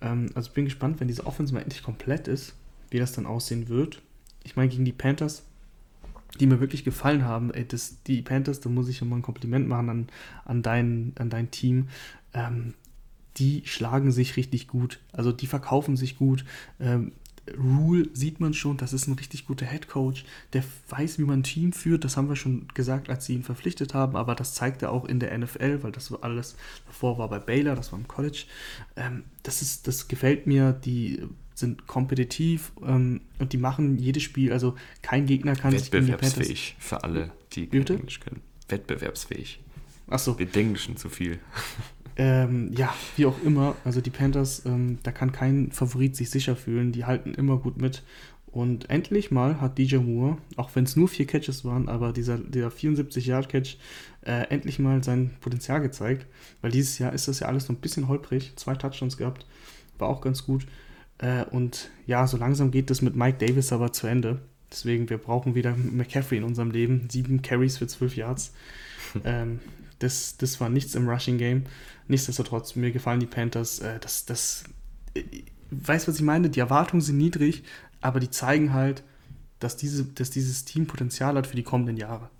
Ähm, 0.00 0.26
also 0.34 0.48
ich 0.48 0.54
bin 0.54 0.64
gespannt, 0.64 0.98
wenn 0.98 1.08
diese 1.08 1.24
Offense 1.24 1.54
mal 1.54 1.60
endlich 1.62 1.84
komplett 1.84 2.26
ist, 2.26 2.54
wie 2.90 2.98
das 2.98 3.12
dann 3.12 3.26
aussehen 3.26 3.68
wird. 3.68 4.02
Ich 4.42 4.56
meine, 4.56 4.70
gegen 4.70 4.84
die 4.84 4.92
Panthers, 4.92 5.44
die 6.40 6.46
mir 6.46 6.58
wirklich 6.58 6.82
gefallen 6.82 7.24
haben, 7.24 7.54
ey, 7.54 7.64
das, 7.66 8.02
die 8.02 8.22
Panthers, 8.22 8.58
da 8.58 8.68
muss 8.68 8.88
ich 8.88 9.00
ja 9.00 9.06
mal 9.06 9.16
ein 9.16 9.22
Kompliment 9.22 9.68
machen 9.68 9.88
an, 9.88 10.06
an, 10.44 10.62
dein, 10.62 11.12
an 11.16 11.30
dein 11.30 11.52
Team. 11.52 11.88
Ähm, 12.34 12.74
die 13.36 13.62
schlagen 13.64 14.12
sich 14.12 14.36
richtig 14.36 14.68
gut. 14.68 15.00
Also 15.12 15.32
die 15.32 15.46
verkaufen 15.46 15.96
sich 15.96 16.16
gut. 16.16 16.44
Ähm, 16.80 17.12
Rule 17.58 18.08
sieht 18.12 18.38
man 18.38 18.54
schon, 18.54 18.76
das 18.76 18.92
ist 18.92 19.08
ein 19.08 19.14
richtig 19.14 19.46
guter 19.46 19.66
Head 19.66 19.88
Coach, 19.88 20.24
der 20.52 20.62
weiß, 20.88 21.18
wie 21.18 21.24
man 21.24 21.40
ein 21.40 21.42
Team 21.42 21.72
führt. 21.72 22.04
Das 22.04 22.16
haben 22.16 22.28
wir 22.28 22.36
schon 22.36 22.68
gesagt, 22.74 23.10
als 23.10 23.26
sie 23.26 23.34
ihn 23.34 23.42
verpflichtet 23.42 23.94
haben, 23.94 24.16
aber 24.16 24.34
das 24.34 24.54
zeigt 24.54 24.82
er 24.82 24.92
auch 24.92 25.04
in 25.04 25.18
der 25.18 25.36
NFL, 25.36 25.82
weil 25.82 25.92
das 25.92 26.12
alles 26.22 26.56
davor 26.86 27.18
war 27.18 27.28
bei 27.28 27.40
Baylor, 27.40 27.74
das 27.74 27.90
war 27.90 27.98
im 27.98 28.06
College. 28.06 28.44
Ähm, 28.96 29.24
das, 29.42 29.60
ist, 29.60 29.88
das 29.88 30.06
gefällt 30.06 30.46
mir, 30.46 30.72
die 30.72 31.20
sind 31.54 31.86
kompetitiv 31.86 32.72
ähm, 32.84 33.22
und 33.38 33.52
die 33.52 33.58
machen 33.58 33.98
jedes 33.98 34.22
Spiel, 34.22 34.52
also 34.52 34.76
kein 35.02 35.26
Gegner 35.26 35.56
kann 35.56 35.72
sich 35.72 35.92
Wettbewerbsfähig 35.92 36.76
für 36.78 37.02
alle, 37.02 37.32
die 37.52 37.70
Englisch 37.70 38.20
können. 38.20 38.40
Wettbewerbsfähig. 38.68 39.60
Achso. 40.06 40.38
Wir 40.38 40.46
denken 40.46 40.76
schon 40.76 40.96
zu 40.96 41.08
viel. 41.08 41.40
Ähm, 42.16 42.72
ja, 42.76 42.94
wie 43.16 43.26
auch 43.26 43.42
immer, 43.42 43.74
also 43.84 44.00
die 44.00 44.10
Panthers, 44.10 44.64
ähm, 44.66 44.98
da 45.02 45.12
kann 45.12 45.32
kein 45.32 45.72
Favorit 45.72 46.16
sich 46.16 46.30
sicher 46.30 46.56
fühlen, 46.56 46.92
die 46.92 47.04
halten 47.04 47.34
immer 47.34 47.56
gut 47.58 47.80
mit. 47.80 48.02
Und 48.52 48.90
endlich 48.90 49.30
mal 49.30 49.62
hat 49.62 49.78
DJ 49.78 49.96
Moore, 49.96 50.36
auch 50.56 50.70
wenn 50.74 50.84
es 50.84 50.94
nur 50.94 51.08
vier 51.08 51.26
Catches 51.26 51.64
waren, 51.64 51.88
aber 51.88 52.12
dieser, 52.12 52.36
dieser 52.36 52.68
74-Yard-Catch, 52.68 53.78
äh, 54.26 54.46
endlich 54.50 54.78
mal 54.78 55.02
sein 55.02 55.30
Potenzial 55.40 55.80
gezeigt. 55.80 56.26
Weil 56.60 56.70
dieses 56.70 56.98
Jahr 56.98 57.14
ist 57.14 57.28
das 57.28 57.40
ja 57.40 57.48
alles 57.48 57.68
noch 57.68 57.76
ein 57.76 57.80
bisschen 57.80 58.08
holprig. 58.08 58.52
Zwei 58.56 58.74
Touchdowns 58.74 59.16
gehabt, 59.16 59.46
war 59.98 60.08
auch 60.08 60.20
ganz 60.20 60.44
gut. 60.44 60.66
Äh, 61.16 61.44
und 61.46 61.90
ja, 62.06 62.26
so 62.26 62.36
langsam 62.36 62.70
geht 62.70 62.90
das 62.90 63.00
mit 63.00 63.16
Mike 63.16 63.38
Davis 63.38 63.72
aber 63.72 63.90
zu 63.92 64.06
Ende. 64.06 64.42
Deswegen, 64.70 65.08
wir 65.08 65.18
brauchen 65.18 65.54
wieder 65.54 65.74
McCaffrey 65.74 66.36
in 66.36 66.44
unserem 66.44 66.72
Leben. 66.72 67.08
Sieben 67.10 67.40
Carries 67.40 67.78
für 67.78 67.86
zwölf 67.86 68.16
Yards. 68.16 68.52
ähm, 69.24 69.60
das, 70.02 70.36
das 70.36 70.60
war 70.60 70.68
nichts 70.68 70.94
im 70.94 71.08
Rushing 71.08 71.38
Game. 71.38 71.64
Nichtsdestotrotz, 72.08 72.76
mir 72.76 72.90
gefallen 72.90 73.20
die 73.20 73.26
Panthers. 73.26 73.78
Äh, 73.78 73.98
das, 74.00 74.24
das, 74.24 74.64
äh, 75.14 75.22
weißt 75.70 76.08
was 76.08 76.16
ich 76.16 76.22
meine? 76.22 76.50
Die 76.50 76.60
Erwartungen 76.60 77.00
sind 77.00 77.18
niedrig, 77.18 77.62
aber 78.00 78.20
die 78.20 78.30
zeigen 78.30 78.72
halt, 78.72 79.04
dass, 79.60 79.76
diese, 79.76 80.04
dass 80.04 80.30
dieses 80.30 80.64
Team 80.64 80.86
Potenzial 80.86 81.36
hat 81.36 81.46
für 81.46 81.56
die 81.56 81.62
kommenden 81.62 81.96
Jahre. 81.96 82.30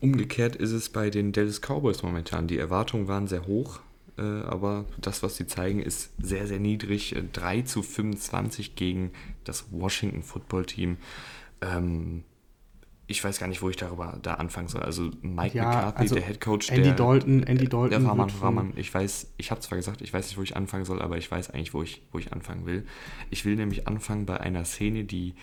Umgekehrt 0.00 0.56
ist 0.56 0.72
es 0.72 0.88
bei 0.88 1.10
den 1.10 1.32
Dallas 1.32 1.60
Cowboys 1.60 2.02
momentan. 2.02 2.46
Die 2.46 2.58
Erwartungen 2.58 3.06
waren 3.06 3.28
sehr 3.28 3.46
hoch, 3.46 3.80
äh, 4.16 4.22
aber 4.22 4.86
das, 4.98 5.22
was 5.22 5.36
sie 5.36 5.46
zeigen, 5.46 5.82
ist 5.82 6.10
sehr, 6.18 6.46
sehr 6.46 6.58
niedrig. 6.58 7.14
3 7.32 7.58
äh, 7.58 7.64
zu 7.64 7.82
25 7.82 8.74
gegen 8.76 9.10
das 9.44 9.66
Washington 9.70 10.22
Football 10.22 10.64
Team. 10.64 10.96
Ähm, 11.60 12.24
ich 13.10 13.24
weiß 13.24 13.40
gar 13.40 13.48
nicht, 13.48 13.60
wo 13.60 13.68
ich 13.68 13.76
darüber 13.76 14.18
da 14.22 14.34
anfangen 14.34 14.68
soll. 14.68 14.82
Also 14.82 15.10
Mike 15.20 15.56
ja, 15.56 15.64
McCarthy, 15.64 15.98
also 15.98 16.14
der 16.14 16.24
Head 16.24 16.40
Coach, 16.40 16.70
Andy 16.70 16.82
der, 16.84 16.94
Dalton, 16.94 17.42
Andy 17.42 17.68
Dalton, 17.68 17.90
der 17.90 18.08
Rahman, 18.08 18.30
Rahman, 18.40 18.72
ich 18.76 18.94
weiß, 18.94 19.32
ich 19.36 19.50
habe 19.50 19.60
zwar 19.60 19.76
gesagt, 19.76 20.00
ich 20.00 20.12
weiß 20.12 20.28
nicht, 20.28 20.38
wo 20.38 20.42
ich 20.42 20.56
anfangen 20.56 20.84
soll, 20.84 21.02
aber 21.02 21.18
ich 21.18 21.28
weiß 21.28 21.50
eigentlich, 21.50 21.74
wo 21.74 21.82
ich, 21.82 22.02
wo 22.12 22.18
ich 22.18 22.32
anfangen 22.32 22.66
will. 22.66 22.86
Ich 23.28 23.44
will 23.44 23.56
nämlich 23.56 23.88
anfangen 23.88 24.26
bei 24.26 24.38
einer 24.38 24.64
Szene, 24.64 25.04
die 25.04 25.34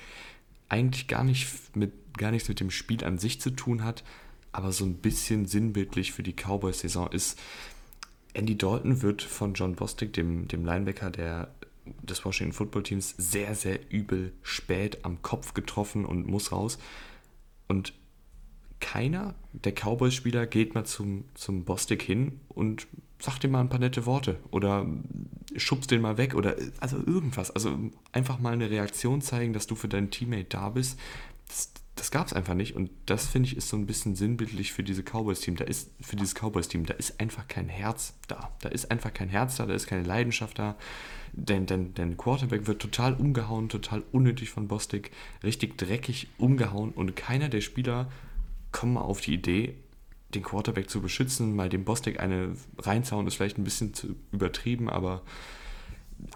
eigentlich 0.69 1.07
gar 1.07 1.25
nicht 1.25 1.75
mit 1.75 1.91
gar 2.17 2.31
nichts 2.31 2.49
mit 2.49 2.59
dem 2.59 2.71
Spiel 2.71 3.03
an 3.03 3.17
sich 3.17 3.39
zu 3.39 3.51
tun 3.51 3.83
hat, 3.83 4.03
aber 4.51 4.71
so 4.71 4.85
ein 4.85 4.95
bisschen 4.95 5.45
sinnbildlich 5.45 6.13
für 6.13 6.23
die 6.23 6.33
Cowboys-Saison 6.33 7.11
ist. 7.11 7.37
Andy 8.33 8.57
Dalton 8.57 9.01
wird 9.01 9.21
von 9.21 9.53
John 9.53 9.75
Bostic, 9.75 10.13
dem, 10.13 10.47
dem 10.47 10.65
Linebacker 10.65 11.09
der, 11.09 11.53
des 12.01 12.23
Washington 12.23 12.53
Football 12.53 12.83
Teams, 12.83 13.13
sehr, 13.17 13.55
sehr 13.55 13.79
übel 13.91 14.31
spät 14.41 14.99
am 15.03 15.21
Kopf 15.21 15.53
getroffen 15.53 16.05
und 16.05 16.27
muss 16.27 16.51
raus. 16.51 16.77
Und 17.67 17.93
keiner 18.79 19.35
der 19.53 19.73
Cowboys-Spieler 19.73 20.45
geht 20.45 20.75
mal 20.75 20.85
zum, 20.85 21.25
zum 21.33 21.65
Bostic 21.65 22.01
hin 22.01 22.39
und 22.49 22.87
sagt 23.19 23.43
ihm 23.43 23.51
mal 23.51 23.61
ein 23.61 23.69
paar 23.69 23.79
nette 23.79 24.05
Worte 24.05 24.39
oder 24.51 24.85
schubst 25.55 25.89
den 25.89 26.01
mal 26.01 26.17
weg 26.17 26.35
oder 26.35 26.55
also 26.79 26.97
irgendwas. 26.97 27.51
Also 27.51 27.77
einfach 28.11 28.39
mal 28.39 28.53
eine 28.53 28.69
Reaktion 28.69 29.21
zeigen, 29.21 29.53
dass 29.53 29.67
du 29.67 29.75
für 29.75 29.87
deinen 29.87 30.11
Teammate 30.11 30.45
da 30.49 30.69
bist. 30.69 30.99
Das, 31.47 31.71
das 31.99 32.11
gab 32.11 32.27
es 32.27 32.33
einfach 32.33 32.53
nicht. 32.53 32.75
Und 32.75 32.89
das, 33.05 33.27
finde 33.27 33.49
ich, 33.49 33.57
ist 33.57 33.69
so 33.69 33.77
ein 33.77 33.85
bisschen 33.85 34.15
sinnbildlich 34.15 34.71
für 34.71 34.83
diese 34.83 35.03
Cowboys-Team. 35.03 35.55
Da 35.55 35.65
ist, 35.65 35.91
für 36.01 36.15
dieses 36.15 36.35
Cowboys-Team, 36.35 36.85
da 36.85 36.93
ist 36.93 37.19
einfach 37.19 37.47
kein 37.47 37.67
Herz 37.67 38.13
da. 38.27 38.51
Da 38.61 38.69
ist 38.69 38.91
einfach 38.91 39.13
kein 39.13 39.29
Herz 39.29 39.57
da, 39.57 39.65
da 39.65 39.73
ist 39.73 39.87
keine 39.87 40.03
Leidenschaft 40.03 40.59
da. 40.59 40.75
Denn, 41.33 41.65
denn, 41.65 41.93
denn 41.93 42.17
Quarterback 42.17 42.67
wird 42.67 42.81
total 42.81 43.13
umgehauen, 43.13 43.69
total 43.69 44.03
unnötig 44.11 44.49
von 44.49 44.67
Bostic, 44.67 45.11
richtig 45.43 45.77
dreckig 45.77 46.29
umgehauen 46.37 46.91
und 46.91 47.15
keiner 47.15 47.49
der 47.49 47.61
Spieler 47.61 48.09
kommt 48.71 48.93
mal 48.93 49.01
auf 49.01 49.21
die 49.21 49.33
Idee, 49.33 49.75
den 50.33 50.43
Quarterback 50.43 50.89
zu 50.89 51.01
beschützen, 51.01 51.55
mal 51.55 51.69
dem 51.69 51.83
Bostic 51.83 52.19
eine 52.19 52.55
reinzauen, 52.79 53.27
ist 53.27 53.35
vielleicht 53.35 53.57
ein 53.57 53.63
bisschen 53.63 53.93
zu 53.93 54.15
übertrieben, 54.31 54.89
aber 54.89 55.21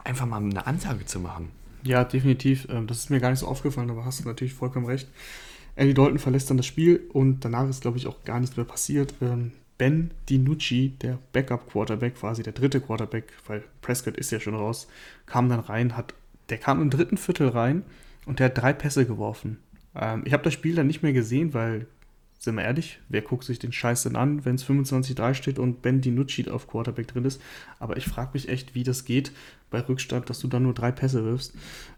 einfach 0.03 0.25
mal 0.25 0.37
eine 0.37 0.67
Ansage 0.67 1.05
zu 1.05 1.19
machen. 1.19 1.49
Ja, 1.83 2.03
definitiv. 2.03 2.67
Ähm, 2.69 2.87
das 2.87 2.99
ist 2.99 3.09
mir 3.09 3.19
gar 3.19 3.31
nicht 3.31 3.39
so 3.39 3.47
aufgefallen, 3.47 3.89
aber 3.89 4.05
hast 4.05 4.19
du 4.19 4.27
natürlich 4.27 4.53
vollkommen 4.53 4.85
recht. 4.85 5.07
Andy 5.75 5.93
Dalton 5.93 6.19
verlässt 6.19 6.49
dann 6.49 6.57
das 6.57 6.65
Spiel 6.65 7.01
und 7.13 7.45
danach 7.45 7.67
ist, 7.69 7.81
glaube 7.81 7.97
ich, 7.97 8.07
auch 8.07 8.23
gar 8.23 8.39
nichts 8.39 8.57
mehr 8.57 8.65
passiert. 8.65 9.13
Ähm, 9.21 9.51
ben 9.81 10.11
DiNucci, 10.29 10.93
der 11.01 11.17
Backup-Quarterback, 11.33 12.13
quasi 12.15 12.43
der 12.43 12.53
dritte 12.53 12.79
Quarterback, 12.81 13.33
weil 13.47 13.63
Prescott 13.81 14.15
ist 14.15 14.31
ja 14.31 14.39
schon 14.39 14.53
raus, 14.53 14.87
kam 15.25 15.49
dann 15.49 15.59
rein, 15.59 15.97
hat, 15.97 16.13
der 16.49 16.59
kam 16.59 16.83
im 16.83 16.91
dritten 16.91 17.17
Viertel 17.17 17.47
rein 17.47 17.81
und 18.27 18.37
der 18.37 18.45
hat 18.47 18.57
drei 18.59 18.73
Pässe 18.73 19.07
geworfen. 19.07 19.57
Ähm, 19.95 20.21
ich 20.25 20.33
habe 20.33 20.43
das 20.43 20.53
Spiel 20.53 20.75
dann 20.75 20.85
nicht 20.85 21.01
mehr 21.01 21.13
gesehen, 21.13 21.55
weil, 21.55 21.87
sind 22.37 22.57
wir 22.57 22.63
ehrlich, 22.63 22.99
wer 23.09 23.23
guckt 23.23 23.43
sich 23.43 23.57
den 23.57 23.71
Scheiß 23.71 24.03
denn 24.03 24.15
an, 24.15 24.45
wenn 24.45 24.53
es 24.53 24.65
25-3 24.65 25.33
steht 25.33 25.57
und 25.57 25.81
Ben 25.81 25.99
DiNucci 25.99 26.47
auf 26.49 26.67
Quarterback 26.67 27.07
drin 27.07 27.25
ist? 27.25 27.41
Aber 27.79 27.97
ich 27.97 28.05
frage 28.05 28.31
mich 28.33 28.49
echt, 28.49 28.75
wie 28.75 28.83
das 28.83 29.03
geht 29.03 29.31
bei 29.71 29.79
Rückstand, 29.79 30.29
dass 30.29 30.39
du 30.39 30.47
dann 30.47 30.61
nur 30.61 30.75
drei 30.75 30.91
Pässe 30.91 31.23
wirfst. 31.23 31.55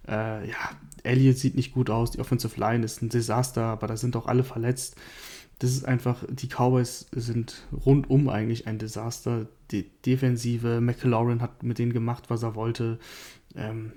Äh, 0.08 0.48
ja, 0.48 0.70
Elliott 1.04 1.38
sieht 1.38 1.56
nicht 1.56 1.74
gut 1.74 1.89
aus, 1.89 2.12
die 2.12 2.20
Offensive 2.20 2.60
Line 2.60 2.84
ist 2.84 3.01
ein 3.01 3.10
Desaster, 3.10 3.64
aber 3.64 3.88
da 3.88 3.97
sind 3.97 4.16
auch 4.16 4.28
alle 4.28 4.43
verletzt. 4.43 4.95
Das 5.60 5.72
ist 5.72 5.86
einfach, 5.86 6.24
die 6.30 6.47
Cowboys 6.47 7.08
sind 7.12 7.68
rundum 7.86 8.28
eigentlich 8.30 8.68
ein 8.68 8.80
Desaster. 8.80 9.47
Die 9.72 9.89
Defensive, 10.06 10.82
McLaurin 10.82 11.41
hat 11.41 11.64
mit 11.64 11.80
denen 11.80 11.93
gemacht, 11.93 12.30
was 12.30 12.43
er 12.43 12.56
wollte. 12.56 12.99
Ähm, 13.56 13.93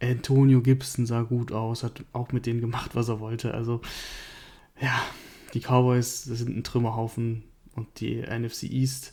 Antonio 0.00 0.62
Gibson 0.62 1.06
sah 1.06 1.22
gut 1.22 1.52
aus, 1.52 1.82
hat 1.82 2.04
auch 2.12 2.32
mit 2.32 2.46
denen 2.46 2.60
gemacht, 2.60 2.92
was 2.94 3.08
er 3.08 3.20
wollte. 3.20 3.52
Also, 3.52 3.80
ja, 4.80 4.98
die 5.52 5.60
Cowboys 5.60 6.22
sind 6.24 6.56
ein 6.56 6.64
Trümmerhaufen 6.64 7.44
und 7.74 8.00
die 8.00 8.22
NFC 8.22 8.64
East 8.64 9.12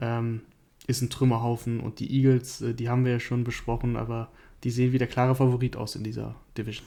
ähm, 0.00 0.42
ist 0.88 1.02
ein 1.02 1.10
Trümmerhaufen 1.10 1.78
und 1.78 2.00
die 2.00 2.10
Eagles, 2.12 2.60
äh, 2.62 2.74
die 2.74 2.88
haben 2.88 3.04
wir 3.04 3.12
ja 3.12 3.20
schon 3.20 3.44
besprochen, 3.44 3.96
aber 3.96 4.28
die 4.64 4.70
sehen 4.70 4.92
wie 4.92 4.98
der 4.98 5.06
klare 5.06 5.36
Favorit 5.36 5.76
aus 5.76 5.94
in 5.94 6.02
dieser 6.02 6.34
Division. 6.56 6.86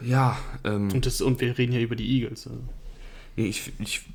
Ja, 0.00 0.38
ähm, 0.64 0.90
und, 0.92 1.04
das, 1.04 1.20
und 1.20 1.40
wir 1.40 1.58
reden 1.58 1.72
ja 1.72 1.80
über 1.80 1.96
die 1.96 2.08
Eagles. 2.08 2.46
Also. 2.46 2.62
Ich, 3.36 3.72
ich, 3.78 4.06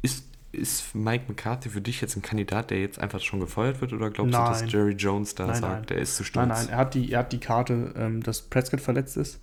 ist, 0.00 0.24
ist 0.52 0.94
Mike 0.94 1.24
McCarthy 1.28 1.68
für 1.68 1.80
dich 1.80 2.00
jetzt 2.00 2.16
ein 2.16 2.22
Kandidat, 2.22 2.70
der 2.70 2.80
jetzt 2.80 2.98
einfach 2.98 3.20
schon 3.20 3.40
gefeuert 3.40 3.80
wird, 3.80 3.92
oder 3.92 4.10
glaubst 4.10 4.32
nein. 4.32 4.44
du, 4.44 4.50
dass 4.50 4.72
Jerry 4.72 4.92
Jones 4.92 5.34
da 5.34 5.46
nein, 5.46 5.56
sagt, 5.56 5.72
nein. 5.72 5.86
der 5.86 5.98
ist 5.98 6.16
zu 6.16 6.24
stolz? 6.24 6.48
Nein, 6.48 6.58
nein, 6.66 6.68
er 6.70 6.78
hat 6.78 6.94
die, 6.94 7.12
er 7.12 7.18
hat 7.18 7.32
die 7.32 7.40
Karte, 7.40 7.92
ähm, 7.96 8.22
dass 8.22 8.42
Prescott 8.42 8.80
verletzt 8.80 9.16
ist. 9.16 9.40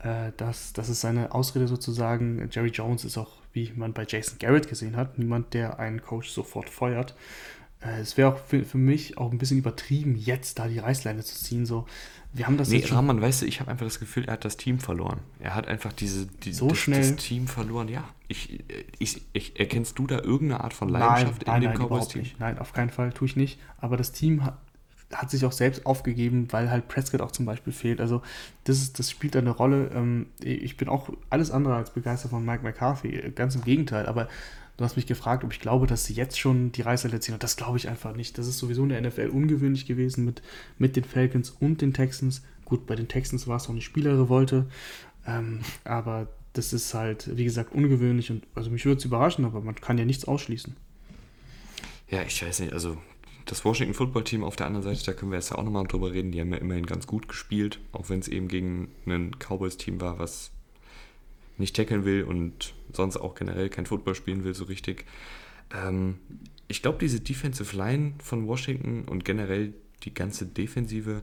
Äh, 0.00 0.32
das, 0.36 0.72
das 0.74 0.88
ist 0.88 1.00
seine 1.00 1.34
Ausrede 1.34 1.66
sozusagen. 1.66 2.48
Jerry 2.52 2.70
Jones 2.70 3.04
ist 3.04 3.18
auch, 3.18 3.32
wie 3.58 3.72
man 3.74 3.92
bei 3.92 4.06
Jason 4.08 4.38
Garrett 4.38 4.68
gesehen 4.68 4.96
hat, 4.96 5.18
niemand, 5.18 5.54
der 5.54 5.78
einen 5.78 6.02
Coach 6.02 6.30
sofort 6.30 6.68
feuert. 6.68 7.14
Äh, 7.80 8.00
es 8.00 8.16
wäre 8.16 8.32
auch 8.32 8.38
für, 8.38 8.64
für 8.64 8.78
mich 8.78 9.18
auch 9.18 9.30
ein 9.32 9.38
bisschen 9.38 9.58
übertrieben, 9.58 10.16
jetzt 10.16 10.58
da 10.58 10.68
die 10.68 10.78
Reißleine 10.78 11.22
zu 11.22 11.36
ziehen. 11.36 11.66
So, 11.66 11.86
wir 12.32 12.46
haben 12.46 12.56
das 12.56 12.68
nee, 12.68 12.84
Rahman, 12.84 13.20
weißt 13.20 13.42
du, 13.42 13.46
ich 13.46 13.60
habe 13.60 13.70
einfach 13.70 13.86
das 13.86 14.00
Gefühl, 14.00 14.24
er 14.26 14.34
hat 14.34 14.44
das 14.44 14.56
Team 14.56 14.78
verloren. 14.78 15.20
Er 15.40 15.54
hat 15.54 15.66
einfach 15.66 15.92
diese, 15.92 16.26
die, 16.26 16.52
so 16.52 16.68
das, 16.68 16.78
schnell. 16.78 17.00
das 17.00 17.16
Team 17.16 17.46
verloren. 17.46 17.88
Ja, 17.88 18.08
ich, 18.28 18.64
ich, 18.98 19.22
ich, 19.32 19.58
erkennst 19.58 19.98
du 19.98 20.06
da 20.06 20.18
irgendeine 20.18 20.62
Art 20.62 20.74
von 20.74 20.88
Leidenschaft 20.88 21.46
nein, 21.46 21.62
in 21.62 21.68
nein, 21.68 21.78
dem 21.78 21.86
Cowboys-Team? 21.86 22.24
Nein, 22.38 22.58
auf 22.58 22.72
keinen 22.72 22.90
Fall, 22.90 23.12
tue 23.12 23.26
ich 23.26 23.36
nicht. 23.36 23.58
Aber 23.78 23.96
das 23.96 24.12
Team 24.12 24.44
hat, 24.44 24.58
hat 25.12 25.30
sich 25.30 25.44
auch 25.44 25.52
selbst 25.52 25.86
aufgegeben, 25.86 26.48
weil 26.50 26.70
halt 26.70 26.88
Prescott 26.88 27.20
auch 27.20 27.32
zum 27.32 27.46
Beispiel 27.46 27.72
fehlt. 27.72 28.00
Also 28.00 28.22
das, 28.64 28.78
ist, 28.78 28.98
das 28.98 29.10
spielt 29.10 29.36
eine 29.36 29.50
Rolle. 29.50 29.90
Ähm, 29.94 30.26
ich 30.42 30.76
bin 30.76 30.88
auch 30.88 31.10
alles 31.30 31.50
andere 31.50 31.76
als 31.76 31.90
begeistert 31.90 32.30
von 32.30 32.44
Mike 32.44 32.62
McCarthy, 32.62 33.32
ganz 33.34 33.54
im 33.54 33.64
Gegenteil. 33.64 34.06
Aber 34.06 34.28
Du 34.78 34.84
hast 34.84 34.94
mich 34.94 35.06
gefragt, 35.06 35.42
ob 35.42 35.52
ich 35.52 35.58
glaube, 35.58 35.88
dass 35.88 36.04
sie 36.04 36.14
jetzt 36.14 36.38
schon 36.38 36.70
die 36.70 36.82
Reißleine 36.82 37.18
ziehen. 37.18 37.34
Und 37.34 37.42
das 37.42 37.56
glaube 37.56 37.76
ich 37.76 37.88
einfach 37.88 38.14
nicht. 38.14 38.38
Das 38.38 38.46
ist 38.46 38.58
sowieso 38.58 38.84
in 38.84 38.90
der 38.90 39.00
NFL 39.00 39.28
ungewöhnlich 39.28 39.86
gewesen 39.86 40.24
mit, 40.24 40.40
mit 40.78 40.94
den 40.94 41.02
Falcons 41.02 41.50
und 41.50 41.80
den 41.82 41.92
Texans. 41.92 42.42
Gut, 42.64 42.86
bei 42.86 42.94
den 42.94 43.08
Texans 43.08 43.48
war 43.48 43.56
es 43.56 43.66
auch 43.66 43.70
eine 43.70 43.80
Spielerrevolte. 43.80 44.66
Ähm, 45.26 45.62
aber 45.82 46.28
das 46.52 46.72
ist 46.72 46.94
halt, 46.94 47.36
wie 47.36 47.42
gesagt, 47.42 47.74
ungewöhnlich. 47.74 48.30
Und 48.30 48.46
also 48.54 48.70
mich 48.70 48.84
würde 48.84 48.98
es 48.98 49.04
überraschen, 49.04 49.44
aber 49.44 49.62
man 49.62 49.74
kann 49.74 49.98
ja 49.98 50.04
nichts 50.04 50.26
ausschließen. 50.26 50.76
Ja, 52.08 52.22
ich 52.22 52.40
weiß 52.40 52.60
nicht. 52.60 52.72
Also 52.72 52.98
das 53.50 53.64
Washington 53.64 53.94
Football 53.94 54.24
Team 54.24 54.44
auf 54.44 54.56
der 54.56 54.66
anderen 54.66 54.84
Seite, 54.84 55.04
da 55.04 55.12
können 55.12 55.30
wir 55.30 55.38
jetzt 55.38 55.50
ja 55.50 55.56
auch 55.56 55.64
nochmal 55.64 55.86
drüber 55.86 56.12
reden. 56.12 56.32
Die 56.32 56.40
haben 56.40 56.52
ja 56.52 56.58
immerhin 56.58 56.86
ganz 56.86 57.06
gut 57.06 57.28
gespielt, 57.28 57.80
auch 57.92 58.08
wenn 58.10 58.20
es 58.20 58.28
eben 58.28 58.46
gegen 58.48 58.88
ein 59.06 59.36
Cowboys-Team 59.38 60.00
war, 60.00 60.18
was 60.18 60.50
nicht 61.56 61.74
tackeln 61.74 62.04
will 62.04 62.24
und 62.24 62.74
sonst 62.92 63.16
auch 63.16 63.34
generell 63.34 63.70
kein 63.70 63.86
Football 63.86 64.14
spielen 64.14 64.44
will 64.44 64.54
so 64.54 64.64
richtig. 64.64 65.06
Ähm, 65.74 66.18
ich 66.68 66.82
glaube, 66.82 66.98
diese 66.98 67.20
Defensive 67.20 67.74
Line 67.74 68.14
von 68.22 68.46
Washington 68.46 69.04
und 69.04 69.24
generell 69.24 69.72
die 70.04 70.12
ganze 70.12 70.46
Defensive, 70.46 71.22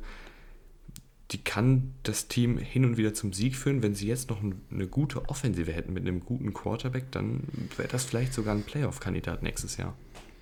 die 1.32 1.44
kann 1.44 1.94
das 2.04 2.28
Team 2.28 2.58
hin 2.58 2.86
und 2.86 2.98
wieder 2.98 3.14
zum 3.14 3.34
Sieg 3.34 3.56
führen. 3.56 3.84
Wenn 3.84 3.94
sie 3.94 4.08
jetzt 4.08 4.30
noch 4.30 4.42
eine 4.42 4.88
gute 4.88 5.30
Offensive 5.30 5.72
hätten 5.72 5.94
mit 5.94 6.04
einem 6.04 6.26
guten 6.26 6.54
Quarterback, 6.54 7.12
dann 7.12 7.44
wäre 7.78 7.88
das 7.88 8.04
vielleicht 8.06 8.34
sogar 8.34 8.56
ein 8.56 8.64
Playoff-Kandidat 8.64 9.44
nächstes 9.44 9.78
Jahr. 9.78 9.96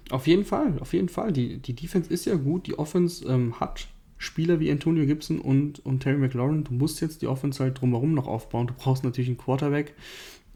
Auf 0.09 0.27
jeden 0.27 0.45
Fall, 0.45 0.77
auf 0.79 0.93
jeden 0.93 1.09
Fall. 1.09 1.31
Die, 1.31 1.59
die 1.59 1.75
Defense 1.75 2.09
ist 2.11 2.25
ja 2.25 2.35
gut. 2.35 2.67
Die 2.67 2.77
Offense 2.77 3.25
ähm, 3.27 3.59
hat 3.59 3.87
Spieler 4.17 4.59
wie 4.59 4.71
Antonio 4.71 5.05
Gibson 5.05 5.39
und, 5.39 5.85
und 5.85 6.01
Terry 6.01 6.17
McLaurin. 6.17 6.63
Du 6.63 6.73
musst 6.73 7.01
jetzt 7.01 7.21
die 7.21 7.27
Offense 7.27 7.63
halt 7.63 7.79
drumherum 7.79 8.13
noch 8.13 8.27
aufbauen. 8.27 8.67
Du 8.67 8.73
brauchst 8.73 9.03
natürlich 9.03 9.29
einen 9.29 9.37
Quarterback. 9.37 9.93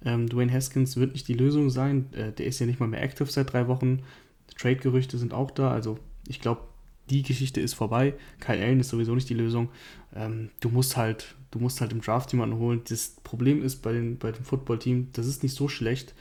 Ähm, 0.06 0.28
Dwayne 0.30 0.52
Haskins 0.52 0.96
wird 0.98 1.14
nicht 1.14 1.28
die 1.28 1.34
Lösung 1.34 1.70
sein. 1.70 2.08
Äh, 2.14 2.32
der 2.32 2.46
ist 2.46 2.60
ja 2.60 2.66
nicht 2.66 2.80
mal 2.80 2.88
mehr 2.88 3.02
active 3.02 3.30
seit 3.30 3.52
drei 3.52 3.68
Wochen. 3.68 4.04
Trade-Gerüchte 4.58 5.18
sind 5.18 5.34
auch 5.34 5.52
da. 5.52 5.72
Also 5.72 5.98
ich 6.28 6.40
glaube, 6.40 6.62
die 7.10 7.24
Geschichte 7.24 7.62
ist 7.62 7.74
vorbei. 7.74 8.14
Kyle 8.40 8.62
Allen 8.62 8.80
ist 8.80 8.90
sowieso 8.90 9.16
nicht 9.16 9.30
die 9.30 9.34
Lösung. 9.34 9.70
Ähm, 10.16 10.50
du 10.60 10.70
musst 10.70 10.98
halt, 10.98 11.36
du 11.52 11.60
musst 11.60 11.82
halt 11.82 11.92
im 11.92 12.02
Draft 12.02 12.32
jemanden 12.32 12.58
holen. 12.58 12.82
Das 12.88 13.16
Problem 13.24 13.64
ist 13.64 13.78
bei, 13.78 13.94
den, 13.94 14.18
bei 14.18 14.32
dem 14.32 14.44
Football-Team, 14.44 15.10
das 15.14 15.26
ist 15.26 15.44
nicht 15.44 15.56
so 15.56 15.68
schlecht, 15.68 16.14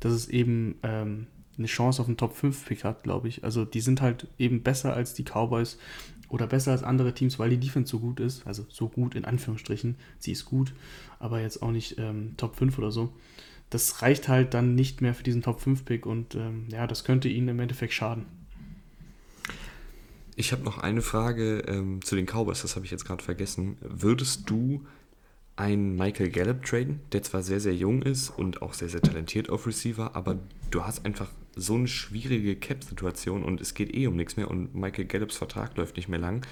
dass 0.00 0.12
es 0.12 0.28
eben 0.28 0.76
ähm, 0.82 1.26
eine 1.58 1.66
Chance 1.66 2.00
auf 2.00 2.08
einen 2.08 2.16
Top 2.16 2.34
5 2.34 2.66
Pick 2.66 2.84
hat, 2.84 3.02
glaube 3.02 3.28
ich. 3.28 3.44
Also 3.44 3.64
die 3.64 3.80
sind 3.80 4.00
halt 4.00 4.28
eben 4.38 4.62
besser 4.62 4.94
als 4.94 5.14
die 5.14 5.24
Cowboys 5.24 5.78
oder 6.28 6.46
besser 6.46 6.72
als 6.72 6.82
andere 6.82 7.14
Teams, 7.14 7.38
weil 7.38 7.50
die 7.50 7.58
Defense 7.58 7.90
so 7.90 8.00
gut 8.00 8.20
ist. 8.20 8.46
Also 8.46 8.66
so 8.68 8.88
gut 8.88 9.14
in 9.14 9.24
Anführungsstrichen. 9.24 9.96
Sie 10.18 10.32
ist 10.32 10.44
gut, 10.44 10.74
aber 11.18 11.40
jetzt 11.40 11.62
auch 11.62 11.70
nicht 11.70 11.98
ähm, 11.98 12.34
Top 12.36 12.56
5 12.56 12.78
oder 12.78 12.90
so. 12.90 13.12
Das 13.70 14.02
reicht 14.02 14.28
halt 14.28 14.54
dann 14.54 14.74
nicht 14.74 15.00
mehr 15.00 15.14
für 15.14 15.22
diesen 15.22 15.42
Top 15.42 15.60
5 15.60 15.84
Pick 15.84 16.06
und 16.06 16.34
ähm, 16.34 16.66
ja, 16.68 16.86
das 16.86 17.04
könnte 17.04 17.28
ihnen 17.28 17.48
im 17.48 17.60
Endeffekt 17.60 17.92
schaden. 17.92 18.26
Ich 20.36 20.52
habe 20.52 20.64
noch 20.64 20.78
eine 20.78 21.02
Frage 21.02 21.60
ähm, 21.68 22.02
zu 22.02 22.16
den 22.16 22.26
Cowboys, 22.26 22.62
das 22.62 22.74
habe 22.74 22.84
ich 22.84 22.90
jetzt 22.90 23.04
gerade 23.04 23.22
vergessen. 23.22 23.76
Würdest 23.80 24.50
du 24.50 24.84
einen 25.56 25.94
Michael 25.94 26.30
Gallup 26.30 26.64
traden, 26.64 27.00
der 27.12 27.22
zwar 27.22 27.42
sehr, 27.42 27.60
sehr 27.60 27.74
jung 27.74 28.02
ist 28.02 28.30
und 28.30 28.60
auch 28.62 28.74
sehr, 28.74 28.88
sehr 28.88 29.00
talentiert 29.00 29.48
auf 29.48 29.66
Receiver, 29.66 30.16
aber 30.16 30.38
du 30.70 30.84
hast 30.84 31.06
einfach 31.06 31.30
so 31.56 31.74
eine 31.74 31.88
schwierige 31.88 32.56
Cap-Situation 32.56 33.44
und 33.44 33.60
es 33.60 33.74
geht 33.74 33.94
eh 33.94 34.06
um 34.06 34.16
nichts 34.16 34.36
mehr 34.36 34.50
und 34.50 34.74
Michael 34.74 35.06
Gallups 35.06 35.36
Vertrag 35.36 35.76
läuft 35.76 35.96
nicht 35.96 36.08
mehr 36.08 36.18
lang. 36.18 36.44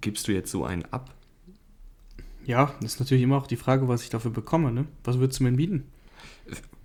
Gibst 0.00 0.28
du 0.28 0.32
jetzt 0.32 0.50
so 0.50 0.64
einen 0.64 0.84
ab? 0.86 1.14
Ja, 2.44 2.74
das 2.80 2.94
ist 2.94 3.00
natürlich 3.00 3.22
immer 3.22 3.38
auch 3.38 3.46
die 3.46 3.56
Frage, 3.56 3.88
was 3.88 4.02
ich 4.02 4.10
dafür 4.10 4.30
bekomme. 4.30 4.70
Ne? 4.70 4.86
Was 5.02 5.18
würdest 5.18 5.40
du 5.40 5.44
mir 5.44 5.52
bieten? 5.52 5.84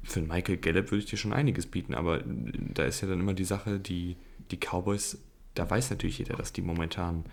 Für 0.03 0.21
Michael 0.21 0.57
Gallup 0.57 0.91
würde 0.91 1.03
ich 1.03 1.09
dir 1.09 1.17
schon 1.17 1.33
einiges 1.33 1.65
bieten, 1.65 1.93
aber 1.93 2.23
da 2.25 2.85
ist 2.85 3.01
ja 3.01 3.07
dann 3.07 3.19
immer 3.19 3.33
die 3.33 3.43
Sache, 3.43 3.79
die, 3.79 4.15
die 4.51 4.57
Cowboys, 4.57 5.19
da 5.55 5.69
weiß 5.69 5.89
natürlich 5.89 6.19
jeder, 6.19 6.37
dass 6.37 6.53
die 6.53 6.61
momentan 6.61 7.25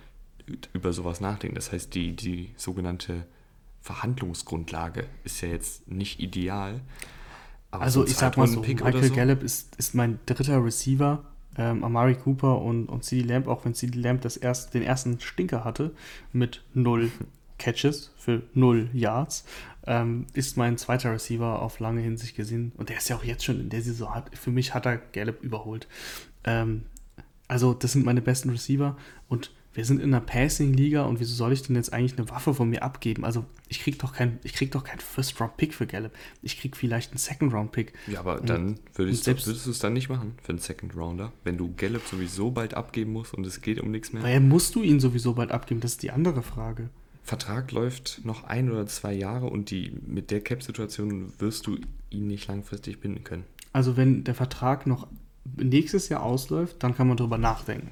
über 0.73 0.93
sowas 0.93 1.21
nachdenken. 1.21 1.55
Das 1.55 1.73
heißt, 1.73 1.95
die, 1.95 2.15
die 2.15 2.53
sogenannte 2.57 3.27
Verhandlungsgrundlage 3.81 5.07
ist 5.25 5.41
ja 5.41 5.49
jetzt 5.49 5.89
nicht 5.89 6.21
ideal. 6.21 6.81
Aber 7.77 7.85
also 7.85 8.01
so 8.01 8.07
ich 8.07 8.17
sag 8.17 8.37
mal 8.37 8.47
so, 8.47 8.61
Michael 8.61 9.05
so? 9.05 9.15
Gallup 9.15 9.43
ist, 9.43 9.77
ist 9.77 9.95
mein 9.95 10.19
dritter 10.27 10.65
Receiver. 10.65 11.25
Ähm, 11.59 11.85
Amari 11.85 12.15
Cooper 12.15 12.61
und, 12.61 12.87
und 12.87 13.05
CD 13.05 13.27
Lamb, 13.27 13.49
auch 13.49 13.65
wenn 13.65 13.75
CD 13.75 13.99
Lamb 13.99 14.21
das 14.23 14.37
erst, 14.37 14.75
den 14.75 14.83
ersten 14.83 15.21
Stinker 15.21 15.65
hatte, 15.65 15.93
mit 16.33 16.63
null 16.75 17.11
Catches 17.59 18.13
für 18.19 18.43
null 18.53 18.91
Yards, 18.93 19.45
ähm, 19.87 20.27
ist 20.35 20.57
mein 20.57 20.77
zweiter 20.77 21.13
Receiver 21.13 21.63
auf 21.63 21.79
lange 21.79 22.01
Hinsicht 22.01 22.35
gesehen. 22.37 22.73
Und 22.77 22.89
der 22.89 22.99
ist 22.99 23.09
ja 23.09 23.17
auch 23.17 23.25
jetzt 23.25 23.45
schon 23.45 23.61
in 23.61 23.69
der 23.71 23.83
Saison, 23.83 24.15
hat, 24.15 24.37
für 24.37 24.51
mich 24.51 24.75
hat 24.75 24.87
er 24.87 24.99
Gallup 24.99 25.43
überholt. 25.43 25.87
Ähm, 26.45 26.85
also 27.49 27.75
das 27.75 27.93
sind 27.93 28.05
meine 28.05 28.23
besten 28.23 28.51
Receiver 28.51 28.97
und 29.29 29.51
wir 29.77 29.85
sind 29.85 30.01
in 30.01 30.15
einer 30.15 30.25
Passing-Liga 30.25 31.05
und 31.05 31.21
wieso 31.21 31.35
soll 31.35 31.53
ich 31.53 31.63
denn 31.63 31.77
jetzt 31.77 31.93
eigentlich 31.93 32.19
eine 32.19 32.31
Waffe 32.31 32.55
von 32.55 32.71
mir 32.71 32.83
abgeben? 32.83 33.27
Also 33.27 33.45
ich 33.69 33.81
krieg 33.81 33.99
doch 33.99 34.15
kein, 34.15 34.39
ich 34.43 34.55
krieg 34.55 34.73
doch 34.73 34.85
keinen 34.85 35.01
First-Round-Pick 35.01 35.75
für 35.75 35.87
Gallup. 35.87 36.13
Ich 36.41 36.59
krieg 36.59 36.79
vielleicht 36.79 37.11
einen 37.11 37.19
Second-Round-Pick. 37.19 37.93
Ja, 38.07 38.21
aber 38.21 38.41
und, 38.41 38.49
dann 38.49 38.79
würdest, 38.95 39.25
selbst, 39.25 39.47
würdest 39.47 39.67
du 39.67 39.71
es 39.71 39.79
dann 39.79 39.93
nicht 39.93 40.09
machen 40.09 40.33
für 40.43 40.49
einen 40.49 40.61
Second-Rounder, 40.61 41.31
wenn 41.45 41.59
du 41.59 41.75
Gallup 41.77 42.07
sowieso 42.07 42.51
bald 42.51 42.73
abgeben 42.73 43.13
musst 43.13 43.35
und 43.35 43.47
es 43.47 43.61
geht 43.61 43.79
um 43.79 43.91
nichts 43.91 44.15
mehr. 44.15 44.23
Weil 44.23 44.41
musst 44.41 44.75
du 44.75 44.83
ihn 44.83 44.99
sowieso 44.99 45.35
bald 45.35 45.53
abgeben, 45.53 45.81
das 45.81 45.93
ist 45.93 46.03
die 46.03 46.11
andere 46.11 46.43
Frage. 46.43 46.89
Vertrag 47.23 47.71
läuft 47.73 48.25
noch 48.25 48.45
ein 48.45 48.71
oder 48.71 48.87
zwei 48.87 49.13
Jahre 49.13 49.47
und 49.47 49.71
die, 49.71 49.93
mit 50.07 50.31
der 50.31 50.41
Cap-Situation 50.41 51.35
wirst 51.39 51.67
du 51.67 51.77
ihn 52.09 52.29
nicht 52.29 52.49
langfristig 52.49 53.01
binden 53.01 53.25
können. 53.25 53.45
Also 53.75 53.99
wenn 53.99 54.25
der 54.25 54.35
Vertrag 54.35 54.87
noch 54.87 55.07
nächstes 55.57 56.09
Jahr 56.09 56.23
ausläuft, 56.23 56.83
dann 56.83 56.95
kann 56.97 57.09
man 57.09 57.19
darüber 57.19 57.37
nachdenken. 57.37 57.91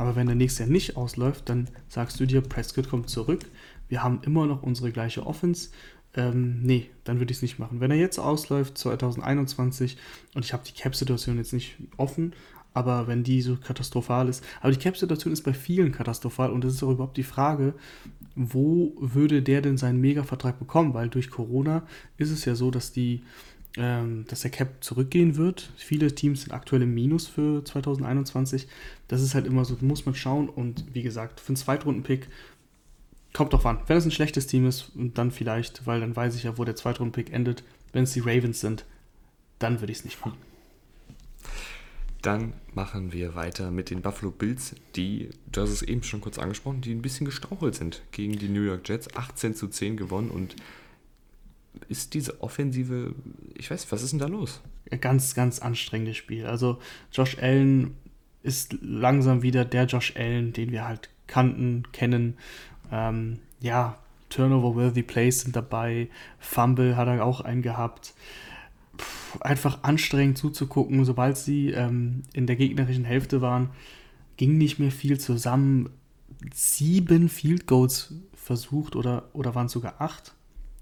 Aber 0.00 0.16
wenn 0.16 0.28
der 0.28 0.34
nächste 0.34 0.62
Jahr 0.62 0.72
nicht 0.72 0.96
ausläuft, 0.96 1.50
dann 1.50 1.68
sagst 1.88 2.18
du 2.18 2.26
dir, 2.26 2.40
Prescott 2.40 2.88
kommt 2.88 3.10
zurück, 3.10 3.44
wir 3.90 4.02
haben 4.02 4.20
immer 4.22 4.46
noch 4.46 4.62
unsere 4.62 4.92
gleiche 4.92 5.26
Offense. 5.26 5.68
Ähm, 6.14 6.62
nee, 6.62 6.88
dann 7.04 7.18
würde 7.18 7.32
ich 7.32 7.36
es 7.36 7.42
nicht 7.42 7.58
machen. 7.58 7.80
Wenn 7.80 7.90
er 7.90 7.98
jetzt 7.98 8.18
ausläuft, 8.18 8.78
2021, 8.78 9.98
und 10.34 10.42
ich 10.42 10.54
habe 10.54 10.62
die 10.66 10.72
Cap-Situation 10.72 11.36
jetzt 11.36 11.52
nicht 11.52 11.76
offen, 11.98 12.32
aber 12.72 13.08
wenn 13.08 13.24
die 13.24 13.42
so 13.42 13.56
katastrophal 13.56 14.30
ist, 14.30 14.42
aber 14.62 14.72
die 14.72 14.78
Cap-Situation 14.78 15.34
ist 15.34 15.42
bei 15.42 15.52
vielen 15.52 15.92
katastrophal 15.92 16.50
und 16.50 16.64
es 16.64 16.76
ist 16.76 16.82
auch 16.82 16.92
überhaupt 16.92 17.18
die 17.18 17.22
Frage, 17.22 17.74
wo 18.34 18.94
würde 18.98 19.42
der 19.42 19.60
denn 19.60 19.76
seinen 19.76 20.00
Mega-Vertrag 20.00 20.58
bekommen? 20.58 20.94
Weil 20.94 21.10
durch 21.10 21.30
Corona 21.30 21.86
ist 22.16 22.30
es 22.30 22.46
ja 22.46 22.54
so, 22.54 22.70
dass 22.70 22.92
die 22.92 23.22
dass 23.76 24.40
der 24.40 24.50
Cap 24.50 24.82
zurückgehen 24.82 25.36
wird. 25.36 25.70
Viele 25.76 26.12
Teams 26.14 26.42
sind 26.42 26.52
aktuell 26.52 26.82
im 26.82 26.94
Minus 26.94 27.28
für 27.28 27.64
2021. 27.64 28.66
Das 29.06 29.22
ist 29.22 29.34
halt 29.34 29.46
immer 29.46 29.64
so, 29.64 29.76
muss 29.80 30.06
man 30.06 30.14
schauen. 30.14 30.48
Und 30.48 30.84
wie 30.92 31.02
gesagt, 31.02 31.40
für 31.40 31.50
einen 31.50 31.56
Zweitrunden-Pick 31.56 32.28
kommt 33.32 33.52
doch 33.52 33.64
wann. 33.64 33.78
Wenn 33.86 33.96
es 33.96 34.04
ein 34.04 34.10
schlechtes 34.10 34.48
Team 34.48 34.66
ist, 34.66 34.90
dann 34.94 35.30
vielleicht, 35.30 35.86
weil 35.86 36.00
dann 36.00 36.16
weiß 36.16 36.34
ich 36.34 36.42
ja, 36.42 36.58
wo 36.58 36.64
der 36.64 36.74
Zweitrunden-Pick 36.74 37.32
endet. 37.32 37.62
Wenn 37.92 38.04
es 38.04 38.12
die 38.12 38.20
Ravens 38.20 38.60
sind, 38.60 38.84
dann 39.60 39.80
würde 39.80 39.92
ich 39.92 39.98
es 39.98 40.04
nicht 40.04 40.20
machen. 40.24 40.38
Dann 42.22 42.52
machen 42.74 43.12
wir 43.12 43.34
weiter 43.34 43.70
mit 43.70 43.88
den 43.88 44.02
Buffalo 44.02 44.30
Bills, 44.30 44.74
die, 44.94 45.30
du 45.50 45.62
hast 45.62 45.70
es 45.70 45.82
eben 45.82 46.02
schon 46.02 46.20
kurz 46.20 46.38
angesprochen, 46.38 46.82
die 46.82 46.92
ein 46.92 47.00
bisschen 47.00 47.24
gestrauchelt 47.24 47.74
sind 47.74 48.02
gegen 48.12 48.38
die 48.38 48.50
New 48.50 48.62
York 48.62 48.86
Jets. 48.86 49.14
18 49.16 49.54
zu 49.54 49.68
10 49.68 49.96
gewonnen 49.96 50.30
und 50.30 50.54
ist 51.88 52.14
diese 52.14 52.42
Offensive, 52.42 53.14
ich 53.56 53.70
weiß, 53.70 53.90
was 53.92 54.02
ist 54.02 54.12
denn 54.12 54.18
da 54.18 54.26
los? 54.26 54.60
Ganz, 55.00 55.34
ganz 55.34 55.60
anstrengendes 55.60 56.16
Spiel. 56.16 56.46
Also 56.46 56.78
Josh 57.12 57.38
Allen 57.38 57.94
ist 58.42 58.76
langsam 58.80 59.42
wieder 59.42 59.64
der 59.64 59.84
Josh 59.86 60.16
Allen, 60.16 60.52
den 60.52 60.72
wir 60.72 60.86
halt 60.86 61.10
kannten, 61.26 61.84
kennen. 61.92 62.36
Ähm, 62.90 63.38
ja, 63.60 63.98
Turnover-worthy 64.30 65.02
Plays 65.02 65.42
sind 65.42 65.54
dabei. 65.54 66.08
Fumble 66.38 66.96
hat 66.96 67.08
er 67.08 67.24
auch 67.24 67.40
einen 67.40 67.62
gehabt. 67.62 68.14
Puh, 68.96 69.38
einfach 69.40 69.82
anstrengend 69.82 70.38
zuzugucken. 70.38 71.04
Sobald 71.04 71.36
sie 71.36 71.70
ähm, 71.70 72.22
in 72.32 72.46
der 72.46 72.56
gegnerischen 72.56 73.04
Hälfte 73.04 73.40
waren, 73.40 73.70
ging 74.36 74.58
nicht 74.58 74.78
mehr 74.78 74.92
viel 74.92 75.18
zusammen. 75.18 75.90
Sieben 76.54 77.28
Field 77.28 77.66
Goals 77.66 78.14
versucht 78.34 78.96
oder, 78.96 79.28
oder 79.34 79.54
waren 79.54 79.66
es 79.66 79.72
sogar 79.72 80.00
acht? 80.00 80.34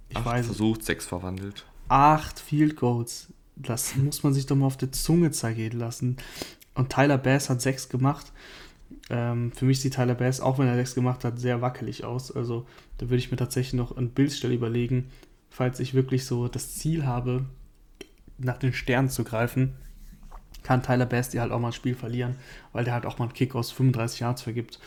Ich 0.08 0.16
acht 0.16 0.26
weiß. 0.26 0.46
versucht, 0.46 0.84
sechs 0.84 1.06
verwandelt. 1.06 1.66
Acht 1.88 2.38
Field 2.40 2.76
Goals. 2.76 3.32
Das 3.56 3.96
muss 3.96 4.22
man 4.22 4.34
sich 4.34 4.46
doch 4.46 4.56
mal 4.56 4.66
auf 4.66 4.76
der 4.76 4.92
Zunge 4.92 5.30
zergehen 5.30 5.78
lassen. 5.78 6.16
Und 6.74 6.90
Tyler 6.90 7.18
Bass 7.18 7.50
hat 7.50 7.60
sechs 7.60 7.88
gemacht. 7.88 8.32
Ähm, 9.10 9.52
für 9.52 9.64
mich 9.64 9.80
sieht 9.80 9.94
Tyler 9.94 10.14
Bass, 10.14 10.40
auch 10.40 10.58
wenn 10.58 10.68
er 10.68 10.76
sechs 10.76 10.94
gemacht 10.94 11.24
hat, 11.24 11.38
sehr 11.38 11.60
wackelig 11.60 12.04
aus. 12.04 12.34
Also 12.34 12.66
da 12.98 13.06
würde 13.06 13.16
ich 13.16 13.30
mir 13.30 13.36
tatsächlich 13.36 13.74
noch 13.74 13.96
an 13.96 14.10
Bildstelle 14.10 14.54
überlegen, 14.54 15.10
falls 15.50 15.80
ich 15.80 15.94
wirklich 15.94 16.24
so 16.24 16.48
das 16.48 16.74
Ziel 16.76 17.04
habe, 17.04 17.46
nach 18.38 18.58
den 18.58 18.72
Sternen 18.72 19.08
zu 19.08 19.24
greifen, 19.24 19.74
kann 20.62 20.82
Tyler 20.82 21.06
Bass 21.06 21.30
dir 21.30 21.40
halt 21.40 21.50
auch 21.52 21.58
mal 21.58 21.68
ein 21.68 21.72
Spiel 21.72 21.94
verlieren, 21.94 22.36
weil 22.72 22.84
der 22.84 22.94
halt 22.94 23.06
auch 23.06 23.18
mal 23.18 23.24
einen 23.24 23.34
Kick 23.34 23.54
aus 23.54 23.70
35 23.72 24.20
Yards 24.20 24.42
vergibt. 24.42 24.78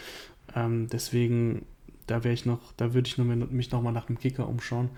Ähm, 0.55 0.87
deswegen 0.87 1.65
da 2.11 2.23
wäre 2.23 2.33
ich 2.33 2.45
noch, 2.45 2.73
da 2.77 2.93
würde 2.93 3.07
ich 3.07 3.17
nur, 3.17 3.25
mich 3.25 3.71
nochmal 3.71 3.93
nach 3.93 4.05
dem 4.05 4.19
Kicker 4.19 4.47
umschauen. 4.47 4.89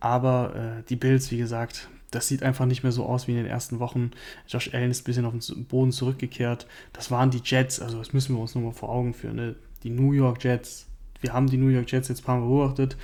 Aber 0.00 0.54
äh, 0.54 0.82
die 0.88 0.96
Bills, 0.96 1.30
wie 1.30 1.38
gesagt, 1.38 1.88
das 2.10 2.28
sieht 2.28 2.42
einfach 2.42 2.66
nicht 2.66 2.82
mehr 2.82 2.92
so 2.92 3.06
aus 3.06 3.26
wie 3.26 3.32
in 3.32 3.38
den 3.38 3.46
ersten 3.46 3.78
Wochen. 3.78 4.10
Josh 4.48 4.74
Allen 4.74 4.90
ist 4.90 5.02
ein 5.02 5.04
bisschen 5.04 5.24
auf 5.24 5.32
den 5.32 5.64
Boden 5.66 5.92
zurückgekehrt. 5.92 6.66
Das 6.92 7.10
waren 7.10 7.30
die 7.30 7.40
Jets, 7.44 7.80
also 7.80 7.98
das 7.98 8.12
müssen 8.12 8.34
wir 8.34 8.42
uns 8.42 8.54
nochmal 8.54 8.72
vor 8.72 8.88
Augen 8.88 9.14
führen. 9.14 9.36
Ne? 9.36 9.56
Die 9.82 9.90
New 9.90 10.12
York 10.12 10.42
Jets. 10.42 10.86
Wir 11.20 11.32
haben 11.32 11.48
die 11.48 11.56
New 11.56 11.68
York 11.68 11.90
Jets 11.90 12.08
jetzt 12.08 12.22
ein 12.22 12.24
paar 12.24 12.38
Mal 12.38 12.46
beobachtet. 12.46 12.96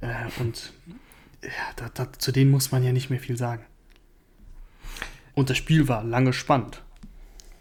Äh, 0.00 0.40
und 0.40 0.72
ja, 1.42 1.50
da, 1.76 1.88
da, 1.92 2.12
zu 2.12 2.30
denen 2.30 2.50
muss 2.50 2.72
man 2.72 2.84
ja 2.84 2.92
nicht 2.92 3.10
mehr 3.10 3.20
viel 3.20 3.36
sagen. 3.36 3.64
Und 5.34 5.50
das 5.50 5.56
Spiel 5.56 5.88
war 5.88 6.04
lange 6.04 6.32
spannend. 6.32 6.82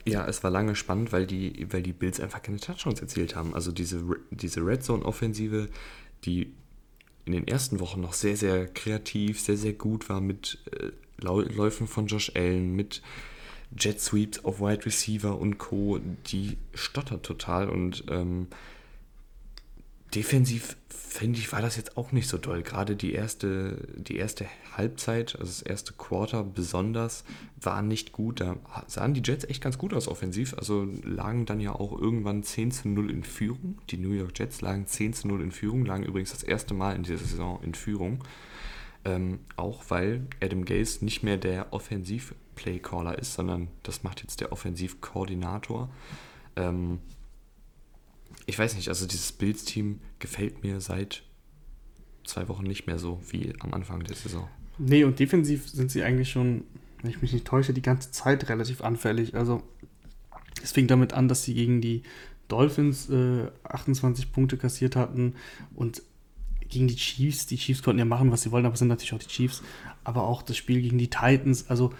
Ja, 0.08 0.26
es 0.26 0.43
war 0.43 0.51
lange 0.51 0.76
spannend, 0.76 1.12
weil 1.12 1.26
die, 1.26 1.68
weil 1.72 1.84
die 1.84 1.93
Bills 1.93 2.20
einfach 2.20 2.41
keine 2.41 2.60
Touchdowns 2.60 3.01
erzielt 3.01 3.36
haben. 3.36 3.53
Also 3.53 3.72
diese, 3.72 4.03
diese 4.32 4.66
Red 4.66 4.84
Zone-Offensive, 4.84 5.70
die 6.24 6.53
in 7.26 7.34
den 7.34 7.47
ersten 7.47 7.80
Wochen 7.80 8.01
noch 8.01 8.14
sehr, 8.14 8.38
sehr 8.38 8.68
kreativ, 8.68 9.39
sehr, 9.39 9.58
sehr 9.58 9.74
gut 9.74 10.10
war 10.10 10.22
mit 10.22 10.60
äh, 10.72 10.91
Läufen 11.20 11.88
von 11.88 12.08
Josh 12.08 12.32
Allen, 12.36 12.76
mit 12.76 13.01
Jet 13.78 13.99
Sweeps 13.99 14.45
auf 14.45 14.62
Wide 14.62 14.86
Receiver 14.86 15.38
und 15.38 15.58
Co., 15.58 15.99
die 16.28 16.58
stottert 16.74 17.24
total 17.24 17.70
und 17.70 18.05
ähm, 18.10 18.47
defensiv 20.14 20.76
finde 21.18 21.39
ich, 21.39 21.51
war 21.51 21.62
das 21.62 21.78
jetzt 21.78 21.97
auch 21.97 22.12
nicht 22.12 22.28
so 22.28 22.38
doll. 22.38 22.62
Gerade 22.62 22.95
die 22.95 23.14
erste, 23.14 23.88
die 23.95 24.18
erste 24.18 24.45
Halbzeit, 24.74 25.34
also 25.39 25.45
das 25.45 25.64
erste 25.64 25.93
Quarter 25.93 26.43
besonders, 26.43 27.24
war 27.60 27.82
nicht 27.82 28.12
gut. 28.12 28.39
Da 28.39 28.58
sahen 28.86 29.16
die 29.16 29.24
Jets 29.26 29.45
echt 29.45 29.64
ganz 29.64 29.80
gut 29.80 29.93
aus 29.93 30.08
offensiv. 30.08 30.53
Also 30.58 30.88
lagen 31.03 31.47
dann 31.47 31.60
ja 31.60 31.72
auch 31.72 31.99
irgendwann 31.99 32.43
10 32.43 32.72
zu 32.72 32.89
0 32.89 33.10
in 33.10 33.24
Führung. 33.24 33.80
Die 33.89 33.97
New 33.97 34.12
York 34.12 34.38
Jets 34.38 34.62
lagen 34.62 34.86
10 34.86 35.14
zu 35.14 35.28
0 35.28 35.41
in 35.41 35.51
Führung, 35.51 35.86
lagen 35.86 36.03
übrigens 36.03 36.32
das 36.32 36.43
erste 36.43 36.76
Mal 36.76 36.95
in 36.95 37.01
dieser 37.01 37.18
Saison 37.18 37.64
in 37.64 37.74
Führung. 37.74 38.24
Ähm, 39.03 39.39
auch 39.55 39.86
weil 39.88 40.28
Adam 40.39 40.66
Gase 40.66 41.03
nicht 41.03 41.24
mehr 41.24 41.38
der 41.38 41.74
Offensiv-Play-Caller 41.74 43.18
ist, 43.18 43.34
sondern 43.34 43.70
das 43.82 44.03
macht 44.03 44.22
jetzt 44.22 44.41
der 44.41 44.51
Offensivkoordinator. 44.51 45.89
Ähm, 46.55 46.99
ich 48.48 48.58
weiß 48.58 48.76
nicht, 48.76 48.88
also 48.88 49.06
dieses 49.06 49.34
Bills-Team 49.34 50.00
gefällt 50.20 50.64
mir 50.64 50.82
seit 50.82 51.22
zwei 52.24 52.48
Wochen 52.48 52.64
nicht 52.64 52.88
mehr 52.88 52.98
so 52.98 53.22
wie 53.30 53.54
am 53.60 53.74
Anfang 53.74 54.04
der 54.04 54.16
Saison. 54.16 54.48
Nee, 54.80 55.04
und 55.04 55.20
defensiv 55.20 55.70
sind 55.70 55.91
sie 55.91 56.02
eigentlich 56.02 56.32
schon, 56.32 56.64
wenn 57.02 57.12
ich 57.12 57.22
mich 57.22 57.34
nicht 57.34 57.45
täusche, 57.45 57.74
die 57.74 57.82
ganze 57.82 58.12
Zeit 58.12 58.48
relativ 58.50 58.82
anfällig. 58.82 59.36
Also 59.36 59.64
es 60.64 60.72
fing 60.72 60.88
damit 60.88 61.14
an, 61.14 61.28
dass 61.28 61.43
sie 61.43 61.54
gegen 61.54 61.82
die 61.82 62.04
Dolphins 62.48 63.10
äh, 63.10 63.52
28 63.64 64.32
Punkte 64.32 64.58
kassiert 64.58 64.95
hatten 64.95 65.36
und 65.76 66.02
gegen 66.70 66.88
die 66.88 66.95
Chiefs. 66.95 67.48
Die 67.48 67.58
Chiefs 67.58 67.84
konnten 67.84 68.00
ja 68.00 68.06
machen, 68.06 68.32
was 68.32 68.43
sie 68.43 68.52
wollen, 68.52 68.66
aber 68.66 68.78
sind 68.78 68.88
natürlich 68.88 69.14
auch 69.14 69.20
die 69.20 69.28
Chiefs. 69.28 69.62
Aber 70.06 70.24
auch 70.24 70.41
das 70.41 70.56
Spiel 70.56 70.82
gegen 70.82 70.98
die 70.98 71.10
Titans. 71.10 71.70
Also 71.70 71.93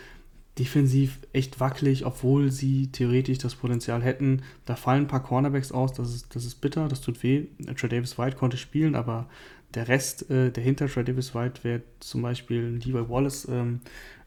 defensiv 0.58 1.20
echt 1.34 1.60
wackelig, 1.60 2.05
obwohl 2.05 2.51
sie 2.51 2.88
theoretisch 2.91 3.38
das 3.38 3.55
Potenzial 3.55 4.01
hätten. 4.01 4.41
Da 4.66 4.76
fallen 4.76 5.03
ein 5.03 5.08
paar 5.08 5.24
Cornerbacks 5.24 5.72
aus, 5.72 5.93
das 5.93 6.14
ist, 6.14 6.36
das 6.36 6.45
ist 6.45 6.55
bitter, 6.62 6.88
das 6.88 7.01
tut 7.01 7.22
weh. 7.24 7.45
Trey 7.76 7.89
Davis 7.89 8.18
White 8.18 8.38
konnte 8.38 8.58
spielen, 8.58 8.95
aber 8.95 9.28
der 9.74 9.88
Rest, 9.88 10.30
äh, 10.30 10.51
der 10.51 10.64
hinter 10.64 10.88
Trey 10.88 11.03
Davis 11.03 11.36
White, 11.36 11.64
wäre 11.64 11.82
zum 11.99 12.22
Beispiel 12.22 12.80
Levi 12.84 13.10
Wallace, 13.10 13.47
ähm, 13.49 13.82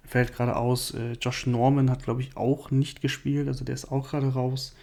fällt 0.04 0.34
gerade 0.34 0.56
aus. 0.56 0.92
Äh, 0.92 1.12
Josh 1.20 1.46
Norman 1.46 1.90
hat, 1.90 2.04
glaube 2.04 2.20
ich, 2.20 2.36
auch 2.36 2.70
nicht 2.70 3.00
gespielt, 3.00 3.48
also 3.48 3.64
der 3.64 3.74
ist 3.74 3.90
auch 3.90 4.10
gerade 4.10 4.28
raus. 4.28 4.74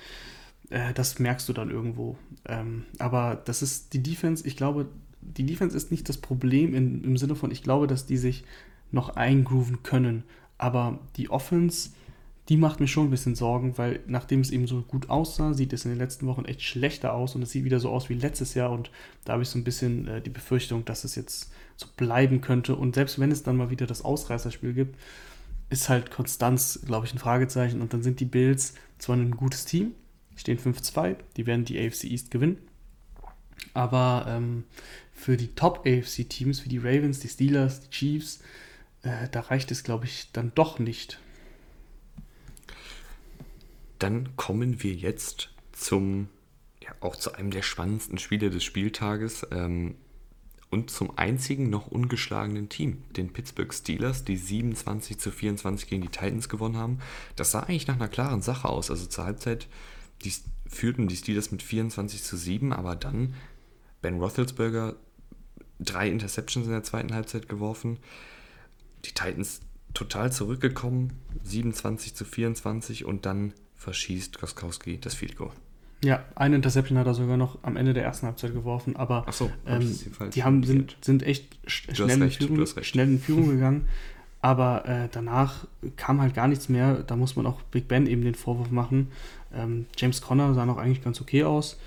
Äh, 0.70 0.94
das 0.94 1.20
merkst 1.20 1.48
du 1.48 1.54
dann 1.54 1.70
irgendwo. 1.70 2.18
Ähm, 2.46 2.84
aber 3.00 3.42
das 3.46 3.62
ist 3.62 3.94
die 3.94 4.04
Defense, 4.04 4.46
ich 4.46 4.58
glaube, 4.58 4.88
die 5.22 5.46
Defense 5.46 5.76
ist 5.76 5.92
nicht 5.92 6.08
das 6.08 6.18
Problem 6.18 6.74
im 6.74 7.18
Sinne 7.18 7.36
von, 7.36 7.52
ich 7.52 7.62
glaube, 7.62 7.88
dass 7.88 8.06
die 8.06 8.18
sich 8.18 8.46
noch 8.92 9.10
eingrooven 9.10 9.84
können. 9.84 10.24
Aber 10.58 11.00
die 11.16 11.30
Offense, 11.30 11.92
die 12.50 12.58
macht 12.58 12.80
mir 12.80 12.88
schon 12.88 13.08
ein 13.08 13.12
bisschen 13.12 13.36
Sorgen, 13.36 13.78
weil 13.78 14.00
nachdem 14.08 14.42
es 14.42 14.52
eben 14.52 14.68
so 14.68 14.82
gut 14.82 15.10
aussah, 15.10 15.54
sieht 15.54 15.74
es 15.74 15.86
in 15.86 15.92
den 15.92 16.00
letzten 16.00 16.28
Wochen 16.28 16.46
echt 16.46 16.62
schlechter 16.62 17.14
aus 17.14 17.36
und 17.36 17.42
es 17.42 17.52
sieht 17.52 17.66
wieder 17.66 17.80
so 17.80 17.90
aus 17.90 18.10
wie 18.10 18.14
letztes 18.14 18.54
Jahr 18.54 18.72
und 18.72 18.90
da 19.26 19.34
habe 19.34 19.44
ich 19.44 19.50
so 19.50 19.60
ein 19.60 19.64
bisschen 19.64 20.08
äh, 20.08 20.22
die 20.22 20.30
Befürchtung, 20.30 20.86
dass 20.86 21.04
es 21.04 21.16
jetzt 21.16 21.52
so 21.76 21.88
bleiben 21.98 22.42
könnte. 22.42 22.76
Und 22.76 22.96
selbst 22.96 23.20
wenn 23.20 23.32
es 23.32 23.44
dann 23.44 23.58
mal 23.58 23.70
wieder 23.70 23.86
das 23.86 24.04
Ausreißerspiel 24.04 24.74
gibt, 24.74 24.98
ist 25.70 25.90
halt 25.90 26.12
Konstanz, 26.12 26.80
glaube 26.86 27.06
ich, 27.06 27.14
ein 27.14 27.20
Fragezeichen. 27.20 27.82
Und 27.82 27.94
dann 27.94 28.02
sind 28.02 28.20
die 28.20 28.26
Bills 28.26 28.74
zwar 28.98 29.18
ein 29.18 29.32
gutes 29.32 29.66
Team, 29.66 29.92
stehen 30.36 30.58
5-2, 30.58 31.18
die 31.36 31.46
werden 31.46 31.66
die 31.66 31.80
AFC 31.80 32.06
East 32.06 32.32
gewinnen, 32.32 32.58
aber 33.74 34.26
ähm, 34.28 34.64
für 35.14 35.38
die 35.38 35.50
Top 35.50 35.86
AFC 35.86 36.28
Teams, 36.30 36.64
wie 36.64 36.70
die 36.70 36.78
Ravens, 36.78 37.20
die 37.20 37.28
Steelers, 37.28 37.82
die 37.82 37.90
Chiefs, 37.90 38.40
äh, 39.04 39.30
da 39.30 39.42
reicht 39.42 39.72
es, 39.72 39.84
glaube 39.84 40.06
ich, 40.06 40.32
dann 40.32 40.52
doch 40.56 40.80
nicht. 40.80 41.20
Dann 44.00 44.36
kommen 44.36 44.84
wir 44.84 44.94
jetzt 44.94 45.50
zum 45.72 46.30
ja, 46.82 46.96
auch 47.02 47.16
zu 47.16 47.34
einem 47.34 47.52
der 47.52 47.62
spannendsten 47.62 48.18
Spiele 48.18 48.50
des 48.50 48.64
Spieltages 48.64 49.46
ähm, 49.52 49.96
und 50.70 50.90
zum 50.92 51.18
einzigen 51.18 51.70
noch 51.70 51.88
ungeschlagenen 51.88 52.70
Team, 52.70 53.04
den 53.16 53.32
Pittsburgh 53.32 53.74
Steelers, 53.74 54.26
die 54.26 54.38
27 54.38 55.18
zu 55.18 55.32
24 55.32 55.88
gegen 55.88 56.02
die 56.02 56.10
Titans 56.10 56.50
gewonnen 56.50 56.78
haben. 56.78 57.00
Das 57.36 57.52
sah 57.52 57.62
eigentlich 57.62 57.88
nach 57.88 57.96
einer 57.96 58.10
klaren 58.10 58.42
Sache 58.42 58.68
aus. 58.68 58.92
Also 58.92 59.06
zur 59.06 59.24
Halbzeit 59.24 59.68
die, 60.24 60.34
führten 60.68 61.08
die 61.08 61.16
Steelers 61.16 61.52
mit 61.52 61.64
24 61.64 62.24
zu 62.24 62.36
7, 62.36 62.74
aber 62.74 62.96
dann 62.96 63.34
Ben 64.02 64.20
Roethlisberger 64.20 64.96
drei 65.80 66.10
Interceptions 66.10 66.66
in 66.66 66.74
der 66.74 66.84
zweiten 66.84 67.14
Halbzeit 67.14 67.48
geworfen. 67.48 68.00
Die 69.06 69.12
Titans 69.12 69.62
total 69.94 70.32
zurückgekommen, 70.32 71.14
27 71.44 72.16
zu 72.16 72.26
24 72.26 73.06
und 73.06 73.26
dann 73.26 73.54
verschießt 73.76 74.40
Koskowski 74.40 75.00
das 75.00 75.16
Field 75.16 75.36
Goal. 75.36 75.52
Ja, 76.04 76.24
eine 76.36 76.56
Interception 76.56 76.98
hat 77.00 77.08
er 77.08 77.16
sogar 77.16 77.38
noch 77.38 77.58
am 77.64 77.76
Ende 77.76 77.94
der 77.94 78.04
ersten 78.04 78.28
Halbzeit 78.28 78.54
geworfen, 78.54 78.96
aber 78.96 79.26
so, 79.32 79.50
ähm, 79.66 79.98
die 80.34 80.44
haben, 80.44 80.64
sind, 80.64 80.96
sind 81.02 81.24
echt 81.24 81.58
schnell, 81.66 82.22
in 82.22 82.30
Führung, 82.30 82.66
schnell 82.84 83.08
in 83.08 83.20
Führung 83.20 83.50
gegangen. 83.50 83.88
Aber 84.40 84.86
äh, 84.88 85.10
danach 85.12 85.66
kam 85.96 86.22
halt 86.22 86.36
gar 86.36 86.48
nichts 86.48 86.70
mehr. 86.70 87.04
Da 87.04 87.16
muss 87.16 87.36
man 87.36 87.48
auch 87.48 87.62
Big 87.64 87.88
Ben 87.88 88.06
eben 88.06 88.22
den 88.22 88.36
Vorwurf 88.36 88.70
machen. 88.70 89.08
Ähm, 89.52 89.88
James 89.98 90.22
Conner 90.22 90.54
sah 90.54 90.68
noch 90.68 90.78
eigentlich 90.78 91.04
ganz 91.04 91.20
okay 91.20 91.44
aus. 91.44 91.80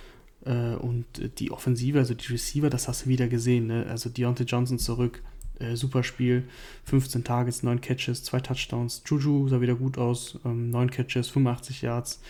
Äh, 0.45 0.75
und 0.75 1.07
die 1.39 1.53
Offensive, 1.53 1.99
also 1.99 2.15
die 2.15 2.27
Receiver, 2.27 2.69
das 2.69 2.89
hast 2.89 3.07
du 3.07 3.09
wieder 3.09 3.29
gesehen. 3.29 3.69
Ne? 3.69 3.87
Also 3.89 4.11
Deontay 4.11 4.45
Johnson 4.45 4.81
zurück, 4.81 5.23
äh, 5.61 5.77
super 5.77 6.03
Spiel. 6.03 6.45
15 6.85 7.25
Targets, 7.25 7.63
9 7.63 7.81
Catches, 7.81 8.25
2 8.25 8.41
Touchdowns. 8.41 9.03
Juju 9.07 9.49
sah 9.49 9.61
wieder 9.61 9.75
gut 9.75 9.99
aus, 9.99 10.39
ähm, 10.45 10.71
9 10.71 10.91
Catches, 10.91 11.29
85 11.29 11.83
Yards. 11.83 12.21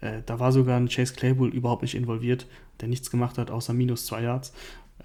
Äh, 0.00 0.22
da 0.26 0.38
war 0.38 0.52
sogar 0.52 0.76
ein 0.76 0.88
Chase 0.88 1.14
Claypool 1.14 1.48
überhaupt 1.48 1.82
nicht 1.82 1.94
involviert, 1.94 2.46
der 2.80 2.88
nichts 2.88 3.10
gemacht 3.10 3.38
hat, 3.38 3.50
außer 3.50 3.72
minus 3.72 4.06
2 4.06 4.22
Yards. 4.22 4.52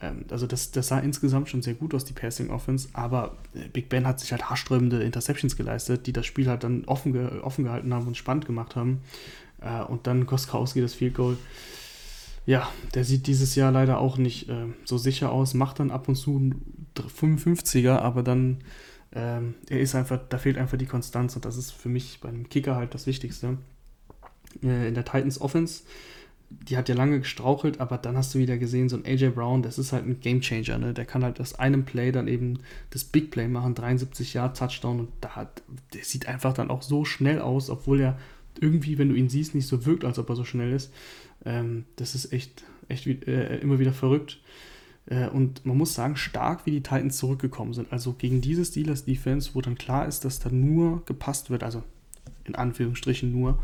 Ähm, 0.02 0.26
also 0.30 0.48
das, 0.48 0.72
das 0.72 0.88
sah 0.88 1.00
insgesamt 1.00 1.50
schon 1.50 1.62
sehr 1.62 1.76
gut 1.76 1.94
aus, 1.94 2.06
die 2.06 2.14
Passing 2.14 2.50
Offense, 2.50 2.90
aber 2.94 3.38
äh, 3.54 3.68
Big 3.70 3.90
Ben 3.90 4.08
hat 4.08 4.20
sich 4.20 4.32
halt 4.32 4.50
haarsträubende 4.50 5.04
Interceptions 5.04 5.56
geleistet, 5.56 6.08
die 6.08 6.14
das 6.14 6.26
Spiel 6.26 6.48
halt 6.48 6.64
dann 6.64 6.86
offen, 6.86 7.14
ge 7.14 7.40
offen 7.42 7.64
gehalten 7.64 7.94
haben 7.94 8.08
und 8.08 8.18
spannend 8.18 8.46
gemacht 8.46 8.76
haben. 8.76 9.02
Äh, 9.62 9.84
und 9.84 10.08
dann 10.08 10.26
Koskowski 10.26 10.82
das 10.82 10.94
Field 10.94 11.16
Goal 11.16 11.38
ja, 12.48 12.72
der 12.94 13.04
sieht 13.04 13.28
dieses 13.28 13.56
Jahr 13.56 13.74
leider 13.74 14.00
auch 14.00 14.18
nicht 14.18 14.50
äh, 14.50 14.68
so 14.86 14.98
sicher 14.98 15.32
aus, 15.34 15.54
macht 15.54 15.80
dann 15.80 15.92
ab 15.92 16.08
und 16.08 16.16
zu 16.16 16.38
einen 16.38 16.88
55er, 16.96 17.98
aber 17.98 18.24
dann, 18.24 18.60
ähm, 19.12 19.56
er 19.70 19.82
ist 19.82 19.96
einfach, 19.96 20.20
da 20.30 20.38
fehlt 20.38 20.58
einfach 20.58 20.78
die 20.78 20.86
Konstanz 20.86 21.36
und 21.36 21.44
das 21.44 21.58
ist 21.58 21.72
für 21.72 21.90
mich 21.90 22.20
beim 22.22 22.48
Kicker 22.48 22.76
halt 22.76 22.94
das 22.94 23.06
Wichtigste. 23.06 23.58
Äh, 24.64 24.88
in 24.88 24.94
der 24.94 25.04
Titans 25.04 25.42
Offense, 25.42 25.84
die 26.50 26.78
hat 26.78 26.88
ja 26.88 26.96
lange 26.96 27.20
gestrauchelt, 27.20 27.82
aber 27.82 27.98
dann 27.98 28.16
hast 28.16 28.34
du 28.34 28.40
wieder 28.40 28.58
gesehen, 28.58 28.88
so 28.88 28.96
ein 28.96 29.06
AJ 29.06 29.32
Brown, 29.32 29.62
das 29.62 29.78
ist 29.78 29.92
halt 29.92 30.06
ein 30.06 30.22
Gamechanger, 30.22 30.78
ne? 30.78 30.94
Der 30.94 31.04
kann 31.04 31.26
halt 31.26 31.42
aus 31.42 31.56
einem 31.56 31.84
Play 31.84 32.14
dann 32.14 32.30
eben 32.30 32.60
das 32.92 33.04
Big 33.04 33.30
Play 33.30 33.50
machen, 33.50 33.76
73 33.76 34.36
Jahre 34.36 34.54
Touchdown 34.54 35.02
und 35.02 35.10
da 35.20 35.36
hat, 35.36 35.62
der 35.94 36.06
sieht 36.06 36.30
einfach 36.30 36.54
dann 36.54 36.70
auch 36.70 36.82
so 36.82 37.04
schnell 37.04 37.42
aus, 37.42 37.70
obwohl 37.70 38.00
er 38.00 38.18
irgendwie, 38.62 38.98
wenn 38.98 39.10
du 39.10 39.16
ihn 39.16 39.28
siehst, 39.28 39.54
nicht 39.54 39.68
so 39.68 39.86
wirkt, 39.86 40.06
als 40.06 40.18
ob 40.18 40.30
er 40.30 40.38
so 40.38 40.46
schnell 40.46 40.72
ist. 40.72 40.94
Ähm, 41.46 41.86
das 41.96 42.16
ist 42.16 42.34
echt, 42.34 42.64
echt 42.88 43.08
äh, 43.08 43.58
immer 43.60 43.80
wieder 43.80 43.94
verrückt. 43.94 44.40
Äh, 45.08 45.28
und 45.30 45.66
man 45.66 45.78
muss 45.78 45.94
sagen, 45.94 46.16
stark 46.16 46.66
wie 46.66 46.72
die 46.72 46.84
Titans 46.84 47.18
zurückgekommen 47.18 47.74
sind. 47.74 47.92
Also 47.92 48.14
gegen 48.14 48.42
diese 48.42 48.66
Steelers 48.66 49.06
Defense, 49.06 49.52
wo 49.54 49.62
dann 49.62 49.78
klar 49.78 50.08
ist, 50.08 50.26
dass 50.26 50.40
da 50.40 50.50
nur 50.50 51.04
gepasst 51.06 51.50
wird, 51.50 51.64
also 51.64 51.84
in 52.46 52.56
Anführungsstrichen 52.56 53.32
nur. 53.32 53.60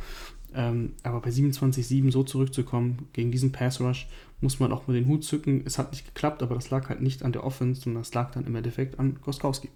Ähm, 0.55 0.93
aber 1.01 1.19
bei 1.21 1.29
27-7 1.29 2.11
so 2.11 2.23
zurückzukommen 2.23 3.07
gegen 3.13 3.31
diesen 3.31 3.51
Pass 3.51 3.81
Rush, 3.81 4.07
muss 4.39 4.59
man 4.59 4.71
auch 4.71 4.87
mal 4.87 4.93
den 4.93 5.07
Hut 5.07 5.23
zücken. 5.23 5.63
Es 5.65 5.79
hat 5.79 5.91
nicht 5.91 6.05
geklappt, 6.05 6.43
aber 6.43 6.55
das 6.55 6.69
lag 6.69 6.89
halt 6.89 7.01
nicht 7.01 7.23
an 7.23 7.31
der 7.31 7.43
Offense, 7.43 7.81
sondern 7.81 8.03
das 8.03 8.13
lag 8.13 8.31
dann 8.31 8.45
im 8.45 8.55
Endeffekt 8.55 8.99
an 8.99 9.17
Goskowski. 9.21 9.69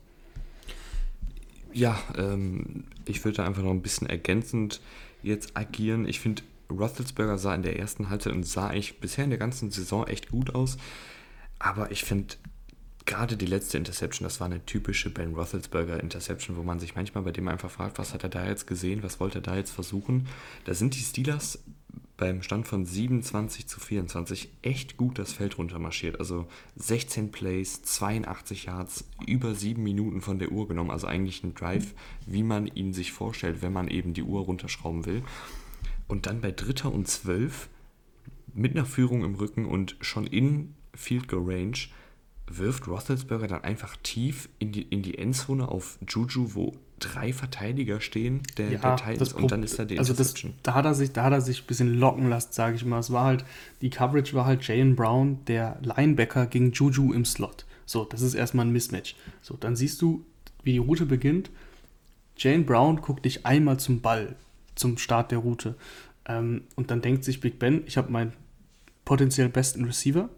Ja, 1.74 2.00
ähm, 2.16 2.86
ich 3.06 3.24
würde 3.24 3.38
da 3.38 3.46
einfach 3.46 3.64
noch 3.64 3.72
ein 3.72 3.82
bisschen 3.82 4.08
ergänzend 4.08 4.82
jetzt 5.24 5.58
agieren. 5.58 6.08
Ich 6.08 6.20
finde, 6.20 6.44
Roethlisberger 6.70 7.38
sah 7.38 7.56
in 7.56 7.64
der 7.64 7.80
ersten 7.80 8.10
Halbzeit 8.10 8.34
und 8.34 8.46
sah 8.46 8.68
eigentlich 8.68 9.00
bisher 9.00 9.24
in 9.24 9.30
der 9.30 9.40
ganzen 9.40 9.72
Saison 9.72 10.06
echt 10.08 10.30
gut 10.30 10.54
aus. 10.54 10.78
Aber 11.60 11.92
ich 11.92 12.04
finde, 12.04 12.36
gerade 13.06 13.38
die 13.38 13.46
letzte 13.46 13.78
Interception, 13.78 14.26
das 14.26 14.40
war 14.40 14.46
eine 14.46 14.66
typische 14.66 15.10
Ben 15.10 15.34
Roethlisberger 15.34 16.02
Interception, 16.02 16.58
wo 16.58 16.64
man 16.64 16.80
sich 16.80 16.96
manchmal 16.96 17.24
bei 17.24 17.32
dem 17.32 17.48
einfach 17.48 17.72
fragt, 17.72 17.98
was 17.98 18.14
hat 18.14 18.24
er 18.24 18.30
da 18.30 18.46
jetzt 18.46 18.68
gesehen, 18.68 19.02
was 19.02 19.20
wollte 19.20 19.40
er 19.40 19.42
da 19.42 19.56
jetzt 19.56 19.72
versuchen. 19.72 20.28
Da 20.66 20.74
sind 20.74 20.96
die 20.96 21.00
Steelers 21.00 21.60
beim 22.18 22.42
Stand 22.42 22.68
von 22.68 22.86
27 22.86 23.68
zu 23.68 23.80
24 23.80 24.50
echt 24.64 24.98
gut 24.98 25.20
das 25.20 25.34
Feld 25.34 25.58
runtermarschiert. 25.58 26.20
Also 26.20 26.48
16 26.76 27.32
Plays, 27.32 27.84
82 27.84 28.66
Yards, 28.66 29.06
über 29.26 29.54
7 29.54 29.82
Minuten 29.82 30.22
von 30.22 30.40
der 30.40 30.52
Uhr 30.52 30.68
genommen. 30.68 30.90
Also 30.90 31.08
eigentlich 31.08 31.44
ein 31.44 31.54
Drive, 31.54 31.94
wie 32.26 32.44
man 32.44 32.68
ihn 32.68 32.94
sich 32.94 33.12
vorstellt, 33.12 33.62
wenn 33.62 33.72
man 33.72 33.88
eben 33.88 34.14
die 34.14 34.24
Uhr 34.24 34.42
runterschrauben 34.42 35.06
will. 35.06 35.24
Und 36.08 36.26
dann 36.26 36.42
bei 36.42 36.52
Dritter 36.52 36.94
und 36.94 37.08
Zwölf 37.08 37.70
mit 38.54 38.76
einer 38.76 38.86
Führung 38.86 39.24
im 39.24 39.36
Rücken 39.36 39.66
und 39.66 39.98
schon 40.02 40.26
in 40.26 40.74
Field 40.94 41.28
Goal 41.28 41.44
Range 41.46 41.78
wirft 42.48 42.88
Roethlisberger 42.88 43.48
dann 43.48 43.64
einfach 43.64 43.98
tief 43.98 44.50
in 44.60 44.72
die, 44.72 44.84
in 44.84 45.02
die 45.02 45.18
Endzone 45.18 45.68
auf 45.68 45.98
Juju, 46.08 46.56
wo 46.56 46.74
drei 47.00 47.34
Verteidiger 47.34 48.02
stehen 48.02 48.42
der, 48.58 48.72
ja, 48.72 48.80
der 48.80 48.96
Titans 48.96 49.34
und 49.34 49.52
dann 49.52 49.62
ist 49.62 49.78
da 49.78 49.86
die 49.86 50.00
also 50.00 50.14
das, 50.14 50.34
da 50.64 50.74
hat 50.74 50.86
er 50.86 50.96
sich 50.96 51.12
da 51.12 51.24
hat 51.24 51.34
er 51.34 51.42
sich 51.42 51.62
ein 51.62 51.68
bisschen 51.68 51.94
locken 51.94 52.30
lassen, 52.30 52.54
sage 52.54 52.76
ich 52.76 52.86
mal. 52.86 53.00
Es 53.00 53.12
war 53.12 53.26
halt 53.26 53.46
die 53.82 53.90
Coverage 53.90 54.34
war 54.34 54.46
halt 54.46 54.68
Jalen 54.68 54.96
Brown, 54.96 55.44
der 55.46 55.80
Linebacker 55.84 56.48
gegen 56.48 56.72
Juju 56.72 57.14
im 57.14 57.26
Slot. 57.26 57.66
So, 57.86 58.04
das 58.06 58.22
ist 58.22 58.34
erstmal 58.34 58.66
ein 58.66 58.72
Mismatch. 58.72 59.16
So, 59.42 59.56
dann 59.56 59.76
siehst 59.76 60.02
du, 60.02 60.26
wie 60.64 60.74
die 60.74 60.78
Route 60.80 61.06
beginnt. 61.06 61.52
Jane 62.36 62.64
Brown 62.64 63.02
guckt 63.02 63.26
dich 63.26 63.46
einmal 63.46 63.80
zum 63.80 64.02
Ball 64.02 64.36
zum 64.78 64.98
Start 64.98 65.32
der 65.32 65.40
Route. 65.40 65.76
Ähm, 66.26 66.64
und 66.76 66.92
dann 66.92 67.02
denkt 67.02 67.24
sich 67.24 67.42
Big 67.42 67.60
Ben, 67.60 67.84
ich 67.86 67.98
habe 67.98 68.12
meinen 68.12 68.34
potenziell 69.06 69.50
besten 69.50 69.86
Receiver 69.86 70.30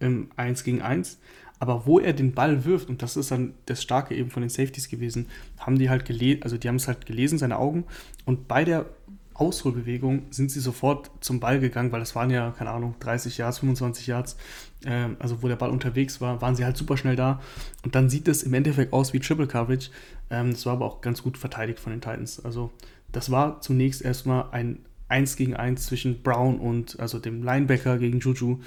im 0.00 0.30
1 0.36 0.64
gegen 0.64 0.82
1. 0.82 1.18
Aber 1.58 1.86
wo 1.86 1.98
er 1.98 2.12
den 2.12 2.32
Ball 2.32 2.64
wirft, 2.64 2.88
und 2.88 3.02
das 3.02 3.16
ist 3.16 3.30
dann 3.30 3.54
das 3.64 3.82
Starke 3.82 4.14
eben 4.14 4.30
von 4.30 4.42
den 4.42 4.50
Safeties 4.50 4.88
gewesen, 4.88 5.28
haben 5.58 5.78
die 5.78 5.88
halt 5.88 6.04
gelesen, 6.04 6.42
also 6.42 6.58
die 6.58 6.68
haben 6.68 6.76
es 6.76 6.86
halt 6.86 7.06
gelesen, 7.06 7.38
seine 7.38 7.58
Augen. 7.58 7.84
Und 8.26 8.46
bei 8.46 8.64
der 8.64 8.86
Ausholbewegung 9.32 10.22
sind 10.30 10.50
sie 10.50 10.60
sofort 10.60 11.10
zum 11.20 11.40
Ball 11.40 11.60
gegangen, 11.60 11.92
weil 11.92 12.00
das 12.00 12.14
waren 12.14 12.30
ja, 12.30 12.52
keine 12.52 12.70
Ahnung, 12.70 12.94
30 13.00 13.38
Yards, 13.38 13.58
25 13.58 14.06
Yards, 14.06 14.36
äh, 14.84 15.08
also 15.18 15.42
wo 15.42 15.48
der 15.48 15.56
Ball 15.56 15.70
unterwegs 15.70 16.20
war, 16.20 16.40
waren 16.40 16.56
sie 16.56 16.64
halt 16.64 16.76
super 16.76 16.96
schnell 16.96 17.16
da. 17.16 17.40
Und 17.84 17.94
dann 17.94 18.08
sieht 18.08 18.28
es 18.28 18.42
im 18.42 18.54
Endeffekt 18.54 18.92
aus 18.92 19.12
wie 19.12 19.20
Triple 19.20 19.46
Coverage. 19.46 19.90
Ähm, 20.30 20.52
das 20.52 20.64
war 20.66 20.74
aber 20.74 20.86
auch 20.86 21.00
ganz 21.00 21.22
gut 21.22 21.38
verteidigt 21.38 21.80
von 21.80 21.92
den 21.92 22.00
Titans. 22.00 22.44
Also 22.44 22.70
das 23.12 23.30
war 23.30 23.60
zunächst 23.60 24.02
erstmal 24.02 24.50
ein 24.50 24.80
1 25.08 25.36
gegen 25.36 25.54
1 25.54 25.86
zwischen 25.86 26.22
Brown 26.22 26.58
und 26.58 26.98
also 26.98 27.18
dem 27.18 27.42
Linebacker 27.42 27.98
gegen 27.98 28.20
Juju. 28.20 28.60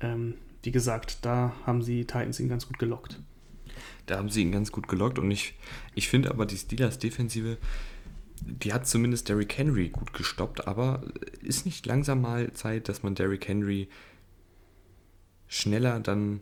Ähm, 0.00 0.34
wie 0.62 0.72
gesagt, 0.72 1.18
da 1.22 1.52
haben 1.66 1.82
sie 1.82 2.06
Titans 2.06 2.40
ihn 2.40 2.48
ganz 2.48 2.66
gut 2.66 2.78
gelockt. 2.78 3.20
Da 4.06 4.16
haben 4.16 4.30
sie 4.30 4.42
ihn 4.42 4.52
ganz 4.52 4.72
gut 4.72 4.88
gelockt 4.88 5.18
und 5.18 5.30
ich, 5.30 5.54
ich 5.94 6.08
finde 6.08 6.30
aber 6.30 6.46
die 6.46 6.56
Steelers 6.56 6.98
Defensive, 6.98 7.58
die 8.40 8.72
hat 8.72 8.86
zumindest 8.86 9.28
Derrick 9.28 9.56
Henry 9.56 9.88
gut 9.88 10.12
gestoppt, 10.12 10.66
aber 10.66 11.02
ist 11.42 11.66
nicht 11.66 11.86
langsam 11.86 12.20
mal 12.20 12.52
Zeit, 12.52 12.88
dass 12.88 13.02
man 13.02 13.14
Derrick 13.14 13.48
Henry 13.48 13.88
schneller 15.48 16.00
dann, 16.00 16.40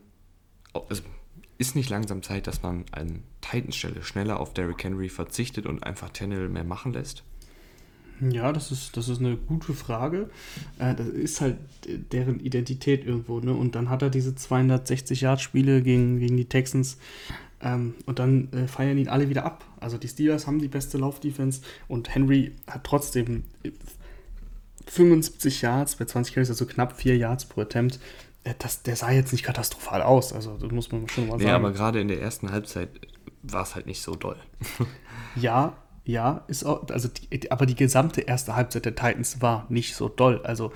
also 0.73 1.03
ist 1.57 1.75
nicht 1.75 1.89
langsam 1.89 2.23
Zeit, 2.23 2.47
dass 2.47 2.63
man 2.63 2.85
an 2.91 3.23
Titans 3.41 3.75
Stelle 3.75 4.03
schneller 4.03 4.39
auf 4.39 4.53
Derrick 4.53 4.83
Henry 4.83 5.09
verzichtet 5.09 5.65
und 5.65 5.83
einfach 5.83 6.09
Tennell 6.09 6.49
mehr 6.49 6.63
machen 6.63 6.93
lässt? 6.93 7.23
Ja, 8.21 8.53
das 8.53 8.71
ist, 8.71 8.95
das 8.95 9.09
ist 9.09 9.19
eine 9.19 9.35
gute 9.35 9.73
Frage. 9.73 10.29
Äh, 10.79 10.95
das 10.95 11.07
ist 11.07 11.41
halt 11.41 11.57
deren 12.11 12.39
Identität 12.39 13.05
irgendwo. 13.05 13.39
Ne? 13.39 13.53
Und 13.53 13.75
dann 13.75 13.89
hat 13.89 14.01
er 14.01 14.09
diese 14.09 14.31
260-Yard-Spiele 14.31 15.81
gegen, 15.81 16.19
gegen 16.19 16.37
die 16.37 16.45
Texans. 16.45 16.97
Ähm, 17.61 17.95
und 18.05 18.19
dann 18.19 18.51
äh, 18.51 18.67
feiern 18.67 18.97
ihn 18.97 19.07
alle 19.07 19.29
wieder 19.29 19.45
ab. 19.45 19.65
Also 19.79 19.97
die 19.97 20.07
Steelers 20.07 20.47
haben 20.47 20.59
die 20.59 20.67
beste 20.67 20.97
Laufdefense 20.97 21.61
und 21.87 22.13
Henry 22.13 22.53
hat 22.67 22.83
trotzdem 22.83 23.43
75 24.87 25.61
Yards 25.61 25.95
bei 25.95 26.05
20 26.05 26.33
Carries, 26.33 26.49
also 26.49 26.65
knapp 26.65 26.99
4 26.99 27.17
Yards 27.17 27.45
pro 27.45 27.61
Attempt. 27.61 27.99
Äh, 28.43 28.53
das, 28.59 28.83
der 28.83 28.95
sah 28.95 29.11
jetzt 29.11 29.31
nicht 29.31 29.43
katastrophal 29.43 30.01
aus. 30.01 30.33
Also 30.33 30.57
das 30.57 30.71
muss 30.71 30.91
man 30.91 31.07
schon 31.09 31.27
mal 31.27 31.39
sagen. 31.39 31.47
Ja, 31.47 31.55
aber 31.55 31.71
gerade 31.71 32.01
in 32.01 32.07
der 32.07 32.21
ersten 32.21 32.51
Halbzeit 32.51 32.89
war 33.41 33.63
es 33.63 33.75
halt 33.75 33.85
nicht 33.85 34.01
so 34.01 34.15
doll. 34.15 34.37
ja, 35.35 35.77
ja, 36.05 36.43
ist 36.47 36.65
auch, 36.65 36.89
also 36.89 37.07
die, 37.07 37.51
aber 37.51 37.65
die 37.65 37.75
gesamte 37.75 38.21
erste 38.21 38.55
Halbzeit 38.55 38.85
der 38.85 38.95
Titans 38.95 39.41
war 39.41 39.65
nicht 39.69 39.95
so 39.95 40.09
doll. 40.09 40.41
Also 40.43 40.73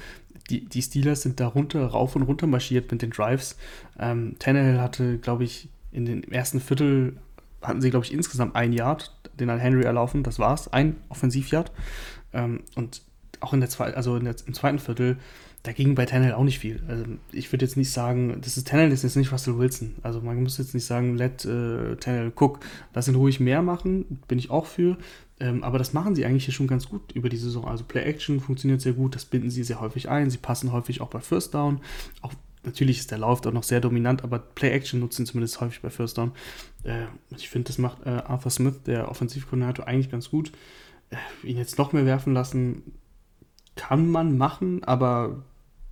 die, 0.49 0.65
die 0.65 0.81
Steelers 0.81 1.21
sind 1.21 1.39
da 1.39 1.47
runter, 1.47 1.85
rauf 1.85 2.15
und 2.15 2.23
runter 2.23 2.47
marschiert 2.47 2.91
mit 2.91 3.01
den 3.01 3.09
Drives. 3.09 3.57
Ähm, 3.99 4.35
Tannehill 4.39 4.79
hatte, 4.79 5.17
glaube 5.17 5.43
ich, 5.43 5.69
in 5.91 6.05
den 6.05 6.31
ersten 6.31 6.61
Viertel 6.61 7.17
hatten 7.61 7.81
sie, 7.81 7.89
glaube 7.89 8.05
ich, 8.05 8.13
insgesamt 8.13 8.55
ein 8.55 8.71
Yard, 8.71 9.13
den 9.39 9.51
hat 9.51 9.59
Henry 9.59 9.83
erlaufen, 9.83 10.23
das 10.23 10.39
war's, 10.39 10.71
ein 10.71 10.95
Offensivyard. 11.09 11.71
Ähm, 12.33 12.61
und 12.75 13.01
auch 13.39 13.53
in 13.53 13.59
der 13.59 13.69
zweiten, 13.69 13.95
also 13.95 14.15
in 14.15 14.25
der, 14.25 14.35
im 14.45 14.53
zweiten 14.53 14.79
Viertel, 14.79 15.17
da 15.67 15.73
ging 15.73 15.95
bei 15.95 16.05
Tannehill 16.05 16.33
auch 16.33 16.45
nicht 16.45 16.59
viel. 16.59 16.81
Also 16.87 17.03
ich 17.33 17.51
würde 17.51 17.65
jetzt 17.65 17.75
nicht 17.75 17.91
sagen, 17.91 18.39
das 18.39 18.55
ist 18.55 18.69
Tannehill 18.69 18.93
ist 18.93 19.03
jetzt 19.03 19.17
nicht 19.17 19.33
Russell 19.33 19.57
Wilson. 19.57 19.95
Also 20.01 20.21
man 20.21 20.41
muss 20.41 20.57
jetzt 20.57 20.73
nicht 20.73 20.85
sagen, 20.85 21.17
let 21.17 21.43
äh, 21.43 21.97
Tannehill 21.97 22.31
cook. 22.39 22.61
Lass 22.93 23.09
ihn 23.09 23.15
ruhig 23.15 23.41
mehr 23.41 23.61
machen, 23.61 24.21
bin 24.29 24.39
ich 24.39 24.49
auch 24.49 24.65
für. 24.65 24.97
Ähm, 25.41 25.65
aber 25.65 25.77
das 25.77 25.91
machen 25.91 26.15
sie 26.15 26.25
eigentlich 26.25 26.45
hier 26.45 26.53
schon 26.53 26.67
ganz 26.67 26.87
gut 26.87 27.11
über 27.11 27.27
die 27.27 27.35
Saison. 27.35 27.65
Also 27.65 27.83
Play-Action 27.83 28.39
funktioniert 28.39 28.79
sehr 28.79 28.93
gut, 28.93 29.13
das 29.13 29.25
binden 29.25 29.49
sie 29.49 29.63
sehr 29.63 29.81
häufig 29.81 30.07
ein. 30.07 30.29
Sie 30.29 30.37
passen 30.37 30.71
häufig 30.71 31.01
auch 31.01 31.09
bei 31.09 31.19
First 31.19 31.53
Down. 31.53 31.81
Auch 32.21 32.31
natürlich 32.63 32.99
ist 32.99 33.11
der 33.11 33.17
Lauf 33.17 33.45
auch 33.45 33.51
noch 33.51 33.63
sehr 33.63 33.81
dominant, 33.81 34.23
aber 34.23 34.39
Play-Action 34.39 35.01
nutzen 35.01 35.25
sie 35.25 35.33
zumindest 35.33 35.59
häufig 35.59 35.81
bei 35.81 35.89
First 35.89 36.17
Down. 36.17 36.31
Äh, 36.83 37.07
ich 37.35 37.49
finde, 37.49 37.67
das 37.67 37.77
macht 37.77 38.05
äh, 38.05 38.11
Arthur 38.11 38.51
Smith, 38.51 38.83
der 38.85 39.11
Offensivkoordinator, 39.11 39.85
eigentlich 39.85 40.09
ganz 40.09 40.29
gut. 40.29 40.53
Äh, 41.09 41.17
ihn 41.45 41.57
jetzt 41.57 41.77
noch 41.77 41.91
mehr 41.91 42.05
werfen 42.05 42.33
lassen, 42.33 42.83
kann 43.75 44.09
man 44.09 44.37
machen, 44.37 44.85
aber 44.85 45.43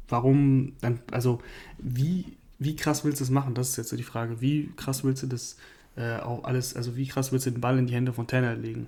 warum 0.08 0.74
dann, 0.82 1.00
also 1.12 1.40
wie, 1.78 2.38
wie 2.60 2.76
krass 2.76 3.04
willst 3.04 3.20
du 3.20 3.24
das 3.24 3.32
machen? 3.32 3.54
Das 3.54 3.70
ist 3.70 3.78
jetzt 3.78 3.90
so 3.90 3.98
die 3.98 4.04
Frage. 4.04 4.42
Wie 4.42 4.72
krass 4.76 5.04
willst 5.04 5.24
du 5.24 5.28
das 5.28 5.58
äh, 5.96 6.18
auch 6.18 6.44
alles, 6.44 6.76
also 6.76 6.96
wie 6.96 7.08
krass 7.08 7.32
willst 7.32 7.46
du 7.46 7.52
den 7.52 7.62
Ball 7.62 7.78
in 7.78 7.88
die 7.88 7.94
Hände 7.94 8.14
von 8.14 8.28
Tanner 8.28 8.56
legen? 8.56 8.88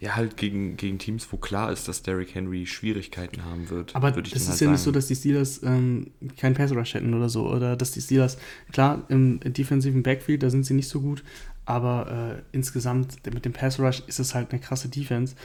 Ja, 0.00 0.16
halt 0.16 0.38
gegen, 0.38 0.78
gegen 0.78 0.98
Teams, 0.98 1.28
wo 1.30 1.36
klar 1.36 1.70
ist, 1.70 1.86
dass 1.86 2.02
Derrick 2.02 2.34
Henry 2.34 2.66
Schwierigkeiten 2.66 3.44
haben 3.44 3.68
wird. 3.68 3.94
Aber 3.94 4.10
das 4.10 4.32
ist 4.32 4.48
halt 4.48 4.60
ja 4.60 4.70
nicht 4.70 4.80
so, 4.80 4.90
dass 4.92 5.08
die 5.08 5.14
Steelers 5.14 5.62
ähm, 5.62 6.10
keinen 6.38 6.54
Pass 6.54 6.72
Rush 6.72 6.94
hätten 6.94 7.12
oder 7.12 7.28
so. 7.28 7.46
Oder 7.46 7.76
dass 7.76 7.90
die 7.92 8.00
Steelers, 8.00 8.38
klar, 8.72 9.04
im 9.08 9.40
defensiven 9.40 10.02
Backfield, 10.02 10.42
da 10.42 10.48
sind 10.48 10.64
sie 10.64 10.72
nicht 10.72 10.88
so 10.88 11.02
gut. 11.02 11.22
Aber 11.66 12.38
äh, 12.38 12.42
insgesamt 12.56 13.24
mit 13.32 13.44
dem 13.44 13.52
Pass 13.52 13.78
Rush 13.78 14.02
ist 14.06 14.18
es 14.18 14.34
halt 14.34 14.50
eine 14.50 14.60
krasse 14.60 14.88
Defense. 14.88 15.36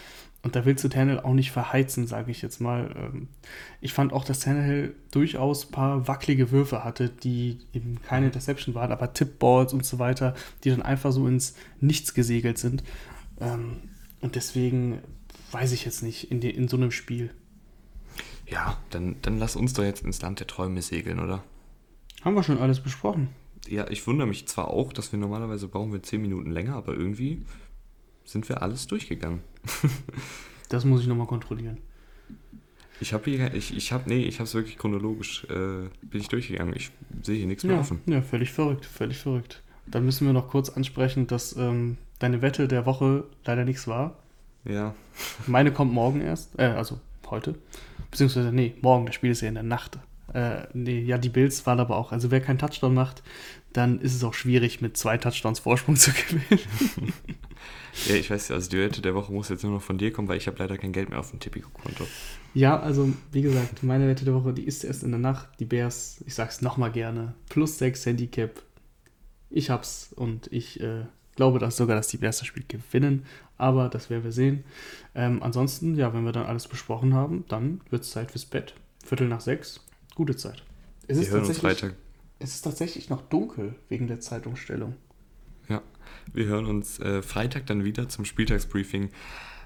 Und 0.46 0.56
da 0.56 0.64
willst 0.64 0.84
du 0.84 0.90
Tannehill 0.90 1.22
auch 1.22 1.34
nicht 1.34 1.50
verheizen, 1.50 2.06
sage 2.06 2.30
ich 2.30 2.44
jetzt 2.44 2.62
mal. 2.62 2.94
Ähm, 2.96 3.30
ich 3.82 3.94
fand 3.94 4.14
auch, 4.14 4.24
dass 4.24 4.42
Tannehill 4.42 4.94
durchaus 5.10 5.66
ein 5.66 5.72
paar 5.72 6.08
wackelige 6.08 6.52
Würfe 6.52 6.84
hatte, 6.84 7.10
die 7.10 7.58
eben 7.74 8.00
keine 8.08 8.28
Interception 8.28 8.76
waren, 8.76 8.92
aber 8.92 9.12
Tipballs 9.12 9.74
und 9.74 9.84
so 9.84 9.98
weiter, 9.98 10.36
die 10.64 10.70
dann 10.70 10.84
einfach 10.84 11.12
so 11.12 11.28
ins 11.28 11.56
Nichts 11.82 12.14
gesegelt 12.14 12.60
sind. 12.60 12.84
Ähm, 13.42 13.90
und 14.22 14.36
deswegen 14.36 15.00
weiß 15.50 15.72
ich 15.72 15.84
jetzt 15.84 16.04
nicht 16.04 16.30
in, 16.30 16.42
die, 16.42 16.52
in 16.52 16.68
so 16.68 16.78
einem 16.78 16.92
Spiel. 16.92 17.32
Ja, 18.48 18.78
dann, 18.92 19.16
dann 19.24 19.40
lass 19.40 19.56
uns 19.56 19.74
doch 19.74 19.84
jetzt 19.84 20.06
ins 20.06 20.22
Land 20.22 20.42
der 20.42 20.48
Träume 20.48 20.84
segeln, 20.84 21.20
oder? 21.20 21.44
Haben 22.24 22.36
wir 22.36 22.44
schon 22.44 22.60
alles 22.60 22.82
besprochen. 22.82 23.30
Ja, 23.68 23.90
ich 23.90 24.06
wundere 24.06 24.28
mich 24.28 24.48
zwar 24.48 24.68
auch, 24.68 24.94
dass 24.94 25.12
wir 25.12 25.18
normalerweise 25.18 25.68
brauchen 25.68 25.92
wir 25.92 26.04
10 26.04 26.22
Minuten 26.22 26.52
länger, 26.52 26.76
aber 26.76 26.94
irgendwie 26.94 27.42
sind 28.26 28.50
wir 28.50 28.62
alles 28.62 28.88
durchgegangen. 28.88 29.42
das 30.70 30.84
muss 30.86 31.02
ich 31.02 31.08
nochmal 31.08 31.28
kontrollieren. 31.28 31.78
Ich 33.00 33.14
habe 33.14 33.30
hier, 33.30 33.54
ich, 33.54 33.76
ich 33.76 33.92
habe, 33.92 34.10
nee, 34.10 34.24
ich 34.24 34.36
habe 34.36 34.46
es 34.46 34.54
wirklich 34.54 34.78
chronologisch, 34.78 35.44
äh, 35.46 35.90
bin 36.02 36.22
ich 36.22 36.30
durchgegangen. 36.30 36.76
Ich 36.76 36.92
sehe 37.24 37.38
hier 37.38 37.48
nichts 37.48 37.64
mehr 37.64 37.76
ja, 37.76 37.82
offen. 37.82 38.02
Ja, 38.06 38.22
völlig 38.22 38.52
verrückt, 38.52 38.86
völlig 38.86 39.18
verrückt. 39.18 39.62
Dann 39.86 40.06
müssen 40.06 40.26
wir 40.26 40.34
noch 40.34 40.50
kurz 40.50 40.70
ansprechen, 40.70 41.28
dass 41.28 41.56
ähm, 41.58 41.98
deine 42.20 42.42
Wette 42.42 42.68
der 42.68 42.86
Woche 42.86 43.26
leider 43.46 43.66
nichts 43.66 43.88
war. 43.88 44.18
Ja. 44.64 44.96
Meine 45.46 45.72
kommt 45.72 45.94
morgen 45.94 46.22
erst, 46.22 46.58
äh, 46.58 46.64
also 46.64 47.00
heute. 47.30 47.56
Beziehungsweise, 48.12 48.52
nee, 48.52 48.74
morgen, 48.82 49.06
das 49.06 49.16
Spiel 49.16 49.32
ist 49.32 49.42
ja 49.42 49.50
in 49.50 49.56
der 49.56 49.64
Nacht. 49.64 50.00
Äh, 50.34 50.64
nee, 50.74 51.02
ja, 51.02 51.18
die 51.18 51.30
Bills 51.30 51.66
waren 51.66 51.80
aber 51.80 51.98
auch. 51.98 52.12
Also, 52.12 52.32
wer 52.32 52.42
keinen 52.42 52.58
Touchdown 52.58 52.94
macht, 52.94 53.24
dann 53.74 54.00
ist 54.00 54.16
es 54.16 54.24
auch 54.24 54.34
schwierig, 54.34 54.82
mit 54.82 54.98
zwei 54.98 55.18
Touchdowns 55.18 55.60
Vorsprung 55.60 55.96
zu 55.96 56.12
gewinnen. 56.30 57.14
ja, 58.08 58.16
ich 58.16 58.30
weiß, 58.30 58.52
also 58.52 58.70
die 58.70 58.78
Wette 58.78 59.02
der 59.02 59.16
Woche 59.16 59.32
muss 59.32 59.50
jetzt 59.50 59.64
nur 59.64 59.74
noch 59.74 59.82
von 59.82 59.98
dir 59.98 60.12
kommen, 60.12 60.28
weil 60.28 60.38
ich 60.38 60.48
habe 60.48 60.58
leider 60.60 60.78
kein 60.78 60.92
Geld 60.92 61.10
mehr 61.10 61.20
auf 61.20 61.32
dem 61.32 61.40
Tipico-Konto. 61.40 62.06
Ja, 62.54 62.80
also 62.80 63.12
wie 63.32 63.42
gesagt, 63.42 63.84
meine 63.84 64.08
Wette 64.08 64.26
der 64.26 64.34
Woche, 64.34 64.54
die 64.54 64.64
ist 64.64 64.84
erst 64.84 65.04
in 65.04 65.12
der 65.12 65.20
Nacht. 65.20 65.50
Die 65.60 65.66
Bears, 65.66 66.24
ich 66.26 66.36
sag's 66.36 66.62
nochmal 66.62 66.92
gerne, 66.92 67.34
plus 67.50 67.78
6 67.78 68.06
Handicap. 68.06 68.62
Ich 69.50 69.70
hab's 69.70 70.12
und 70.14 70.52
ich 70.52 70.80
äh, 70.82 71.06
glaube 71.36 71.60
dass 71.60 71.78
sogar, 71.78 71.96
dass 71.96 72.08
die 72.08 72.18
Bears 72.18 72.40
das 72.40 72.48
Spiel 72.48 72.66
gewinnen, 72.68 73.26
aber 73.58 73.90
das 73.90 74.10
werden 74.10 74.24
wir 74.24 74.32
sehen. 74.32 74.64
Ähm, 75.14 75.42
ansonsten, 75.42 75.96
ja, 75.96 76.14
wenn 76.14 76.26
wir 76.26 76.32
dann 76.32 76.46
alles 76.46 76.68
besprochen 76.68 77.14
haben, 77.14 77.46
dann 77.48 77.82
wird 77.90 78.04
es 78.04 78.12
Zeit 78.12 78.32
fürs 78.32 78.46
Bett. 78.46 78.76
Viertel 79.06 79.28
nach 79.28 79.42
sechs, 79.42 79.82
gute 80.16 80.36
Zeit. 80.36 80.64
Es 81.08 81.18
wir 81.18 81.24
ist 81.24 81.32
hören 81.32 81.46
uns 81.46 81.58
Freitag. 81.58 81.96
Es 82.40 82.56
ist 82.56 82.62
tatsächlich 82.62 83.10
noch 83.10 83.22
dunkel 83.22 83.76
wegen 83.88 84.08
der 84.08 84.20
Zeitumstellung. 84.20 84.96
Wir 86.34 86.46
hören 86.46 86.66
uns 86.66 87.00
äh, 87.00 87.22
Freitag 87.22 87.66
dann 87.68 87.84
wieder 87.84 88.10
zum 88.10 88.26
Spieltagsbriefing. 88.26 89.10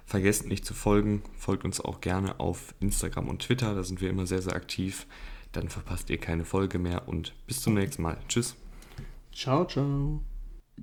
Vergesst 0.05 0.47
nicht 0.47 0.65
zu 0.65 0.73
folgen. 0.73 1.21
Folgt 1.37 1.65
uns 1.65 1.79
auch 1.79 2.01
gerne 2.01 2.39
auf 2.39 2.73
Instagram 2.79 3.27
und 3.29 3.43
Twitter. 3.43 3.75
Da 3.75 3.83
sind 3.83 4.01
wir 4.01 4.09
immer 4.09 4.25
sehr, 4.25 4.41
sehr 4.41 4.55
aktiv. 4.55 5.05
Dann 5.51 5.69
verpasst 5.69 6.09
ihr 6.09 6.17
keine 6.17 6.45
Folge 6.45 6.79
mehr 6.79 7.07
und 7.07 7.33
bis 7.47 7.61
zum 7.61 7.73
nächsten 7.75 8.01
Mal. 8.01 8.17
Tschüss. 8.27 8.55
Ciao, 9.31 9.65
ciao. 9.65 10.21